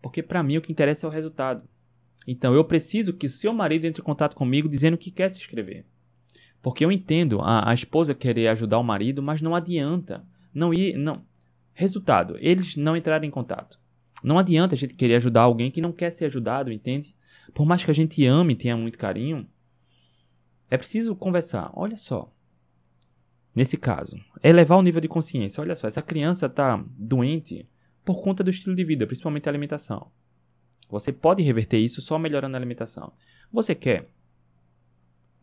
Porque 0.00 0.22
para 0.22 0.42
mim 0.42 0.58
o 0.58 0.60
que 0.60 0.70
interessa 0.70 1.06
é 1.06 1.08
o 1.08 1.12
resultado. 1.12 1.66
Então 2.26 2.54
eu 2.54 2.64
preciso 2.64 3.12
que 3.12 3.26
o 3.26 3.30
seu 3.30 3.52
marido 3.52 3.86
entre 3.86 4.02
em 4.02 4.04
contato 4.04 4.36
comigo 4.36 4.68
dizendo 4.68 4.96
que 4.96 5.10
quer 5.10 5.28
se 5.30 5.38
inscrever. 5.40 5.84
Porque 6.62 6.84
eu 6.84 6.92
entendo 6.92 7.40
a, 7.40 7.70
a 7.70 7.74
esposa 7.74 8.14
querer 8.14 8.48
ajudar 8.48 8.78
o 8.78 8.84
marido, 8.84 9.22
mas 9.22 9.40
não 9.40 9.54
adianta. 9.54 10.24
Não 10.52 10.74
ir, 10.74 10.96
não. 10.96 11.24
Resultado, 11.78 12.38
eles 12.40 12.74
não 12.74 12.96
entraram 12.96 13.26
em 13.26 13.30
contato. 13.30 13.78
Não 14.24 14.38
adianta 14.38 14.74
a 14.74 14.78
gente 14.78 14.94
querer 14.94 15.16
ajudar 15.16 15.42
alguém 15.42 15.70
que 15.70 15.82
não 15.82 15.92
quer 15.92 16.10
ser 16.10 16.24
ajudado, 16.24 16.72
entende? 16.72 17.14
Por 17.52 17.66
mais 17.66 17.84
que 17.84 17.90
a 17.90 17.94
gente 17.94 18.24
ame 18.24 18.54
e 18.54 18.56
tenha 18.56 18.74
muito 18.78 18.96
carinho, 18.96 19.46
é 20.70 20.78
preciso 20.78 21.14
conversar. 21.14 21.70
Olha 21.74 21.98
só. 21.98 22.32
Nesse 23.54 23.76
caso, 23.76 24.18
elevar 24.42 24.78
o 24.78 24.82
nível 24.82 25.02
de 25.02 25.06
consciência. 25.06 25.60
Olha 25.60 25.76
só, 25.76 25.86
essa 25.86 26.00
criança 26.00 26.46
está 26.46 26.82
doente 26.96 27.68
por 28.06 28.22
conta 28.22 28.42
do 28.42 28.48
estilo 28.48 28.74
de 28.74 28.82
vida, 28.82 29.06
principalmente 29.06 29.46
a 29.46 29.50
alimentação. 29.50 30.10
Você 30.88 31.12
pode 31.12 31.42
reverter 31.42 31.76
isso 31.78 32.00
só 32.00 32.18
melhorando 32.18 32.56
a 32.56 32.58
alimentação. 32.58 33.12
Você 33.52 33.74
quer? 33.74 34.08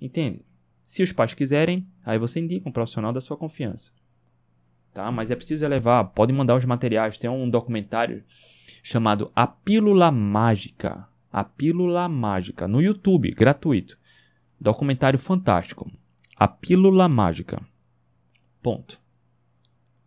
Entende? 0.02 0.44
Se 0.84 1.04
os 1.04 1.14
pais 1.14 1.36
quiserem, 1.36 1.88
aí 2.04 2.18
você 2.18 2.40
indica 2.40 2.68
um 2.68 2.72
profissional 2.72 3.14
da 3.14 3.22
sua 3.22 3.38
confiança. 3.38 3.92
Tá? 4.94 5.12
Mas 5.12 5.32
é 5.32 5.36
preciso 5.36 5.66
elevar, 5.66 6.06
pode 6.10 6.32
mandar 6.32 6.56
os 6.56 6.66
materiais. 6.66 7.18
Tem 7.18 7.30
um 7.30 7.50
documentário 7.50 8.24
chamado 8.84 9.32
A 9.36 9.48
Pílula 9.48 10.12
Mágica. 10.12 11.08
A 11.32 11.44
Pílula 11.44 12.08
Mágica, 12.08 12.68
no 12.68 12.80
YouTube, 12.80 13.32
gratuito. 13.32 13.98
Documentário 14.62 15.18
fantástico. 15.18 15.92
A 16.36 16.48
Pílula 16.48 17.10
Mágica. 17.10 17.62
Ponto. 18.62 19.02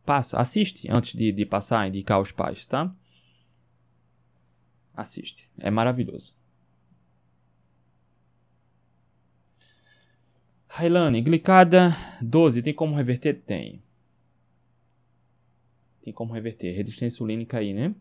Passa, 0.05 0.39
assiste 0.39 0.89
antes 0.89 1.17
de, 1.17 1.33
de 1.33 1.45
passar 1.45 1.81
a 1.81 1.89
indicar 1.89 2.19
aos 2.19 2.31
pais, 2.31 2.65
tá? 2.65 2.95
Assiste. 4.97 5.51
É 5.59 5.69
maravilhoso. 5.69 6.33
Railane, 10.69 11.23
glicada 11.23 11.97
12, 12.21 12.63
tem 12.63 12.73
como 12.73 12.95
reverter? 12.95 13.43
Tem. 13.43 13.83
Tem 16.07 16.15
como 16.15 16.33
reverter. 16.33 16.73
Resistência 16.73 17.17
insulínica 17.17 17.59
aí, 17.59 17.75
né? 17.75 17.93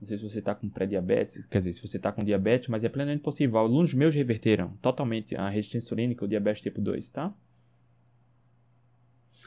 Não 0.00 0.06
sei 0.06 0.16
se 0.16 0.22
você 0.22 0.38
está 0.38 0.54
com 0.54 0.68
pré-diabetes, 0.68 1.44
quer 1.50 1.58
dizer, 1.58 1.72
se 1.72 1.82
você 1.82 1.96
está 1.96 2.12
com 2.12 2.22
diabetes, 2.22 2.68
mas 2.68 2.84
é 2.84 2.88
plenamente 2.88 3.24
possível. 3.24 3.58
Alunos 3.58 3.92
meus 3.92 4.14
reverteram 4.14 4.76
totalmente 4.80 5.34
a 5.34 5.48
resistência 5.48 5.86
insulínica, 5.86 6.24
o 6.24 6.28
diabetes 6.28 6.62
tipo 6.62 6.80
2, 6.80 7.10
tá? 7.10 7.34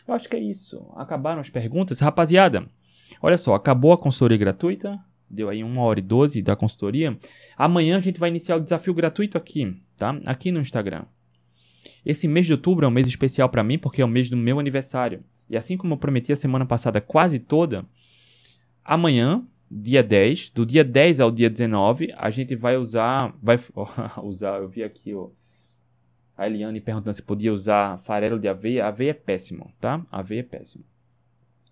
Eu 0.06 0.14
acho 0.14 0.28
que 0.28 0.36
é 0.36 0.40
isso. 0.40 0.86
Acabaram 0.98 1.40
as 1.40 1.50
perguntas. 1.50 2.02
Rapaziada, 2.02 2.70
olha 3.22 3.38
só, 3.38 3.56
acabou 3.56 3.94
a 3.94 3.98
consultoria 3.98 4.38
gratuita. 4.38 5.00
Deu 5.30 5.48
aí 5.48 5.64
1 5.64 5.78
hora 5.78 6.00
e 6.00 6.04
12 6.04 6.42
da 6.42 6.58
consultoria. 6.58 7.18
Amanhã 7.56 7.96
a 7.96 8.02
gente 8.02 8.20
vai 8.20 8.28
iniciar 8.28 8.58
o 8.58 8.62
desafio 8.62 8.94
gratuito 8.94 9.38
aqui, 9.38 9.82
tá? 9.96 10.10
Aqui 10.26 10.52
no 10.52 10.60
Instagram. 10.60 11.06
Esse 12.06 12.28
mês 12.28 12.48
de 12.48 12.52
outubro 12.52 12.86
é 12.86 12.90
um 12.90 12.92
mês 12.92 13.08
especial 13.08 13.48
para 13.48 13.64
mim 13.64 13.80
porque 13.80 14.02
é 14.02 14.06
o 14.06 14.10
mês 14.10 14.30
do 14.30 14.36
meu 14.36 14.60
aniversário. 14.60 15.24
E 15.50 15.56
assim 15.56 15.78
como 15.78 15.94
eu 15.94 15.98
prometi 15.98 16.32
a 16.32 16.36
semana 16.36 16.66
passada 16.66 17.00
quase 17.00 17.40
toda, 17.40 17.86
amanhã 18.84 19.46
dia 19.70 20.04
10, 20.04 20.52
do 20.52 20.66
dia 20.66 20.84
10 20.84 21.20
ao 21.20 21.32
dia 21.32 21.50
19, 21.50 22.14
a 22.18 22.30
gente 22.30 22.56
vai 22.56 22.78
usar, 22.78 23.36
vai 23.42 23.60
usar, 24.24 24.60
eu 24.60 24.68
vi 24.68 24.84
aqui 24.84 25.14
ó, 25.14 25.30
a 26.38 26.48
Eliane 26.48 26.82
perguntando 26.82 27.14
se 27.14 27.22
podia 27.22 27.54
usar 27.54 27.98
farelo 27.98 28.40
de 28.40 28.48
aveia, 28.48 28.88
aveia 28.88 29.12
é 29.12 29.14
péssimo, 29.14 29.72
tá? 29.80 30.06
Aveia 30.12 30.42
é 30.42 30.44
péssimo. 30.44 30.84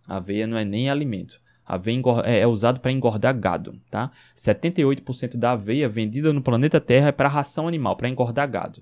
Aveia 0.07 0.47
não 0.47 0.57
é 0.57 0.63
nem 0.63 0.89
alimento. 0.89 1.41
Aveia 1.65 2.01
é, 2.23 2.39
é 2.39 2.47
usado 2.47 2.79
para 2.79 2.91
engordar 2.91 3.37
gado, 3.37 3.79
tá? 3.89 4.11
78% 4.35 5.37
da 5.37 5.51
aveia 5.51 5.89
vendida 5.89 6.31
no 6.31 6.41
planeta 6.41 6.79
Terra 6.79 7.09
é 7.09 7.11
para 7.11 7.27
ração 7.27 7.67
animal, 7.67 7.97
para 7.97 8.09
engordar 8.09 8.49
gado. 8.49 8.81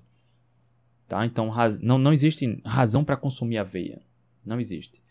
Tá? 1.07 1.25
Então 1.25 1.51
não, 1.81 1.97
não 1.97 2.13
existe 2.13 2.61
razão 2.63 3.03
para 3.03 3.17
consumir 3.17 3.57
aveia. 3.57 4.01
Não 4.45 4.59
existe 4.59 5.01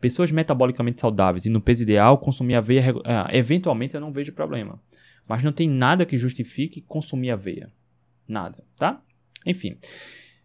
pessoas 0.00 0.32
metabolicamente 0.32 1.00
saudáveis 1.00 1.44
e 1.44 1.50
no 1.50 1.60
peso 1.60 1.82
ideal, 1.82 2.18
consumir 2.18 2.54
aveia, 2.54 2.94
é, 3.04 3.36
eventualmente 3.36 3.94
eu 3.94 4.00
não 4.00 4.10
vejo 4.10 4.32
problema. 4.32 4.80
Mas 5.28 5.44
não 5.44 5.52
tem 5.52 5.68
nada 5.68 6.06
que 6.06 6.18
justifique 6.18 6.80
consumir 6.80 7.30
aveia. 7.30 7.70
Nada, 8.26 8.64
tá? 8.76 9.00
Enfim. 9.46 9.76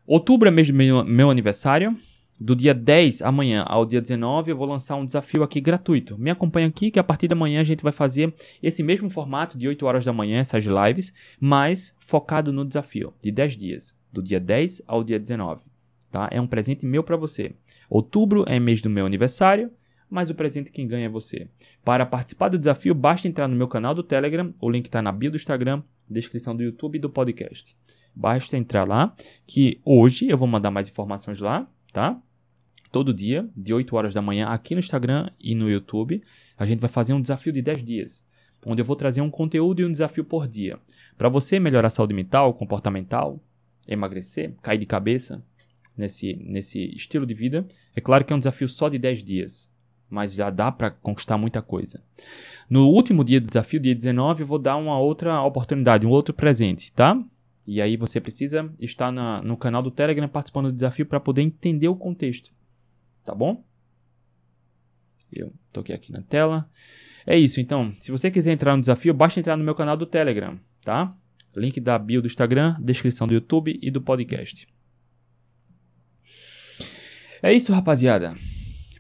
Outubro 0.05 0.47
é 0.47 0.51
mês 0.51 0.69
meu, 0.69 1.03
meu 1.03 1.31
aniversário. 1.31 1.97
Do 2.37 2.53
dia 2.53 2.73
10 2.73 3.21
amanhã 3.21 3.63
ao 3.65 3.85
dia 3.85 4.01
19, 4.01 4.51
eu 4.51 4.57
vou 4.57 4.67
lançar 4.67 4.97
um 4.97 5.05
desafio 5.05 5.41
aqui 5.41 5.61
gratuito. 5.61 6.17
Me 6.17 6.29
acompanha 6.29 6.67
aqui 6.67 6.91
que 6.91 6.99
a 6.99 7.03
partir 7.03 7.29
da 7.29 7.35
manhã 7.35 7.61
a 7.61 7.63
gente 7.63 7.81
vai 7.81 7.93
fazer 7.93 8.35
esse 8.61 8.83
mesmo 8.83 9.09
formato 9.09 9.57
de 9.57 9.69
8 9.69 9.85
horas 9.85 10.03
da 10.03 10.11
manhã, 10.11 10.39
essas 10.39 10.65
lives, 10.65 11.13
mas 11.39 11.95
focado 11.97 12.51
no 12.51 12.65
desafio 12.65 13.13
de 13.21 13.31
10 13.31 13.55
dias, 13.55 13.95
do 14.11 14.21
dia 14.21 14.39
10 14.39 14.81
ao 14.85 15.01
dia 15.01 15.17
19. 15.17 15.63
Tá? 16.15 16.29
É 16.31 16.39
um 16.39 16.47
presente 16.47 16.85
meu 16.85 17.03
para 17.03 17.17
você. 17.17 17.51
Outubro 17.89 18.45
é 18.47 18.57
mês 18.57 18.81
do 18.81 18.89
meu 18.89 19.05
aniversário, 19.05 19.69
mas 20.09 20.29
o 20.29 20.33
presente 20.33 20.71
quem 20.71 20.87
ganha 20.87 21.07
é 21.07 21.09
você. 21.09 21.49
Para 21.83 22.05
participar 22.05 22.47
do 22.47 22.57
desafio, 22.57 22.95
basta 22.95 23.27
entrar 23.27 23.49
no 23.49 23.55
meu 23.57 23.67
canal 23.67 23.93
do 23.93 24.01
Telegram, 24.01 24.53
o 24.61 24.69
link 24.69 24.85
está 24.85 25.01
na 25.01 25.11
bio 25.11 25.29
do 25.29 25.35
Instagram, 25.35 25.83
descrição 26.09 26.55
do 26.55 26.63
YouTube 26.63 26.95
e 26.95 26.99
do 26.99 27.09
podcast. 27.09 27.75
Basta 28.15 28.55
entrar 28.55 28.87
lá, 28.87 29.13
que 29.45 29.81
hoje 29.83 30.29
eu 30.29 30.37
vou 30.37 30.47
mandar 30.47 30.71
mais 30.71 30.87
informações 30.87 31.39
lá, 31.39 31.69
tá? 31.91 32.17
Todo 32.93 33.13
dia, 33.13 33.45
de 33.53 33.73
8 33.73 33.93
horas 33.93 34.13
da 34.13 34.21
manhã, 34.21 34.47
aqui 34.47 34.73
no 34.73 34.79
Instagram 34.79 35.29
e 35.37 35.53
no 35.53 35.69
YouTube, 35.69 36.23
a 36.57 36.65
gente 36.65 36.79
vai 36.79 36.89
fazer 36.89 37.11
um 37.11 37.21
desafio 37.21 37.51
de 37.51 37.61
10 37.61 37.83
dias, 37.83 38.25
onde 38.65 38.81
eu 38.81 38.85
vou 38.85 38.95
trazer 38.95 39.19
um 39.19 39.29
conteúdo 39.29 39.81
e 39.81 39.85
um 39.85 39.91
desafio 39.91 40.23
por 40.23 40.47
dia. 40.47 40.79
Para 41.17 41.27
você 41.27 41.59
melhorar 41.59 41.87
a 41.87 41.91
saúde 41.91 42.13
mental, 42.13 42.53
comportamental, 42.53 43.37
emagrecer, 43.85 44.55
cair 44.61 44.77
de 44.77 44.85
cabeça, 44.85 45.43
nesse, 45.97 46.35
nesse 46.35 46.83
estilo 46.95 47.25
de 47.25 47.33
vida. 47.33 47.65
É 47.95 48.01
claro 48.01 48.25
que 48.25 48.33
é 48.33 48.35
um 48.35 48.39
desafio 48.39 48.67
só 48.67 48.89
de 48.89 48.97
10 48.97 49.23
dias, 49.23 49.71
mas 50.09 50.33
já 50.33 50.49
dá 50.49 50.71
para 50.71 50.91
conquistar 50.91 51.37
muita 51.37 51.61
coisa. 51.61 52.01
No 52.69 52.87
último 52.87 53.23
dia 53.23 53.39
do 53.39 53.47
desafio, 53.47 53.79
dia 53.79 53.95
19, 53.95 54.41
eu 54.43 54.47
vou 54.47 54.59
dar 54.59 54.75
uma 54.77 54.99
outra 54.99 55.41
oportunidade, 55.41 56.05
um 56.05 56.09
outro 56.09 56.33
presente, 56.33 56.91
tá? 56.91 57.21
E 57.67 57.81
aí 57.81 57.97
você 57.97 58.21
precisa 58.21 58.71
estar 58.79 59.11
na, 59.11 59.41
no 59.41 59.57
canal 59.57 59.81
do 59.81 59.89
Telegram 59.89 60.27
participando 60.27 60.67
do 60.67 60.75
desafio 60.75 61.05
para 61.05 61.19
poder 61.19 61.41
entender 61.41 61.87
o 61.87 61.95
contexto, 61.95 62.51
tá 63.23 63.33
bom? 63.33 63.63
Eu 65.33 65.51
toquei 65.73 65.95
aqui 65.95 66.11
na 66.11 66.21
tela. 66.21 66.69
É 67.25 67.37
isso, 67.37 67.59
então, 67.59 67.91
se 67.99 68.11
você 68.11 68.29
quiser 68.29 68.51
entrar 68.51 68.75
no 68.75 68.81
desafio, 68.81 69.13
basta 69.13 69.39
entrar 69.39 69.57
no 69.57 69.63
meu 69.63 69.73
canal 69.73 69.97
do 69.97 70.05
Telegram, 70.05 70.59
tá? 70.83 71.15
Link 71.55 71.79
da 71.79 71.97
bio 71.97 72.21
do 72.21 72.27
Instagram, 72.27 72.75
descrição 72.79 73.25
do 73.25 73.33
YouTube 73.33 73.79
e 73.81 73.89
do 73.89 74.01
podcast. 74.01 74.67
É 77.45 77.53
isso, 77.53 77.71
rapaziada. 77.71 78.33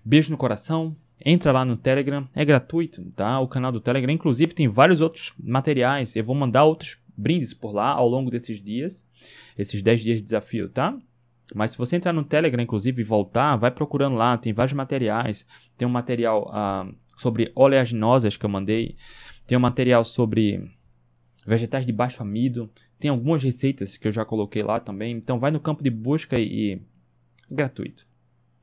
Beijo 0.05 0.29
no 0.29 0.37
coração. 0.37 0.95
Entra 1.25 1.51
lá 1.51 1.65
no 1.65 1.75
Telegram, 1.75 2.29
é 2.31 2.45
gratuito, 2.45 3.03
tá? 3.15 3.39
O 3.39 3.47
canal 3.47 3.71
do 3.71 3.81
Telegram, 3.81 4.13
inclusive, 4.13 4.53
tem 4.53 4.67
vários 4.67 5.01
outros 5.01 5.33
materiais. 5.43 6.15
Eu 6.15 6.23
vou 6.23 6.35
mandar 6.35 6.63
outros 6.63 6.95
brindes 7.17 7.55
por 7.55 7.73
lá 7.73 7.89
ao 7.89 8.07
longo 8.07 8.29
desses 8.29 8.61
dias, 8.61 9.03
esses 9.57 9.81
10 9.81 10.03
dias 10.03 10.17
de 10.17 10.25
desafio, 10.25 10.69
tá? 10.69 10.95
Mas 11.55 11.71
se 11.71 11.77
você 11.79 11.95
entrar 11.95 12.13
no 12.13 12.23
Telegram, 12.23 12.61
inclusive, 12.61 13.01
e 13.01 13.03
voltar, 13.03 13.55
vai 13.55 13.71
procurando 13.71 14.15
lá, 14.15 14.37
tem 14.37 14.53
vários 14.53 14.73
materiais. 14.73 15.43
Tem 15.75 15.87
um 15.87 15.91
material 15.91 16.47
uh, 16.53 16.95
sobre 17.17 17.51
oleaginosas 17.55 18.37
que 18.37 18.45
eu 18.45 18.49
mandei, 18.49 18.95
tem 19.47 19.57
um 19.57 19.61
material 19.61 20.03
sobre 20.03 20.71
vegetais 21.47 21.83
de 21.83 21.91
baixo 21.91 22.21
amido, 22.21 22.69
tem 22.99 23.09
algumas 23.09 23.41
receitas 23.41 23.97
que 23.97 24.07
eu 24.07 24.11
já 24.11 24.23
coloquei 24.23 24.61
lá 24.61 24.79
também. 24.79 25.17
Então 25.17 25.39
vai 25.39 25.49
no 25.49 25.59
campo 25.59 25.83
de 25.83 25.89
busca 25.89 26.39
e, 26.39 26.73
e 26.73 26.81
gratuito. 27.49 28.05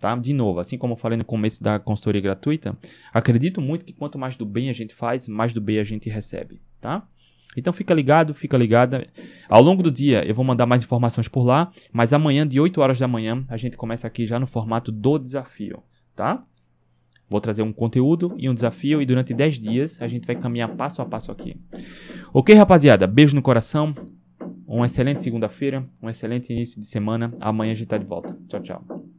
Tá? 0.03 0.17
De 0.17 0.35
novo, 0.35 0.59
assim 0.59 0.77
como 0.77 0.95
eu 0.95 0.97
falei 0.97 1.17
no 1.17 1.25
começo 1.25 1.63
da 1.63 1.79
consultoria 1.79 2.21
gratuita, 2.21 2.77
acredito 3.15 3.61
muito 3.61 3.85
que 3.85 3.93
quanto 3.93 4.19
mais 4.19 4.37
do 4.37 4.45
bem 4.45 4.69
a 4.69 4.73
gente 4.73 4.93
faz, 4.93 5.29
mais 5.29 5.53
do 5.53 5.61
bem 5.61 5.79
a 5.79 5.85
gente 5.85 6.11
recebe, 6.11 6.61
tá? 6.81 7.07
Então 7.57 7.73
fica 7.73 7.95
ligado, 7.95 8.35
fica 8.35 8.57
ligada. 8.57 9.07
Ao 9.49 9.63
longo 9.63 9.81
do 9.81 9.93
dia 9.93 10.27
eu 10.27 10.35
vou 10.35 10.45
mandar 10.45 10.67
mais 10.67 10.83
informações 10.83 11.29
por 11.29 11.45
lá, 11.45 11.71
mas 11.93 12.13
amanhã 12.13 12.45
de 12.45 12.59
8 12.59 12.81
horas 12.81 12.99
da 12.99 13.07
manhã 13.07 13.45
a 13.49 13.57
gente 13.57 13.77
começa 13.77 14.05
aqui 14.05 14.27
já 14.27 14.41
no 14.41 14.47
formato 14.47 14.91
do 14.91 15.21
desafio, 15.21 15.85
tá? 16.17 16.45
Vou 17.31 17.41
trazer 17.41 17.63
um 17.63 17.73
conteúdo 17.73 18.35
e 18.37 18.51
um 18.51 18.55
desafio 18.55 19.01
e 19.01 19.07
durante 19.07 19.33
10 19.33 19.57
dias 19.61 20.03
a 20.03 20.09
gente 20.09 20.27
vai 20.27 20.35
caminhar 20.35 20.75
passo 20.75 21.01
a 21.01 21.07
passo 21.07 21.31
aqui. 21.31 21.57
OK, 22.33 22.53
rapaziada? 22.57 23.07
Beijo 23.07 23.37
no 23.37 23.43
coração. 23.43 23.95
Uma 24.67 24.87
excelente 24.87 25.21
segunda-feira, 25.21 25.89
um 26.03 26.11
excelente 26.11 26.53
início 26.53 26.81
de 26.81 26.89
semana. 26.89 27.33
Amanhã 27.39 27.71
a 27.71 27.77
gente 27.77 27.87
tá 27.87 27.99
de 27.99 28.05
volta. 28.05 28.37
Tchau, 28.49 28.61
tchau. 28.61 29.13